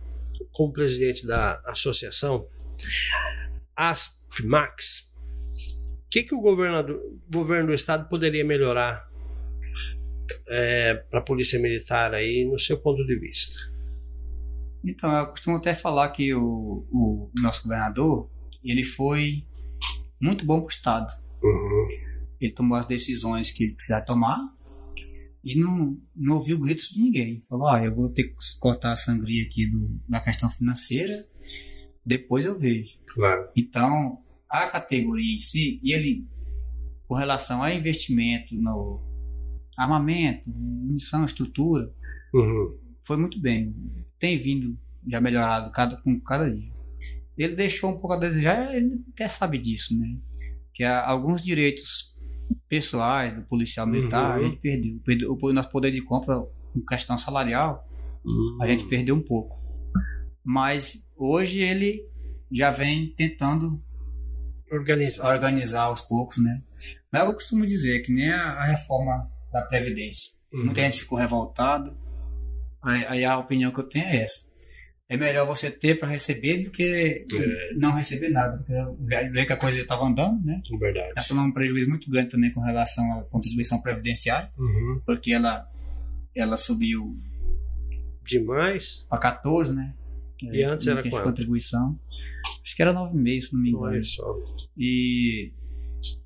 como 0.54 0.72
presidente 0.72 1.28
da 1.28 1.62
associação, 1.66 2.48
ASPMAX, 3.76 5.14
o 6.06 6.10
que, 6.10 6.24
que 6.24 6.34
o 6.36 6.42
governador, 6.42 7.00
governo 7.32 7.68
do 7.68 7.74
estado 7.74 8.08
poderia 8.08 8.46
melhorar 8.46 9.08
para 11.10 11.20
a 11.20 11.24
polícia 11.24 11.60
militar 11.60 12.14
aí, 12.14 12.46
no 12.50 12.58
seu 12.58 12.78
ponto 12.80 13.06
de 13.06 13.20
vista? 13.20 13.60
Então, 14.86 15.12
eu 15.18 15.28
costumo 15.28 15.58
até 15.58 15.74
falar 15.74 16.10
que 16.10 16.34
o, 16.34 16.86
o 16.92 17.30
nosso 17.42 17.64
governador, 17.64 18.30
ele 18.64 18.84
foi 18.84 19.44
muito 20.22 20.46
bom 20.46 20.60
pro 20.62 20.70
Estado. 20.70 21.12
Ele 22.40 22.52
tomou 22.54 22.78
as 22.78 22.86
decisões 22.86 23.52
que 23.52 23.64
ele 23.64 23.74
precisava 23.74 24.06
tomar 24.06 24.40
e 25.44 25.56
não, 25.60 26.00
não 26.16 26.36
ouviu 26.36 26.60
gritos 26.60 26.90
de 26.90 27.00
ninguém. 27.02 27.42
Falou, 27.48 27.68
ah, 27.70 27.84
eu 27.84 27.96
vou 27.96 28.10
ter 28.10 28.24
que 28.26 28.36
cortar 28.60 28.92
a 28.94 28.96
sangria 28.96 29.44
aqui 29.46 29.66
do, 29.66 30.00
da 30.08 30.20
questão 30.20 30.50
financeira, 30.50 31.14
depois 32.06 32.46
eu 32.46 32.58
vejo. 32.58 33.00
Claro. 33.14 33.50
Então, 33.56 34.22
a 34.50 34.68
categoria 34.68 35.36
em 35.36 35.40
si, 35.40 35.80
e 35.84 35.94
ele, 35.94 36.28
com 37.08 37.16
relação 37.16 37.64
a 37.64 37.74
investimento 37.74 38.56
no 38.56 39.00
armamento, 39.78 40.50
munição, 40.50 41.26
estrutura, 41.26 41.94
Uhum. 42.34 42.78
foi 43.00 43.16
muito 43.18 43.40
bem. 43.40 43.74
Tem 44.20 44.38
vindo 44.38 44.78
já 45.08 45.22
melhorado 45.22 45.72
cada, 45.72 45.96
com 45.98 46.20
cada 46.20 46.52
dia. 46.52 46.72
Ele 47.38 47.56
deixou 47.56 47.92
um 47.92 47.98
pouco 47.98 48.14
a 48.14 48.18
desejar, 48.18 48.74
ele 48.76 49.04
até 49.14 49.28
sabe 49.28 49.58
disso, 49.58 49.96
né? 49.98 50.08
Que 50.74 50.84
há 50.84 51.06
alguns 51.08 51.42
direitos 51.42 52.16
pessoais 52.68 53.34
do 53.34 53.44
policial 53.44 53.86
militar 53.88 54.40
Uhum. 54.40 54.46
a 54.46 54.50
gente 54.50 54.60
perdeu. 54.62 55.00
perdeu. 55.06 55.38
O 55.42 55.54
nosso 55.54 55.70
poder 55.70 55.92
de 55.92 56.02
compra, 56.02 56.36
com 56.74 56.82
questão 56.88 57.18
salarial, 57.18 57.88
Uhum. 58.26 58.58
a 58.62 58.68
gente 58.68 58.86
perdeu 58.86 59.16
um 59.16 59.22
pouco. 59.22 59.62
Mas 60.44 61.02
hoje 61.16 61.60
ele 61.62 62.02
já 62.52 62.72
vem 62.72 63.14
tentando 63.16 63.84
Organizar. 64.72 65.26
organizar 65.34 65.82
aos 65.84 66.02
poucos, 66.02 66.38
né? 66.38 66.62
Mas 67.12 67.24
eu 67.24 67.34
costumo 67.34 67.66
dizer 67.66 68.02
que 68.02 68.12
nem 68.14 68.30
a, 68.32 68.64
reforma 68.66 69.30
da 69.52 69.62
Previdência. 69.64 70.34
Uhum. 70.54 70.66
Muita 70.66 70.82
gente 70.82 71.00
ficou 71.02 71.18
revoltada. 71.18 71.96
Aí, 72.82 73.06
aí 73.08 73.26
a 73.26 73.38
opinião 73.38 73.72
que 73.72 73.80
eu 73.80 73.88
tenho 73.90 74.06
é 74.06 74.18
essa. 74.24 74.46
É 75.10 75.16
melhor 75.16 75.48
você 75.48 75.72
ter 75.72 75.98
para 75.98 76.10
receber 76.10 76.58
do 76.64 76.70
que 76.70 76.84
É. 76.84 77.74
não 77.76 77.94
receber 77.96 78.28
nada. 78.30 78.58
Porque 78.58 79.30
ver 79.32 79.46
que 79.46 79.54
a 79.54 79.58
coisa 79.58 79.80
estava 79.80 80.06
andando, 80.06 80.44
né? 80.46 80.62
Verdade. 80.80 81.08
Está 81.10 81.24
tomando 81.24 81.48
um 81.50 81.54
prejuízo 81.54 81.88
muito 81.90 82.10
grande 82.10 82.30
também 82.30 82.52
com 82.52 82.60
relação 82.62 83.20
à 83.20 83.24
contribuição 83.24 83.82
previdenciária, 83.82 84.52
Uhum. 84.58 85.02
porque 85.06 85.32
ela, 85.32 85.66
ela 86.36 86.58
subiu 86.58 87.18
Demais. 88.26 89.06
para 89.10 89.20
14, 89.20 89.74
né? 89.76 89.94
E 90.44 90.64
antes 90.64 90.86
era 90.88 91.02
quanto? 91.02 91.24
contribuição. 91.24 91.98
Acho 92.62 92.76
que 92.76 92.82
era 92.82 92.94
9,5, 92.94 93.42
se 93.42 93.54
não 93.54 93.62
me 93.62 93.70
engano. 93.70 93.86
Olha 93.88 94.04
só. 94.04 94.36
E 94.78 95.52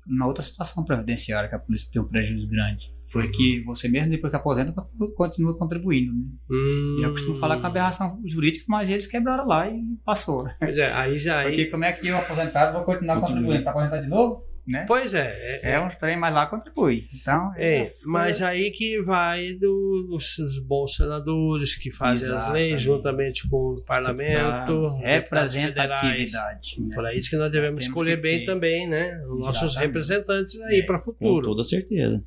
uma 0.06 0.26
outra 0.26 0.42
situação 0.42 0.84
previdenciária 0.84 1.48
que 1.48 1.54
a 1.54 1.58
polícia 1.58 1.88
tem 1.90 2.02
um 2.02 2.06
prejuízo 2.06 2.48
grande 2.48 2.82
foi 3.04 3.28
que 3.30 3.62
você 3.64 3.88
mesmo 3.88 4.10
depois 4.10 4.30
que 4.30 4.36
aposenta 4.36 4.72
continua 5.14 5.56
contribuindo, 5.56 6.12
né? 6.12 6.24
Hum. 6.50 6.96
E 6.98 7.02
eu 7.02 7.10
costumo 7.10 7.34
falar 7.34 7.58
com 7.58 7.66
a 7.66 7.68
aberração 7.68 8.20
jurídica, 8.26 8.64
mas 8.68 8.90
eles 8.90 9.06
quebraram 9.06 9.46
lá 9.46 9.68
e 9.68 9.80
passou. 10.04 10.44
Pois 10.58 10.76
é, 10.76 10.92
aí 10.92 11.18
já. 11.18 11.40
Aí... 11.42 11.48
Porque 11.48 11.66
como 11.66 11.84
é 11.84 11.92
que 11.92 12.06
eu 12.06 12.16
aposentado 12.16 12.72
vou 12.72 12.84
continuar 12.84 13.20
contribuindo 13.20 13.62
para 13.62 13.72
aposentar 13.72 13.98
de 13.98 14.08
novo, 14.08 14.44
né? 14.66 14.84
Pois 14.86 15.12
é, 15.14 15.60
é, 15.62 15.72
É 15.72 15.80
uns 15.80 15.96
trem, 15.96 16.16
mas 16.16 16.32
lá 16.34 16.46
contribui. 16.46 17.08
Então, 17.14 17.52
É, 17.56 17.78
essas 17.78 18.04
mas 18.06 18.24
coisas- 18.38 18.42
aí 18.42 18.70
que 18.70 19.00
vai 19.02 19.52
do- 19.54 20.06
dos 20.08 20.36
dos 20.38 20.58
bons 20.60 20.94
senadores 20.94 21.74
que 21.74 21.90
fazem 21.92 22.28
as 22.32 22.52
leis 22.52 22.72
Exatamente. 22.72 22.78
juntamente 22.82 23.48
com 23.48 23.56
o 23.74 23.84
parlamento, 23.84 24.86
federais. 25.00 25.04
representatividade. 25.04 26.80
né? 26.80 26.94
Por 26.94 27.14
isso 27.16 27.30
que 27.30 27.36
nós 27.36 27.50
devemos 27.52 27.70
temos 27.80 27.86
escolher 27.86 28.16
bem 28.20 28.40
ter. 28.40 28.46
também, 28.46 28.88
né? 28.88 29.20
Os 29.26 29.40
nossos 29.46 29.62
Exatamente. 29.62 29.86
representantes 29.86 30.60
aí 30.62 30.80
É, 30.80 30.82
para 30.82 30.96
o 30.96 30.98
Com 30.98 31.04
futuro. 31.04 31.46
toda 31.48 31.64
certeza. 31.64 32.22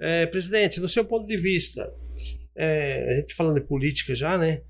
É, 0.00 0.26
presidente, 0.26 0.80
no 0.80 0.88
seu 0.88 1.04
ponto 1.04 1.26
de 1.26 1.36
vista, 1.36 1.92
é, 2.56 3.12
a 3.12 3.20
gente 3.20 3.34
falando 3.34 3.60
de 3.60 3.66
política 3.66 4.14
já, 4.14 4.36
né? 4.38 4.60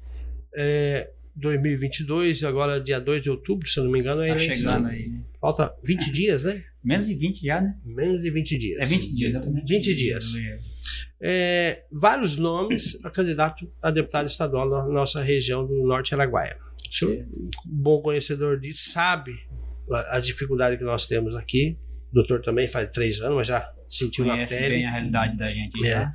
É, 0.55 1.11
2022, 1.37 2.45
agora 2.45 2.81
dia 2.81 3.01
2 3.01 3.23
de 3.23 3.31
outubro, 3.31 3.67
se 3.69 3.79
eu 3.79 3.85
não 3.85 3.91
me 3.91 4.01
engano, 4.01 4.23
é 4.23 4.27
Tá 4.27 4.33
eleição. 4.33 4.55
chegando 4.55 4.87
aí, 4.89 5.07
né? 5.09 5.17
Falta 5.41 5.75
20 5.85 6.13
dias, 6.13 6.45
né? 6.45 6.63
Menos 6.85 7.07
de 7.07 7.15
20 7.15 7.45
já, 7.47 7.61
né? 7.61 7.75
Menos 7.85 8.23
de 8.23 8.31
20 8.31 8.59
dias. 8.59 8.83
É 8.83 8.87
20 8.87 9.15
dias, 9.15 9.31
exatamente. 9.35 9.69
20 9.69 9.95
dias. 9.95 10.33
É, 11.21 11.79
vários 11.93 12.37
nomes 12.37 12.99
a 13.05 13.11
candidato 13.11 13.71
a 13.81 13.91
deputado 13.91 14.27
estadual 14.27 14.69
na 14.69 14.87
nossa 14.89 15.23
região 15.23 15.65
do 15.67 15.87
Norte 15.87 16.15
Araguaia. 16.15 16.57
O 16.91 16.95
senhor, 16.95 17.17
bom 17.65 18.03
conhecedor 18.03 18.59
disso, 18.61 18.91
sabe 18.91 19.33
as 20.11 20.27
dificuldades 20.27 20.79
que 20.79 20.85
nós 20.85 21.07
temos 21.07 21.35
aqui. 21.35 21.77
O 22.11 22.15
doutor 22.15 22.43
também 22.43 22.69
faz 22.69 22.91
três 22.93 23.21
anos, 23.21 23.37
mas 23.37 23.49
já 23.49 23.73
sentiu 23.89 24.25
Conhece 24.25 24.55
na 24.55 24.61
pele. 24.61 24.75
bem 24.75 24.87
a 24.87 24.91
realidade 24.91 25.37
da 25.37 25.51
gente 25.53 25.87
É. 25.87 25.91
já. 25.91 26.13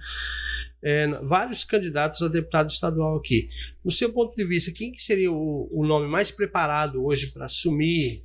É, 0.89 1.05
vários 1.23 1.65
candidatos 1.65 2.21
a 2.21 2.29
deputado 2.29 2.69
estadual 2.69 3.17
aqui. 3.17 3.49
No 3.83 3.91
seu 3.91 4.13
ponto 4.13 4.33
de 4.38 4.45
vista, 4.45 4.71
quem 4.71 4.89
que 4.89 5.03
seria 5.03 5.29
o, 5.29 5.67
o 5.69 5.85
nome 5.85 6.07
mais 6.07 6.31
preparado 6.31 7.03
hoje 7.05 7.27
para 7.27 7.43
assumir 7.43 8.23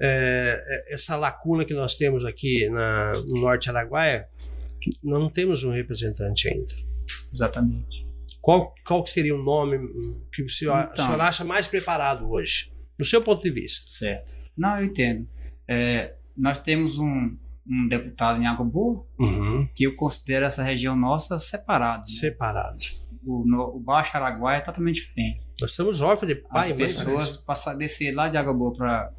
é, 0.00 0.84
essa 0.94 1.16
lacuna 1.16 1.64
que 1.64 1.74
nós 1.74 1.96
temos 1.96 2.24
aqui 2.24 2.68
na, 2.68 3.12
no 3.26 3.40
Norte 3.40 3.68
Araguaia? 3.68 4.28
Nós 5.02 5.18
não 5.18 5.28
temos 5.28 5.64
um 5.64 5.72
representante 5.72 6.46
ainda. 6.48 6.72
Exatamente. 7.32 8.06
Qual, 8.40 8.72
qual 8.86 9.04
seria 9.06 9.34
o 9.34 9.42
nome 9.42 9.78
que 10.32 10.44
o 10.44 10.48
senhor, 10.48 10.88
Então. 10.92 11.04
o 11.04 11.08
senhor 11.08 11.20
acha 11.20 11.44
mais 11.44 11.66
preparado 11.66 12.30
hoje? 12.30 12.70
No 12.96 13.04
seu 13.04 13.22
ponto 13.22 13.42
de 13.42 13.50
vista. 13.50 13.86
Certo. 13.88 14.40
Não, 14.56 14.78
eu 14.78 14.84
entendo. 14.84 15.28
É, 15.66 16.14
nós 16.36 16.58
temos 16.58 16.96
um, 16.96 17.36
um 17.66 17.88
deputado 17.88 18.40
em 18.40 18.46
Água 18.46 18.64
Boa 18.66 19.06
que 19.74 19.84
eu 19.84 19.94
considero 19.96 20.44
essa 20.44 20.62
região 20.62 20.94
nossa 20.96 21.38
separada. 21.38 21.98
né? 22.02 22.06
Separado. 22.08 22.78
O, 23.26 23.44
no- 23.46 23.76
o 23.76 23.80
Baixo 23.80 24.16
Araguaia 24.16 24.58
é 24.58 24.60
totalmente 24.60 24.96
diferente. 24.96 25.42
Nós 25.60 25.70
estamos 25.70 26.00
órfãos 26.02 26.30
de 26.32 26.42
As 26.42 26.48
pai 26.52 26.66
e 26.66 26.68
mãe, 26.70 26.76
pessoas 26.78 27.36
passar, 27.38 27.74
descer 27.74 28.12
lá 28.14 28.28
de 28.28 28.36
Água 28.36 28.52
Boa 28.52 28.72
para 28.74 29.10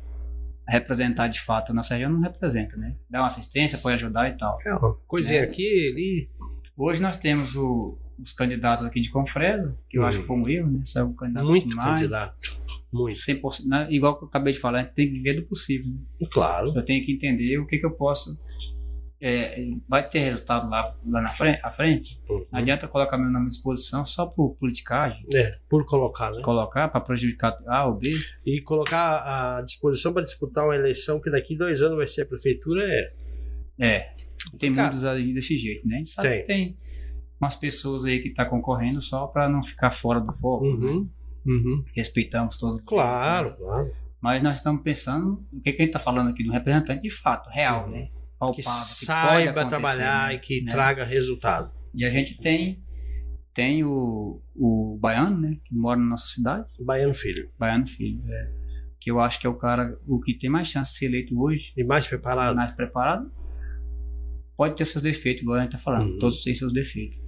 representar 0.67 1.27
de 1.27 1.39
fato 1.41 1.71
a 1.71 1.75
nossa 1.75 1.93
região 1.93 2.11
não 2.11 2.19
representa, 2.21 2.75
né? 2.77 2.89
Dá 3.09 3.19
uma 3.21 3.27
assistência, 3.27 3.77
pode 3.77 3.95
ajudar 3.95 4.29
e 4.29 4.33
tal. 4.37 4.57
É, 4.65 4.73
uma 4.73 4.95
coisinha 5.07 5.39
É. 5.41 5.43
aqui, 5.43 5.63
ali. 5.91 6.29
Hoje 6.77 7.01
nós 7.01 7.15
temos 7.15 7.55
o- 7.55 7.97
os 8.19 8.31
candidatos 8.31 8.85
aqui 8.85 8.99
de 9.01 9.09
Confresa, 9.09 9.77
que 9.89 9.97
eu 9.97 10.03
Hum. 10.03 10.05
acho 10.05 10.19
que 10.19 10.25
foi 10.25 10.35
um 10.37 10.47
erro, 10.49 10.71
né? 10.71 10.81
Saiu 10.85 11.07
um 11.07 11.13
candidato 11.13 11.45
Muito 11.47 11.75
mais, 11.75 11.99
candidato. 11.99 12.35
Muito. 12.95 13.15
100%, 13.15 13.65
né? 13.65 13.87
Igual 13.89 14.17
que 14.17 14.23
eu 14.23 14.27
acabei 14.27 14.53
de 14.53 14.59
falar, 14.59 14.79
a 14.79 14.83
gente 14.83 14.93
tem 14.93 15.07
que 15.07 15.13
viver 15.13 15.33
do 15.35 15.45
possível. 15.45 15.91
Né? 15.91 16.27
Claro. 16.31 16.71
Eu 16.75 16.83
tenho 16.83 17.03
que 17.03 17.11
entender 17.11 17.57
o 17.59 17.67
que, 17.67 17.77
que 17.77 17.85
eu 17.85 17.91
posso. 17.91 18.37
é, 19.21 19.55
vai 19.89 20.07
ter 20.07 20.19
resultado 20.19 20.69
lá, 20.69 20.83
lá 21.07 21.21
na 21.21 21.29
frente, 21.33 21.59
à 21.63 21.71
frente. 21.71 22.21
Uhum. 22.29 22.45
Não 22.51 22.59
adianta 22.59 22.87
colocar 22.87 23.17
meu 23.17 23.31
nome 23.31 23.45
à 23.45 23.49
disposição 23.49 24.05
só 24.05 24.25
por 24.27 24.55
politicagem, 24.55 25.25
É, 25.33 25.57
por 25.69 25.85
colocar, 25.85 26.29
né? 26.31 26.41
colocar 26.43 26.87
para 26.89 27.01
prejudicar 27.01 27.55
A 27.67 27.85
ou 27.87 27.95
B. 27.95 28.13
E 28.45 28.61
colocar 28.61 29.57
à 29.57 29.61
disposição 29.61 30.13
para 30.13 30.23
disputar 30.23 30.63
uma 30.63 30.75
eleição 30.75 31.19
que 31.19 31.31
daqui 31.31 31.55
dois 31.57 31.81
anos 31.81 31.97
vai 31.97 32.07
ser 32.07 32.21
a 32.23 32.25
prefeitura 32.25 32.81
é. 32.83 33.13
É, 33.81 33.99
tem 34.59 34.73
Cara, 34.73 34.87
muitos 34.87 35.03
aí 35.05 35.33
desse 35.33 35.57
jeito, 35.57 35.87
né? 35.87 35.95
A 35.95 35.97
gente 35.97 36.09
sabe 36.09 36.29
tem. 36.29 36.39
que 36.39 36.45
tem 36.45 36.77
umas 37.41 37.55
pessoas 37.55 38.05
aí 38.05 38.19
que 38.19 38.33
tá 38.33 38.45
concorrendo 38.45 39.01
só 39.01 39.27
para 39.27 39.49
não 39.49 39.61
ficar 39.61 39.91
fora 39.91 40.19
do 40.21 40.31
foco. 40.31 40.65
Uhum. 40.65 41.09
Uhum. 41.45 41.83
Respeitamos 41.95 42.57
todos. 42.57 42.79
eles, 42.79 42.87
Claro, 42.89 43.49
né? 43.51 43.55
claro. 43.57 43.87
Mas 44.21 44.41
nós 44.41 44.57
estamos 44.57 44.81
pensando, 44.81 45.33
o 45.53 45.61
que, 45.61 45.71
que 45.71 45.81
a 45.81 45.85
gente 45.85 45.93
tá 45.93 45.99
falando 45.99 46.29
aqui? 46.31 46.41
De 46.43 46.49
um 46.49 46.53
representante 46.53 47.01
de 47.01 47.09
fato, 47.09 47.49
real, 47.51 47.87
né? 47.89 47.99
Uhum. 47.99 48.05
Que 48.05 48.37
Palpável, 48.39 48.53
que 48.55 48.63
saiba 48.63 49.27
pode 49.35 49.47
acontecer, 49.47 49.69
trabalhar 49.69 50.27
né? 50.29 50.35
e 50.35 50.39
que 50.39 50.61
Né? 50.61 50.71
traga 50.71 51.03
resultado. 51.05 51.71
E 51.93 52.03
a 52.03 52.09
gente 52.09 52.37
tem, 52.37 52.83
tem 53.53 53.83
o, 53.83 54.41
o 54.55 54.97
Baiano, 54.99 55.39
né? 55.39 55.57
Que 55.65 55.73
mora 55.75 55.99
na 55.99 56.05
nossa 56.07 56.27
cidade. 56.27 56.65
Baiano 56.83 57.13
Filho. 57.13 57.49
Baiano 57.57 57.85
Filho, 57.87 58.21
é. 58.27 58.51
Que 58.99 59.09
eu 59.11 59.19
acho 59.19 59.39
que 59.39 59.45
é 59.47 59.49
o 59.49 59.55
cara, 59.55 59.97
o 60.07 60.19
que 60.19 60.33
tem 60.37 60.49
mais 60.49 60.67
chance 60.67 60.91
de 60.93 60.97
ser 60.97 61.05
eleito 61.05 61.39
hoje, 61.39 61.71
E 61.77 61.83
mais 61.83 62.07
preparado. 62.07 62.55
mais 62.55 62.71
preparado. 62.71 63.31
Pode 64.57 64.75
ter 64.75 64.85
seus 64.85 65.01
defeitos, 65.01 65.43
igual 65.43 65.57
a 65.57 65.61
gente 65.61 65.71
tá 65.71 65.77
falando. 65.77 66.13
Uhum. 66.13 66.19
Todos 66.19 66.43
têm 66.43 66.53
seus 66.55 66.73
defeitos. 66.73 67.21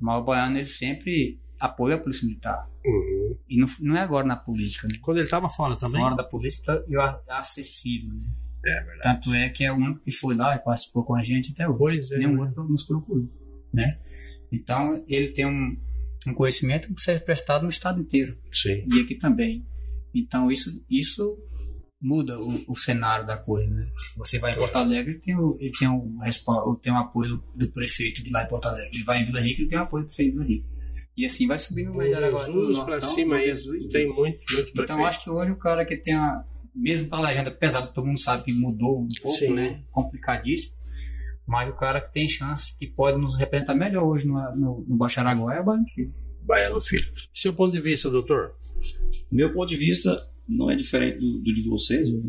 Mas 0.00 0.18
o 0.20 0.24
Baiano, 0.24 0.56
ele 0.56 0.66
sempre 0.66 1.40
apoia 1.62 1.94
a 1.94 1.98
Polícia 1.98 2.26
Militar. 2.26 2.68
Uhum. 2.84 3.36
E 3.48 3.56
não, 3.56 3.68
não 3.80 3.96
é 3.96 4.00
agora 4.00 4.26
na 4.26 4.36
política, 4.36 4.88
né? 4.88 4.98
Quando 5.00 5.18
ele 5.18 5.26
estava 5.26 5.48
fora 5.48 5.76
também. 5.76 6.00
Fora 6.00 6.16
da 6.16 6.24
política 6.24 6.62
tá- 6.64 6.84
e 6.88 6.96
é 6.96 7.22
acessível, 7.28 8.12
né? 8.12 8.20
É 8.64 8.74
verdade. 8.84 9.00
Tanto 9.02 9.34
é 9.34 9.48
que 9.48 9.64
é 9.64 9.72
o 9.72 9.76
único 9.76 10.02
que 10.02 10.10
foi 10.10 10.34
lá 10.34 10.54
e 10.56 10.58
participou 10.58 11.04
com 11.04 11.14
a 11.14 11.22
gente 11.22 11.52
até 11.52 11.68
hoje. 11.68 11.78
Pois 11.78 12.10
é. 12.10 12.18
Nenhum 12.18 12.34
né? 12.34 12.40
outro 12.42 12.64
nos 12.68 12.84
procurou, 12.84 13.28
né? 13.72 14.00
Então, 14.52 15.04
ele 15.08 15.28
tem 15.28 15.46
um, 15.46 15.76
um 16.26 16.34
conhecimento 16.34 16.88
que 16.88 16.94
precisa 16.94 17.18
ser 17.18 17.24
prestado 17.24 17.62
no 17.62 17.70
estado 17.70 18.00
inteiro. 18.00 18.36
Sim. 18.52 18.84
E 18.92 19.00
aqui 19.00 19.14
também. 19.14 19.64
Então, 20.14 20.50
isso, 20.50 20.84
isso 20.90 21.38
muda 22.02 22.36
o, 22.38 22.64
o 22.68 22.76
cenário 22.76 23.24
da 23.24 23.36
coisa, 23.36 23.72
né? 23.72 23.80
Você 24.16 24.38
vai 24.38 24.52
em 24.52 24.56
Porto 24.56 24.74
Alegre, 24.76 25.12
ele 25.12 25.20
tem 25.20 25.36
o, 25.38 25.56
ele 25.60 25.70
tem 25.78 25.88
respo- 26.20 26.76
tem 26.82 26.92
o 26.92 26.96
apoio 26.96 27.40
do, 27.56 27.70
prefeito 27.70 28.22
de 28.22 28.30
lá 28.32 28.42
em 28.42 28.48
Porto 28.48 28.66
Alegre. 28.66 28.90
Ele 28.92 29.04
vai 29.04 29.20
em 29.20 29.24
Vila 29.24 29.40
Rica, 29.40 29.60
ele 29.62 29.68
tem 29.68 29.78
o 29.78 29.82
apoio 29.82 30.02
do 30.04 30.06
prefeito 30.08 30.32
de 30.32 30.36
Vila 30.38 30.48
Rica. 30.48 30.68
E 31.16 31.24
assim 31.24 31.46
vai 31.46 31.58
subindo 31.60 31.94
melhor 31.94 32.24
agora. 32.24 32.46
Jesus 32.52 32.78
pra 32.78 32.86
Nortão, 32.88 33.08
cima 33.08 33.36
aí. 33.36 33.42
Jesus, 33.44 33.84
Tem 33.86 34.06
muito, 34.08 34.18
muito 34.52 34.70
então 34.70 34.84
prefeito. 34.84 35.06
acho 35.06 35.22
que 35.22 35.30
hoje 35.30 35.50
o 35.52 35.56
cara 35.58 35.84
que 35.84 35.96
tem 35.96 36.14
a. 36.14 36.44
Mesmo 36.74 37.08
com 37.08 37.16
a 37.16 37.20
legenda 37.20 37.50
pesada, 37.50 37.86
todo 37.86 38.06
mundo 38.06 38.18
sabe 38.18 38.44
que 38.44 38.52
mudou 38.52 39.02
um 39.02 39.08
pouco, 39.22 39.38
Sim. 39.38 39.52
né? 39.54 39.82
Complicadíssimo. 39.92 40.72
Mas 41.46 41.68
o 41.68 41.74
cara 41.76 42.00
que 42.00 42.10
tem 42.12 42.26
chance, 42.26 42.74
que 42.78 42.86
pode 42.86 43.18
nos 43.18 43.36
representar 43.38 43.74
melhor 43.74 44.04
hoje 44.04 44.26
no, 44.26 44.34
no, 44.56 44.84
no 44.88 44.96
Baixo 44.96 45.20
Araguaia 45.20 45.58
é 45.58 45.60
o 45.60 45.64
Baiano 45.64 45.88
Filho. 45.88 46.14
Baiano 46.42 46.80
Filho. 46.80 47.06
Seu 47.34 47.52
ponto 47.52 47.72
de 47.72 47.80
vista, 47.80 48.08
doutor? 48.10 48.54
Meu 49.30 49.52
ponto 49.52 49.68
de 49.68 49.76
vista 49.76 50.28
não 50.48 50.70
é 50.70 50.76
diferente 50.76 51.18
do, 51.18 51.38
do 51.38 51.54
de 51.54 51.62
vocês, 51.68 52.08
o 52.08 52.20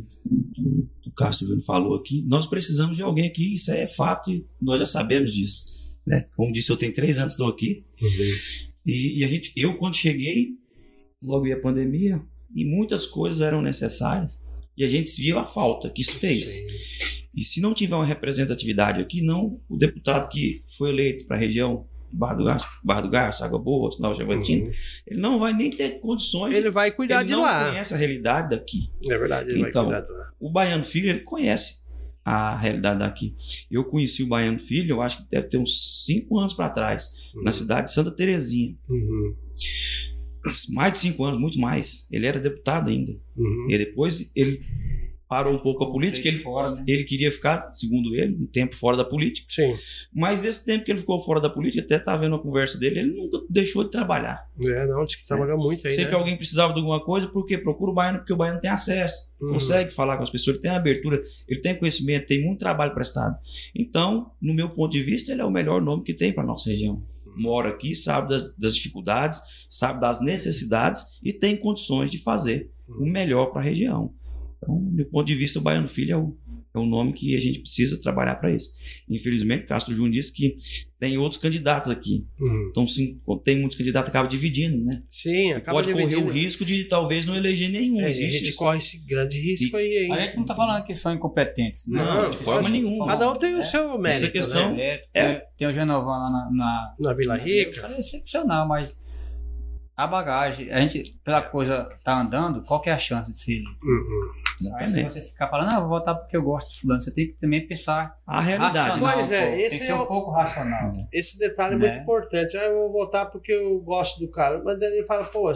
do 1.04 1.12
Castro 1.16 1.48
Júnior 1.48 1.66
falou 1.66 1.96
aqui. 1.96 2.24
Nós 2.28 2.48
precisamos 2.48 2.96
de 2.96 3.04
alguém 3.04 3.28
aqui, 3.28 3.54
isso 3.54 3.72
é 3.72 3.88
fato 3.88 4.32
e 4.32 4.46
nós 4.62 4.80
já 4.80 4.86
sabemos 4.86 5.34
disso. 5.34 5.84
Né? 6.06 6.28
Como 6.36 6.54
disse, 6.54 6.70
eu 6.70 6.78
tenho 6.78 6.94
três 6.94 7.18
anos 7.18 7.34
estou 7.34 7.48
aqui. 7.48 7.84
E, 8.86 9.20
e 9.20 9.24
a 9.24 9.28
gente, 9.28 9.52
eu 9.56 9.78
quando 9.78 9.96
cheguei, 9.96 10.50
logo 11.22 11.44
veio 11.44 11.58
a 11.58 11.62
pandemia, 11.62 12.22
e 12.56 12.66
muitas 12.66 13.06
coisas 13.06 13.42
eram 13.42 13.62
necessárias. 13.62 14.42
E 14.78 14.84
a 14.84 14.88
gente 14.88 15.10
viu 15.22 15.40
a 15.40 15.46
falta 15.46 15.90
que 15.90 16.02
isso 16.02 16.16
fez. 16.16 16.46
Sim. 16.46 16.68
E 17.36 17.44
se 17.44 17.60
não 17.60 17.74
tiver 17.74 17.96
uma 17.96 18.06
representatividade 18.06 19.02
aqui, 19.02 19.22
não 19.22 19.60
o 19.68 19.76
deputado 19.76 20.30
que 20.30 20.62
foi 20.78 20.92
eleito 20.92 21.26
para 21.26 21.36
a 21.36 21.40
região 21.40 21.88
Barra 22.14 22.34
do 22.36 22.46
Garça, 22.46 22.68
Barra 22.84 23.02
do 23.02 23.10
Garça 23.10 23.46
Água 23.46 23.60
Boa, 23.60 23.90
Nova 24.00 24.16
Javantina, 24.16 24.66
Uhum. 24.66 24.72
ele 25.08 25.20
não 25.20 25.40
vai 25.40 25.54
nem 25.54 25.70
ter 25.70 26.00
condições 26.00 26.56
Ele 26.56 26.70
vai 26.70 26.92
cuidar 26.92 27.18
ele 27.22 27.26
de 27.26 27.34
não 27.34 27.42
lá. 27.42 27.70
conhece 27.70 27.94
a 27.94 27.98
realidade 27.98 28.50
daqui. 28.56 28.92
É 29.10 29.18
verdade, 29.18 29.50
ele 29.50 29.62
Então, 29.68 29.90
vai 29.90 30.00
cuidar 30.02 30.14
de 30.14 30.20
lá. 30.20 30.30
O 30.40 30.50
Baiano 30.52 30.84
Filho, 30.84 31.10
ele 31.10 31.22
conhece 31.22 31.84
a 32.26 32.56
realidade 32.56 33.00
daqui. 33.00 33.36
Eu 33.70 33.84
conheci 33.86 34.24
o 34.24 34.28
Baiano 34.28 34.60
Filho, 34.60 34.92
eu 34.96 35.02
acho 35.02 35.18
que 35.18 35.30
deve 35.30 35.48
ter 35.48 35.58
uns 35.58 36.06
cinco 36.06 36.40
anos 36.40 36.54
para 36.54 36.70
trás, 36.70 37.12
na 37.44 37.52
cidade 37.52 37.88
de 37.88 37.94
Santa 37.94 38.12
Terezinha. 38.12 38.78
Uhum. 38.88 39.36
Mais 40.72 40.94
de 40.94 41.00
cinco 41.00 41.24
anos, 41.24 41.40
muito 41.40 41.58
mais. 41.60 42.08
Ele 42.12 42.28
era 42.28 42.40
deputado 42.40 42.90
ainda. 42.90 43.14
Uhum. 43.36 43.68
E 43.70 43.78
depois 43.78 44.30
ele 44.36 44.60
parou 45.28 45.54
um 45.54 45.60
pouco 45.60 45.84
a 45.84 45.92
política. 45.92 46.28
Ele, 46.28 46.38
fora, 46.38 46.72
né? 46.72 46.84
ele 46.88 47.04
queria 47.04 47.32
ficar, 47.32 47.64
segundo 47.66 48.16
ele, 48.16 48.36
um 48.36 48.46
tempo 48.46 48.76
fora 48.76 48.98
da 48.98 49.04
política. 49.04 49.48
Sim. 49.50 49.76
Mas 50.14 50.42
desse 50.42 50.66
tempo 50.66 50.86
que 50.86 50.92
ele 50.92 51.00
ficou 51.00 51.20
fora 51.20 51.40
da 51.40 51.50
política, 51.50 51.84
até 51.84 51.98
tá 51.98 52.16
vendo 52.16 52.36
a 52.36 52.40
conversa 52.40 52.78
dele, 52.78 53.00
ele 53.00 53.12
nunca 53.14 53.40
deixou 53.50 53.84
de 53.84 53.90
trabalhar. 53.90 54.48
É, 54.64 54.88
não, 54.88 55.04
diz 55.06 55.16
que 55.16 55.28
trabalha 55.28 55.56
muito 55.56 55.88
aí. 55.88 55.94
Sempre 55.94 56.12
né? 56.12 56.18
alguém 56.18 56.38
precisava 56.38 56.74
de 56.74 56.80
alguma 56.80 57.04
coisa, 57.04 57.28
porque 57.28 57.58
procura 57.58 57.92
o 57.92 57.94
baiano, 57.94 58.20
porque 58.20 58.34
o 58.34 58.38
baiano 58.38 58.60
tem 58.60 58.70
acesso, 58.70 59.34
Uhum. 59.44 59.54
consegue 59.54 59.92
falar 59.92 60.16
com 60.16 60.24
as 60.24 60.30
pessoas, 60.30 60.56
ele 60.56 60.62
tem 60.62 60.72
abertura, 60.72 61.22
ele 61.48 61.60
tem 61.60 61.76
conhecimento, 61.76 62.28
tem 62.28 62.42
muito 62.42 62.60
trabalho 62.60 62.94
prestado. 62.94 63.38
Então, 63.76 64.32
no 64.42 64.54
meu 64.54 64.70
ponto 64.70 64.92
de 64.92 65.02
vista, 65.02 65.32
ele 65.32 65.42
é 65.42 65.46
o 65.46 65.52
melhor 65.52 65.82
nome 65.82 66.04
que 66.04 66.14
tem 66.14 66.32
para 66.32 66.46
nossa 66.46 66.70
região. 66.70 67.04
Mora 67.36 67.70
aqui, 67.70 67.96
sabe 67.96 68.30
das, 68.30 68.56
das 68.56 68.76
dificuldades, 68.76 69.42
sabe 69.68 70.00
das 70.00 70.22
necessidades 70.22 71.20
e 71.24 71.34
tem 71.34 71.58
condições 71.58 72.12
de 72.12 72.18
fazer 72.20 72.70
o 72.88 73.06
melhor 73.06 73.48
para 73.48 73.62
a 73.62 73.64
região. 73.64 74.14
Então, 74.64 74.80
do 74.80 75.06
ponto 75.06 75.26
de 75.28 75.36
vista, 75.36 75.60
o 75.60 75.62
Baiano 75.62 75.88
Filho 75.88 76.12
é 76.14 76.18
o, 76.18 76.36
é 76.76 76.80
o 76.80 76.86
nome 76.86 77.14
que 77.14 77.36
a 77.36 77.40
gente 77.40 77.60
precisa 77.60 78.02
trabalhar 78.02 78.36
para 78.36 78.52
isso. 78.52 78.70
Infelizmente, 79.08 79.68
Castro 79.68 79.94
Júnior 79.94 80.14
disse 80.14 80.34
que 80.34 80.56
tem 81.00 81.18
outros 81.18 81.40
candidatos 81.40 81.90
aqui. 81.92 82.26
Uhum. 82.40 82.68
Então, 82.72 82.88
sim, 82.88 83.20
tem 83.44 83.60
muitos 83.60 83.78
candidatos, 83.78 84.10
acaba 84.10 84.28
dividindo, 84.28 84.84
né? 84.84 85.04
Sim, 85.10 85.52
acaba 85.52 85.78
Pode 85.78 85.92
correr 85.92 86.08
dividindo. 86.08 86.28
o 86.30 86.32
risco 86.34 86.66
de 86.66 86.86
talvez 86.86 87.26
não 87.26 87.36
eleger 87.36 87.70
nenhum. 87.70 88.02
É, 88.02 88.06
a 88.06 88.10
Existe 88.10 88.32
gente 88.32 88.50
isso. 88.50 88.58
corre 88.58 88.78
esse 88.80 89.06
grande 89.06 89.38
risco 89.40 89.78
aí, 89.78 90.06
hein? 90.06 90.12
A 90.14 90.22
gente 90.22 90.38
não 90.38 90.46
tá 90.46 90.56
falando 90.56 90.84
que 90.84 90.94
são 90.94 91.14
incompetentes. 91.14 91.86
né? 91.88 92.04
Não, 92.04 92.30
de 92.30 92.38
forma 92.38 92.70
nenhuma. 92.70 93.06
Cada 93.08 93.32
um 93.32 93.36
tem 93.38 93.56
o 93.56 93.62
seu 93.62 93.98
mérito, 94.00 94.32
questão- 94.32 94.72
né? 94.72 94.78
Mérito, 94.78 95.10
É. 95.14 95.46
Tem, 95.58 95.68
o 95.68 95.74
Genovan 95.74 96.18
lá 96.18 96.30
na, 96.32 96.52
na, 96.52 96.96
Na 97.00 97.14
Vila 97.14 97.38
na- 97.38 97.44
Rica. 97.44 97.86
É 97.94 98.00
excepcional, 98.00 98.68
mas 98.68 98.98
a 99.96 100.08
bagagem, 100.08 100.72
a 100.72 100.80
gente, 100.86 101.16
pela 101.24 101.42
coisa 101.42 101.88
tá 102.04 102.20
andando, 102.20 102.64
qual 102.64 102.82
que 102.82 102.90
é 102.90 102.94
a 102.94 102.98
chance 102.98 103.32
de 103.32 103.38
ser 103.38 103.52
eleito? 103.54 103.86
Uhum. 103.86 104.43
Aí 104.78 104.88
se 104.88 105.04
você 105.04 105.22
ficar 105.22 105.48
falando, 105.48 105.68
não, 105.68 105.76
eu 105.76 105.82
vou 105.82 105.90
votar 105.90 106.18
porque 106.18 106.36
eu 106.38 106.44
gosto 106.44 106.70
de 106.70 106.80
fulano, 106.80 107.02
você 107.02 107.12
tem 107.14 107.28
que 107.28 107.36
também 107.36 107.66
pensar 107.68 108.16
A 108.28 108.40
realidade. 108.42 108.78
racional. 108.78 109.14
Pois 109.14 109.32
é, 109.32 109.48
pô. 109.50 109.56
esse 109.58 109.70
tem 109.72 109.80
que 109.80 109.86
ser 109.86 109.92
é 109.92 109.96
um 109.96 110.02
o- 110.02 110.06
pouco 110.08 110.32
racional. 110.32 110.94
Esse 111.12 111.40
detalhe 111.40 111.76
é 111.76 111.78
Né? 111.78 111.88
muito 111.90 112.02
importante. 112.04 112.58
Ah, 112.58 112.66
eu 112.66 112.76
vou 112.76 112.92
votar 112.92 113.30
porque 113.32 113.52
eu 113.52 113.80
gosto 113.80 114.20
do 114.20 114.30
cara. 114.30 114.62
Mas 114.64 114.80
daí 114.80 114.98
ele 114.98 115.06
fala, 115.06 115.24
pô, 115.26 115.52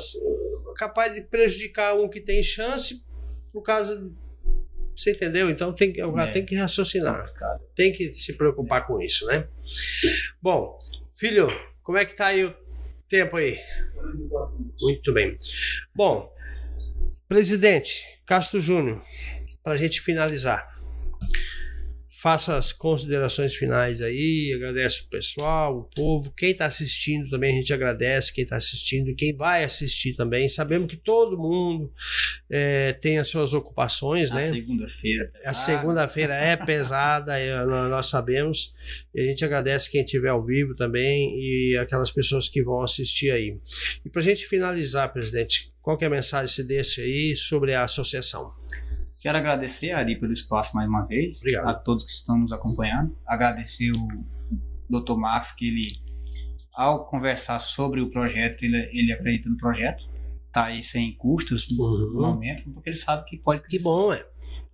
capaz 0.75 1.13
de 1.13 1.21
prejudicar 1.21 1.95
um 1.95 2.09
que 2.09 2.19
tem 2.21 2.41
chance 2.43 3.03
por 3.53 3.61
causa. 3.61 3.95
de- 3.97 4.11
Você 4.95 5.11
entendeu? 5.11 5.47
Então 5.49 5.71
tem, 5.73 5.93
que- 5.93 6.01
o 6.03 6.11
cara 6.11 6.29
É. 6.29 6.33
tem 6.33 6.43
que 6.43 6.55
raciocinar. 6.55 7.19
Complicado. 7.19 7.61
Tem 7.75 7.91
que 7.93 8.11
se 8.13 8.33
preocupar 8.33 8.87
com 8.87 8.99
isso, 8.99 9.25
né? 9.27 9.47
Bom, 10.41 10.77
filho, 11.13 11.45
como 11.83 11.99
é 11.99 12.05
que 12.05 12.15
tá 12.15 12.27
aí 12.27 12.43
o 12.45 12.55
tempo 13.07 13.37
aí? 13.37 13.59
Muito 14.81 15.13
bem. 15.13 15.37
Bom, 15.95 16.31
presidente 17.27 18.03
Castro 18.25 18.59
Júnior, 18.59 19.03
para 19.63 19.73
a 19.73 19.77
gente 19.77 19.99
finalizar, 20.01 20.65
faça 22.21 22.57
as 22.57 22.71
considerações 22.71 23.53
finais 23.53 24.01
aí, 24.01 24.53
agradece 24.55 25.03
o 25.03 25.09
pessoal, 25.09 25.77
o 25.77 25.83
povo, 25.83 26.33
quem 26.35 26.51
está 26.51 26.65
assistindo 26.65 27.29
também 27.29 27.53
a 27.53 27.59
gente 27.59 27.73
agradece, 27.73 28.33
quem 28.33 28.43
está 28.43 28.55
assistindo 28.55 29.13
quem 29.15 29.35
vai 29.35 29.63
assistir 29.63 30.13
também. 30.13 30.49
Sabemos 30.49 30.87
que 30.87 30.97
todo 30.97 31.37
mundo 31.37 31.91
eh, 32.49 32.93
tem 32.93 33.19
as 33.19 33.27
suas 33.27 33.53
ocupações, 33.53 34.31
A 34.31 34.35
né? 34.35 34.41
segunda-feira. 34.41 35.25
A 35.25 35.37
pesado. 35.49 35.55
segunda-feira 35.57 36.33
é 36.35 36.55
pesada, 36.65 37.37
é, 37.39 37.65
nó- 37.65 37.89
nós 37.89 38.07
sabemos. 38.07 38.73
E 39.13 39.21
a 39.21 39.25
gente 39.25 39.43
agradece 39.43 39.91
quem 39.91 40.03
estiver 40.03 40.29
ao 40.29 40.43
vivo 40.43 40.73
também 40.75 41.33
e 41.37 41.77
aquelas 41.77 42.11
pessoas 42.11 42.47
que 42.47 42.63
vão 42.63 42.81
assistir 42.81 43.31
aí. 43.31 43.57
E 44.05 44.09
para 44.09 44.21
a 44.21 44.23
gente 44.23 44.45
finalizar, 44.45 45.11
presidente, 45.11 45.73
qual 45.81 45.97
que 45.97 46.03
é 46.03 46.07
a 46.07 46.11
mensagem 46.11 46.47
que 46.47 46.53
você 46.53 46.63
deixa 46.63 47.01
aí 47.01 47.35
sobre 47.35 47.73
a 47.73 47.83
associação? 47.83 48.45
Quero 49.21 49.37
agradecer, 49.39 49.91
Ari, 49.91 50.19
pelo 50.19 50.31
espaço 50.31 50.75
mais 50.75 50.87
uma 50.87 51.03
vez. 51.05 51.39
Obrigado. 51.41 51.67
A 51.69 51.73
todos 51.73 52.03
que 52.05 52.11
estão 52.11 52.37
nos 52.37 52.51
acompanhando. 52.53 53.17
Agradecer 53.25 53.91
o 53.91 54.07
Dr. 54.89 55.15
Max, 55.17 55.51
que 55.51 55.67
ele, 55.67 55.91
ao 56.73 57.05
conversar 57.07 57.57
sobre 57.59 57.99
o 57.99 58.09
projeto, 58.09 58.63
ele, 58.63 58.77
ele 58.93 59.11
acredita 59.11 59.49
no 59.49 59.57
projeto. 59.57 60.03
Está 60.57 60.65
aí 60.69 60.81
sem 60.81 61.15
custos 61.15 61.69
no 61.77 61.83
Uhum. 61.83 62.21
momento, 62.33 62.63
porque 62.71 62.89
ele 62.89 62.95
sabe 62.97 63.23
que 63.25 63.37
pode 63.37 63.61
Que 63.61 63.67
crescer. 63.67 63.83
bom, 63.83 64.11
é. 64.11 64.25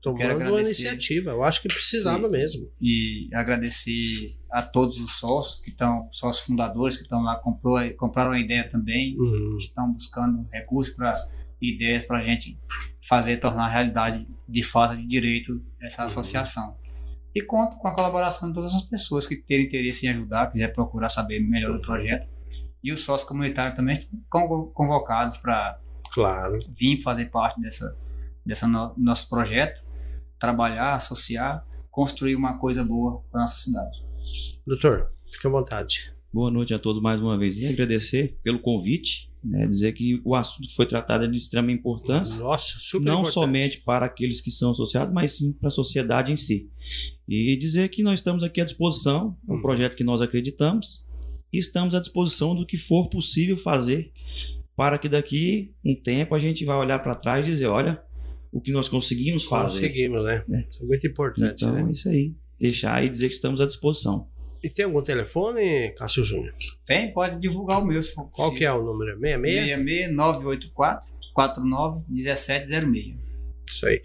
Tomando 0.02 0.40
uma 0.50 0.62
iniciativa. 0.62 1.32
Eu 1.32 1.44
acho 1.44 1.62
que 1.62 1.68
precisava 1.68 2.30
Sim. 2.30 2.38
mesmo. 2.38 2.70
E 2.80 3.28
agradecer 3.34 4.38
a 4.50 4.62
todos 4.62 4.98
os 4.98 5.18
sócios 5.18 5.60
que 5.60 5.72
estão, 5.72 6.08
sócios 6.10 6.46
fundadores 6.46 6.96
que 6.96 7.04
estão 7.04 7.22
lá, 7.22 7.36
comprou, 7.36 7.78
compraram 7.98 8.32
a 8.32 8.40
ideia 8.40 8.66
também. 8.66 9.18
Uhum. 9.20 9.58
estão 9.58 9.92
buscando 9.92 10.46
recursos 10.54 10.94
para 10.96 11.16
ideias 11.62 12.06
para 12.06 12.20
a 12.20 12.24
gente 12.24 12.58
fazer 13.02 13.36
tornar 13.38 13.68
realidade 13.68 14.26
de 14.48 14.64
fato 14.64 14.96
de 14.96 15.06
direito 15.06 15.62
essa 15.82 16.06
associação. 16.06 16.78
E 17.36 17.42
conto 17.42 17.78
com 17.78 17.90
a 17.90 17.94
colaboração 17.94 18.48
de 18.48 18.54
todas 18.54 18.74
as 18.74 18.84
pessoas 18.84 19.28
que 19.28 19.36
terem 19.36 19.66
interesse 19.66 20.06
em 20.06 20.10
ajudar, 20.12 20.48
quiser 20.48 20.72
procurar 20.72 21.10
saber 21.10 21.42
melhor 21.42 21.74
do 21.74 21.82
projeto. 21.82 22.26
E 22.84 22.92
os 22.92 23.00
sócios 23.02 23.28
comunitários 23.28 23.76
também 23.76 23.94
estão 23.94 24.20
convo- 24.30 24.68
convocados 24.74 25.38
para 25.38 25.80
Claro. 26.14 26.58
vir 26.78 27.02
fazer 27.02 27.26
parte 27.32 27.60
dessa, 27.60 27.98
dessa 28.46 28.68
no, 28.68 28.94
nosso 28.98 29.30
projeto, 29.30 29.84
trabalhar, 30.38 30.94
associar, 30.96 31.66
construir 31.90 32.36
uma 32.36 32.58
coisa 32.58 32.84
boa 32.84 33.24
para 33.32 33.42
nossa 33.42 33.56
cidade. 33.56 34.06
Doutor, 34.68 35.12
fique 35.32 35.48
à 35.48 35.50
vontade. 35.50 36.14
Boa 36.34 36.50
noite 36.52 36.74
a 36.74 36.80
todos 36.80 37.02
mais 37.02 37.22
uma 37.22 37.38
vez 37.38 37.56
e 37.58 37.68
agradecer 37.68 38.38
pelo 38.44 38.60
convite, 38.60 39.32
né, 39.44 39.68
dizer 39.68 39.92
que 39.94 40.20
o 40.26 40.34
assunto 40.36 40.74
foi 40.76 40.86
tratado 40.88 41.30
de 41.30 41.38
extrema 41.38 41.72
importância, 41.72 42.38
Nossa, 42.42 42.74
super 42.80 43.06
não 43.06 43.20
importante. 43.20 43.34
somente 43.34 43.82
para 43.82 44.06
aqueles 44.08 44.42
que 44.42 44.50
são 44.50 44.72
associados, 44.72 45.14
mas 45.14 45.38
sim 45.38 45.52
para 45.54 45.68
a 45.68 45.72
sociedade 45.72 46.32
em 46.32 46.36
si. 46.36 46.70
E 47.28 47.56
dizer 47.58 47.90
que 47.90 48.02
nós 48.02 48.20
estamos 48.20 48.44
aqui 48.44 48.60
à 48.62 48.66
disposição, 48.66 49.38
é 49.48 49.52
um 49.54 49.58
Hum. 49.58 49.62
projeto 49.62 49.96
que 49.96 50.04
nós 50.04 50.22
acreditamos 50.22 51.06
e 51.54 51.60
estamos 51.60 51.94
à 51.94 52.00
disposição 52.00 52.56
do 52.56 52.66
que 52.66 52.76
for 52.76 53.08
possível 53.10 53.56
fazer 53.56 54.12
para 54.76 54.98
que 54.98 55.08
daqui 55.08 55.72
um 55.86 55.96
tempo 55.96 56.34
a 56.34 56.40
gente 56.40 56.66
vai 56.66 56.76
olhar 56.76 56.98
para 57.00 57.14
trás 57.14 57.46
e 57.46 57.50
dizer, 57.50 57.68
olha, 57.68 58.02
o 58.52 58.60
que 58.60 58.72
nós 58.72 58.90
conseguimos 58.90 59.44
fazer. 59.44 59.82
Conseguimos, 59.82 60.24
né? 60.26 60.44
É. 60.52 60.68
Isso 60.70 60.84
é 60.84 60.86
muito 60.86 61.06
importante, 61.08 61.64
Então, 61.64 61.74
né? 61.74 61.88
é 61.88 61.92
isso 61.92 62.10
aí. 62.10 62.34
Deixar 62.60 63.04
e 63.06 63.10
dizer 63.10 63.30
que 63.30 63.36
estamos 63.36 63.62
à 63.62 63.68
disposição. 63.68 64.28
E 64.64 64.70
tem 64.70 64.86
algum 64.86 65.02
telefone, 65.02 65.94
Cássio 65.98 66.24
Júnior? 66.24 66.54
Tem, 66.86 67.12
pode 67.12 67.40
divulgar 67.40 67.82
o 67.82 67.86
meu 67.86 68.02
se 68.02 68.14
for 68.16 68.30
Qual 68.32 68.54
que 68.54 68.64
é 68.64 68.70
possível. 68.72 68.90
o 68.90 68.94
número? 68.94 69.20
66? 69.20 69.68
66 69.78 70.16
984 70.16 71.10
49 71.34 72.06
1706. 72.10 73.16
Isso 73.70 73.86
aí. 73.86 74.02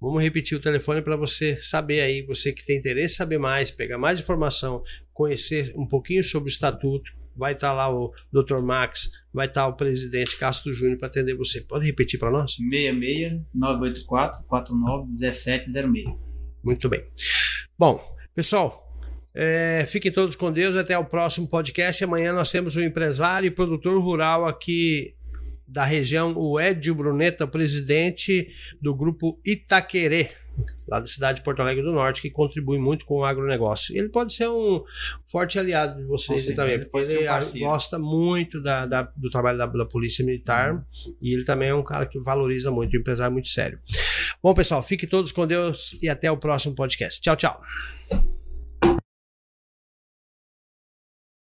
Vamos 0.00 0.22
repetir 0.22 0.56
o 0.56 0.60
telefone 0.60 1.02
para 1.02 1.16
você 1.16 1.56
saber 1.56 2.00
aí, 2.00 2.22
você 2.22 2.52
que 2.52 2.64
tem 2.64 2.78
interesse 2.78 3.14
em 3.14 3.16
saber 3.18 3.38
mais, 3.38 3.70
pegar 3.70 3.98
mais 3.98 4.20
informação, 4.20 4.82
conhecer 5.18 5.72
um 5.74 5.84
pouquinho 5.84 6.22
sobre 6.22 6.48
o 6.48 6.52
estatuto. 6.52 7.10
Vai 7.36 7.52
estar 7.52 7.72
lá 7.72 7.92
o 7.92 8.12
Dr. 8.32 8.60
Max, 8.60 9.10
vai 9.32 9.46
estar 9.46 9.66
o 9.66 9.74
presidente 9.74 10.38
Castro 10.38 10.72
Júnior 10.72 10.96
para 10.98 11.08
atender 11.08 11.36
você. 11.36 11.60
Pode 11.62 11.86
repetir 11.86 12.18
para 12.18 12.30
nós? 12.30 12.54
66 12.54 13.42
984 13.52 14.44
49 14.46 15.08
1706. 15.08 16.04
Muito 16.64 16.88
bem. 16.88 17.04
Bom, 17.76 18.00
pessoal, 18.34 18.84
é, 19.34 19.84
fiquem 19.86 20.12
todos 20.12 20.36
com 20.36 20.52
Deus. 20.52 20.76
Até 20.76 20.96
o 20.96 21.04
próximo 21.04 21.48
podcast. 21.48 22.02
Amanhã 22.02 22.32
nós 22.32 22.50
temos 22.50 22.76
um 22.76 22.82
empresário 22.82 23.48
e 23.48 23.50
produtor 23.50 24.00
rural 24.00 24.46
aqui 24.46 25.14
da 25.66 25.84
região, 25.84 26.32
o 26.36 26.58
Edio 26.58 26.94
Bruneta, 26.94 27.46
presidente 27.46 28.48
do 28.80 28.94
grupo 28.94 29.38
Itaquerê, 29.44 30.30
lá 30.88 31.00
da 31.00 31.06
cidade 31.06 31.38
de 31.38 31.44
Porto 31.44 31.60
Alegre 31.60 31.82
do 31.82 31.92
Norte, 31.92 32.22
que 32.22 32.30
contribui 32.30 32.78
muito 32.78 33.04
com 33.06 33.18
o 33.20 33.24
agronegócio. 33.24 33.96
Ele 33.96 34.08
pode 34.08 34.32
ser 34.32 34.48
um 34.48 34.82
forte 35.26 35.58
aliado 35.58 35.96
de 36.00 36.04
vocês 36.04 36.44
certeza, 36.44 36.62
também, 36.62 36.78
porque 36.90 37.06
um 37.06 37.10
ele 37.18 37.26
parceiro. 37.26 37.66
gosta 37.66 37.98
muito 37.98 38.60
da- 38.62 38.86
da- 38.86 39.12
do 39.16 39.30
trabalho 39.30 39.58
da, 39.58 39.66
da 39.66 39.84
Polícia 39.86 40.24
Militar 40.24 40.84
e 41.22 41.32
ele 41.34 41.44
também 41.44 41.68
é 41.70 41.74
um 41.74 41.82
cara 41.84 42.06
que 42.06 42.18
valoriza 42.20 42.70
muito, 42.70 42.96
um 42.96 43.00
empresário 43.00 43.32
muito 43.32 43.48
sério. 43.48 43.78
Bom, 44.42 44.54
pessoal, 44.54 44.82
fiquem 44.82 45.08
todos 45.08 45.32
com 45.32 45.46
Deus 45.46 45.98
e 46.02 46.08
até 46.08 46.30
o 46.30 46.36
próximo 46.36 46.74
podcast. 46.74 47.20
Tchau, 47.20 47.36
tchau. 47.36 48.37